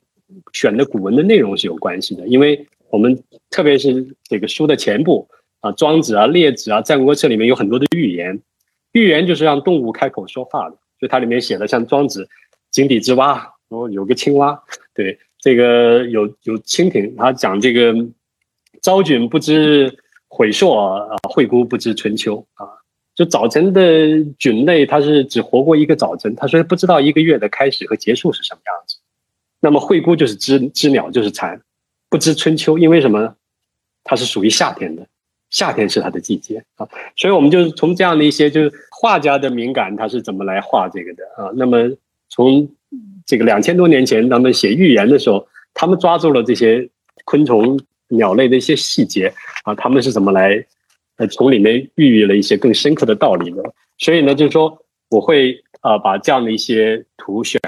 [0.53, 3.21] 选的古文的内容是有关系的，因为我们
[3.51, 5.29] 特别是这个书的前部
[5.61, 8.41] 啊，《庄子》啊，《列子》啊，《战国策》里面有很多的寓言，
[8.93, 10.77] 寓言就是让动物开口说话的。
[11.03, 12.29] 就它里面写的像庄子
[12.71, 13.35] 井底之蛙，
[13.69, 14.63] 然后有个青蛙，
[14.95, 17.93] 对这个有有蜻蜓，他讲这个
[18.81, 19.93] 昭君不知
[20.29, 22.65] 悔朔啊，惠姑不知春秋啊，
[23.17, 28.99] 就早晨的菌类，它是只活过一个早晨，它所以不知道一个月的开始和结束是什么样子。
[29.59, 31.61] 那么惠姑就是知知鸟，就是蝉，
[32.09, 33.35] 不知春秋，因为什么呢？
[34.05, 35.07] 它是属于夏天的，
[35.53, 36.89] 夏天是它的季节啊。
[37.15, 41.53] 所以我们就是从这样的一些，就是画家的敏感，他是怎么来画这个的啊？
[41.55, 41.89] 那么
[42.29, 42.69] 从
[43.25, 46.89] 这个两千多年前他们写寓言的时候，他们抓住了这些
[47.25, 50.65] 昆虫、鸟类的一些细节啊，他们是怎么来
[51.19, 53.63] 呃从里面孕育了一些更深刻的道理的？
[53.99, 54.77] 所以呢，就是说
[55.09, 57.61] 我会啊把这样的一些图选。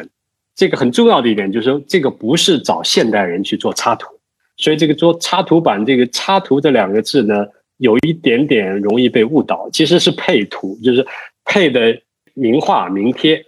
[0.56, 4.08] 这个很重要的一点就是说，这个不是找现代人去做插图，
[4.56, 7.44] 所以这个做插图版，这个插图这两个字呢，
[7.76, 9.68] 有一点点容易被误导。
[9.70, 11.06] 其实是配图，就是
[11.44, 12.00] 配的
[12.34, 13.44] 名画名帖，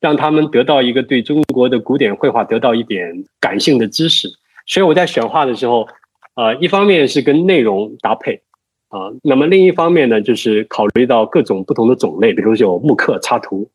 [0.00, 4.28] 让他们得到一个对中国的古典绘画得到一点感性的知识。
[4.66, 5.86] 所以我在选画的时候，
[6.34, 8.42] 呃，一方面是跟内容搭配，
[8.88, 13.70] 啊，那么另一方面呢，就是考虑到各种不同的种类，比如有木刻插图，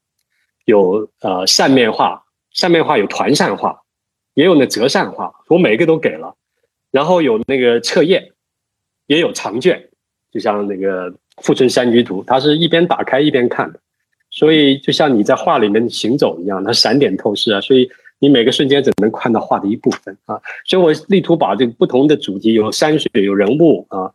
[0.65, 2.23] 有呃扇面画。
[2.51, 3.83] 扇面画有团扇画，
[4.33, 6.35] 也有那折扇画，我每个都给了。
[6.89, 8.33] 然后有那个册页，
[9.05, 9.88] 也有长卷，
[10.31, 13.79] 就像那个《富春山居图》，它是一边打开一边看的，
[14.29, 17.89] 所以就像你在画里面行走一样，它闪点透视啊，所以
[18.19, 20.39] 你每个瞬间只能看到画的一部分啊。
[20.65, 24.11] 所以我力图把这个不同的主题，有山水，有人物啊，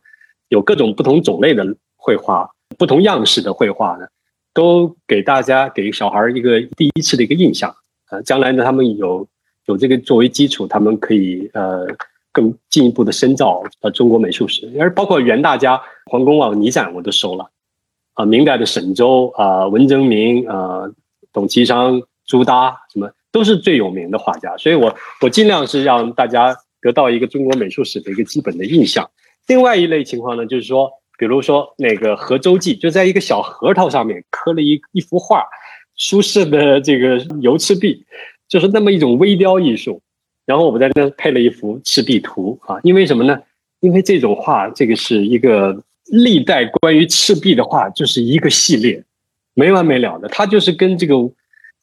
[0.49, 1.65] 有各种不同种类的
[1.95, 4.07] 绘画，不同样式的绘画呢，
[4.53, 7.75] 都给大家给小孩一个第一次的一个印象。
[8.07, 9.27] 啊，将来呢，他们有
[9.65, 11.87] 有这个作为基础，他们可以呃
[12.35, 15.81] 更进一步的深造呃中国美术史，而包括元大家
[16.11, 17.49] 黄公望倪瓒我都收了，
[18.15, 20.83] 啊，明代的沈周啊，文征明啊，
[21.31, 29.09] 董其昌、朱耷什么都是最有名的画家，所以我我尽量是让大家得到一个中国美术史的一个基本的印象。
[29.47, 35.45] 另外一类情况呢，就是说，比如说那个河州记，就在一个小核桃上面刻了一一幅画。
[35.97, 38.03] 苏轼的这个油赤壁，
[38.49, 40.01] 就是那么一种微雕艺术。
[40.45, 43.39] 然后我们在那配了一幅赤壁图啊，因为什么呢？
[43.79, 49.03] 因为这种画，这个是一个历代关于赤壁的画，就是一个系列，
[49.53, 50.27] 没完没了的。
[50.29, 51.15] 它就是跟这个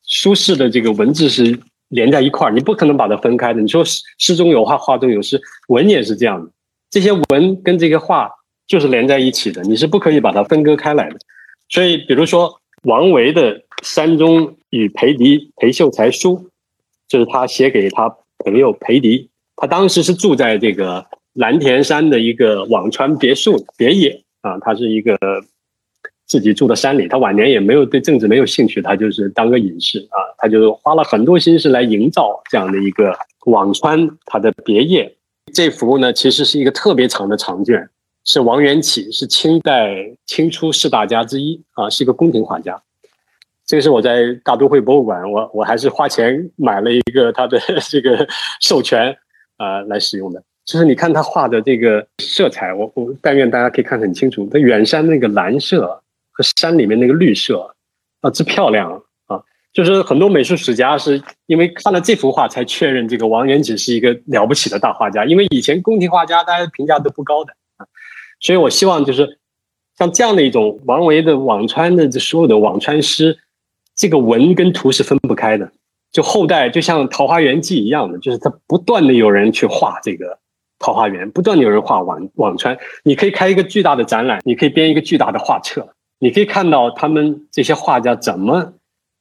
[0.02, 1.58] 苏轼的这个文字是
[1.88, 3.60] 连在一块儿，你不可能把它分开的。
[3.60, 6.50] 你说诗诗中有画，画中有诗，文也是这样的。
[6.90, 8.30] 这些文跟这个画
[8.66, 11.16] 就是连在一起的，你是不可以把它分割开来的。
[11.68, 13.62] 所以，比如说王维的。
[13.82, 16.48] 山中与裴迪、裴秀才书，
[17.08, 19.28] 就是他写给他朋友裴迪。
[19.56, 25.16] 他当时是住在这个蓝田山的一个辋川别墅别野啊，他是一个
[26.26, 27.06] 自己住的山里。
[27.06, 30.18] 他晚年也没有对政治没有兴趣，他就是当个隐士啊。
[30.38, 33.16] 他就花了很多心思来营造这样的一个
[33.46, 35.14] 辋川他的别业。
[35.54, 37.88] 这幅呢，其实是一个特别长的长卷，
[38.24, 39.94] 是王元启，是清代
[40.26, 42.82] 清初四大家之一啊，是一个宫廷画家。
[43.72, 47.58] 这个是我在大都会博物馆，我我还是花钱买了一个他的
[47.88, 48.28] 这个
[48.60, 49.16] 授权
[49.56, 50.42] 啊来使用的。
[50.66, 54.46] 就是你看他画的这个色彩，我我但愿大家可以看很清楚。
[54.52, 55.86] 他远山那个蓝色
[56.32, 57.74] 和山里面那个绿色
[58.20, 58.92] 啊，之漂亮
[59.26, 59.40] 啊！
[59.72, 67.86] 就是很多美术史家是因为看了这幅画才确认这个王元吉是一个了不起的大画家，因为以前宫廷画家大家评价都不高的啊。
[68.38, 69.38] 所以我希望就是
[69.96, 73.38] 像这样的一种王维的辋川的这所有的辋川诗。
[74.02, 75.70] 这个文跟图是分不开的，
[76.10, 80.36] 就后代就像《桃花源记》一样的，就是它不断的有人去画这个
[80.80, 82.76] 桃花源，不断的有人画网网川。
[83.04, 85.88] 你可以开一个巨大的展览，你可以编一个巨大的画册，
[86.18, 88.72] 你可以看到他们这些画家怎么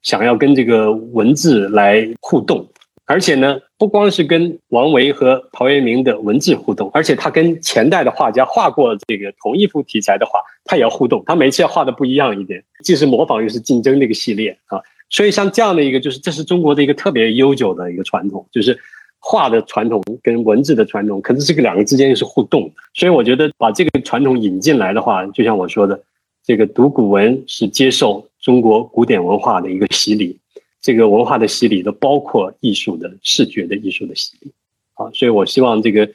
[0.02, 2.68] 想要跟这个文字来互动。
[3.12, 11.22] 而且呢，不光是跟王维和陶渊明的文字互动，而且他跟前代的画家画过这个同一幅题材的画，他也要互动。
[11.26, 14.80] 他每次要画的不一样一点，既是模仿又是竞争的一个系列啊。
[15.10, 18.80] 所以像这样的一个，就是这是中国的一个特别悠久的一个传统，就是
[19.20, 22.72] 画的传统跟文字的传统，可是这个两个之间又是互动。
[22.94, 26.02] 所以我觉得把这个传统引进来的话，就像我说的，
[26.46, 30.38] 这个读古文是接受中国古典文化的一个洗礼。
[30.82, 34.52] 这个文化的洗礼都包括艺术的视觉的艺术的洗礼，
[34.95, 36.10] 啊，所以我希望这个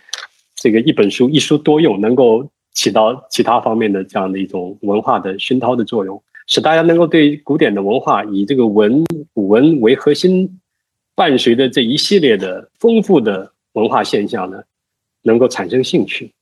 [0.57, 10.59] 这个一本书一书多用，能够起到其他方面的这样的一种文化的熏陶的作用，使大家能够对古典的文化以这个文古文为核心，
[11.15, 14.65] 伴随着这一系列的丰富的文化现象呢，
[15.23, 16.33] 能够产生兴趣，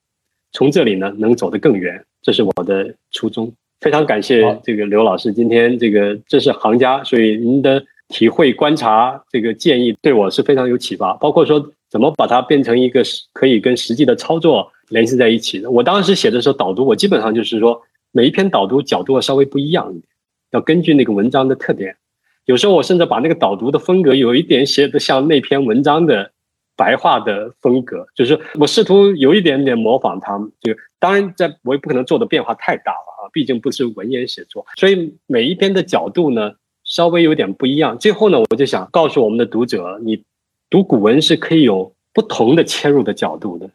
[0.53, 3.53] 从这里呢能走得更远，这是我的初衷。
[3.83, 7.85] 非常感谢这个刘老师今天这个这是行家，所以您的。
[8.09, 13.03] 体会、观察这个建议对我是非常有启发，包括说怎么把它变成一个
[13.33, 15.71] 可以跟实际的操作联系在一起的。
[15.71, 17.81] 我当时写的时候导读，我基本上就是说
[18.13, 20.05] 每一篇导读角度稍微不一样一点，
[20.53, 21.97] 要根据那个文章的特点。
[22.45, 26.31] 有时候我甚至把那个导读的风格有一点写的像那篇文章的
[26.77, 30.53] 白话的风格，就是我试图有一点点模仿他们。
[30.61, 36.53] 就当然，在我也不可能做的变化太大了啊，毕竟不是文言写作，所以每一篇的角度呢
[36.95, 37.99] 稍微有点不一样。
[37.99, 40.23] 最后呢，我就想告诉我们的读者，你
[40.71, 43.69] 读古文是可以有不同的切入的角度的，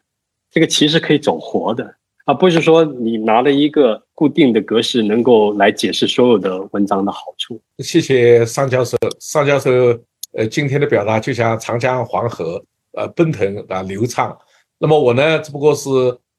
[0.50, 1.96] 这个其实可以走活的。
[2.24, 7.60] 而不是说你拿了一个固定的格式，能够来解释所有的文章的好处。
[7.80, 9.70] 谢谢尚教授，尚教授，
[10.32, 14.34] 呃，今天的表达就像长江黄河，呃，奔腾啊，流畅。
[14.78, 15.90] 那么我呢，只不过是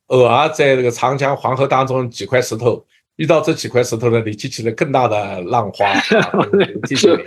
[0.07, 2.83] 偶尔在这个长江黄河当中几块石头，
[3.21, 5.93] 遇到这几块石头呢，你激起了更大的浪花。
[6.89, 7.23] 谢谢您。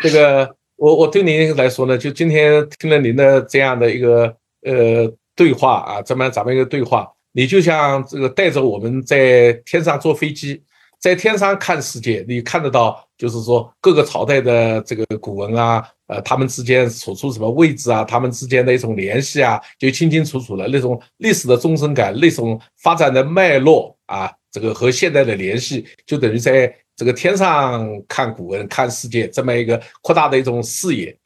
[0.00, 4.24] 这个，我我对您来说呢，就今天听了您的这样的一个
[4.60, 7.10] 呃对话啊，这么咱们一个对话。
[7.32, 10.62] 你就像这个带着我们在天上坐飞机，
[11.00, 31.16] 在天上看世界，你看得到，就是说各个朝代的这个古文啊，呃，他们之间处出什么位置啊，他们之间的一种联系啊，就清清楚楚的那种历史的纵深感，那种发展的脉络啊，这个和现在的联系，就等于在这个天上看古文、看世界这么一个扩大的一种视野。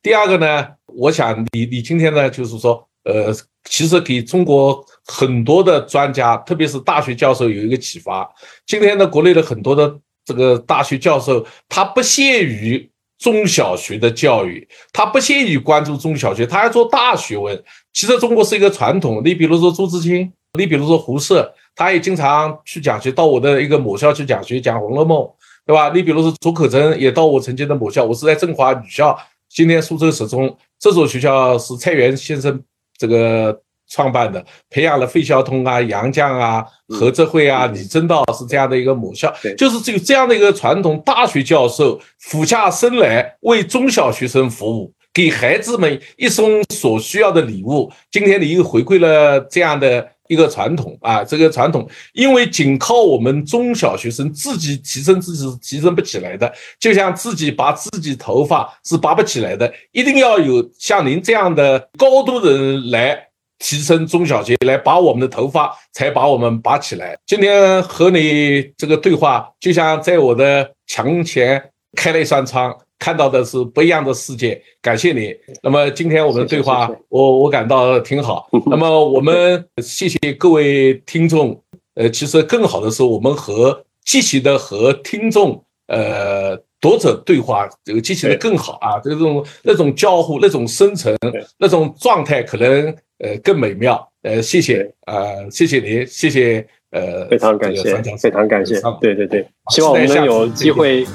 [0.00, 3.34] 第二个呢，我想你你今天呢，就是说，呃。
[3.68, 8.24] 其实给中国很多的专家，特别是大学教授有一个启发。
[8.64, 9.92] 今天的国内的很多的
[10.24, 12.88] 这个大学教授，他不屑于
[13.18, 17.60] 中小学的教育，他不屑于关注中小学，他要做大学问。
[17.92, 21.34] 其实中国是一个传统，你比如说朱自清，你比如说胡适，
[21.76, 25.18] 他也经常去讲学，到我的一个母校去讲学，讲《红楼梦》，
[25.64, 25.92] 对吧？
[25.94, 29.16] 你比如说左可桢也到我曾经的母校，我是在振华女校，
[29.48, 32.60] 今天苏州十中这所学校是蔡元先生。
[32.98, 33.54] 这个
[33.90, 47.92] 创办的，培养了费孝通啊、杨绛啊、何泽慧啊、李政道是这样的一个母校，就是只有这样的一个传统大学教授俯下身来为中小学生服务，给孩子们一生所需要的礼物。
[48.10, 63.22] 今天你又回馈了这样的一个传统啊，这个传统，因为仅靠我们中小学生自己提升自己是提升不起来的，就像自己拔自己头发是拔不起来的，一定要有像您这样的高度的人来。
[63.58, 67.16] 提升中小学来把我们的头发才把我们拔起来。
[67.24, 74.60] 今天和你这个对话，就像在我的墙前开了一扇窗，看到的是不一样的世界。
[74.80, 75.34] 感谢你。
[75.62, 78.48] 那么今天我们的对话，我我感到挺好。
[78.66, 81.60] 那么我们谢谢各位听众。
[81.94, 88.98] 呃，其实更好的是我们和积极的和听众呃读者对话，这个积极的更好啊。
[89.02, 91.16] 这种那种交互、那种深层、
[91.58, 92.94] 那种状态，可能。
[93.18, 94.06] 呃，更美妙。
[94.24, 97.82] 呃，谢谢，呃，谢谢您，谢谢，呃，非常感谢，
[98.18, 98.78] 非常感谢。
[99.00, 101.06] 对对对，希望我们能有机会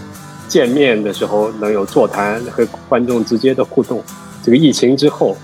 [0.51, 4.03] 见面的时候，能有座谈和观众直接的互动。
[4.43, 5.37] 这个疫情之后，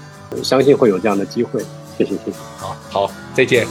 [0.44, 1.62] 相信会有这样的机会。
[1.98, 2.32] 谢谢，谢谢。
[2.58, 3.66] 好好，再见。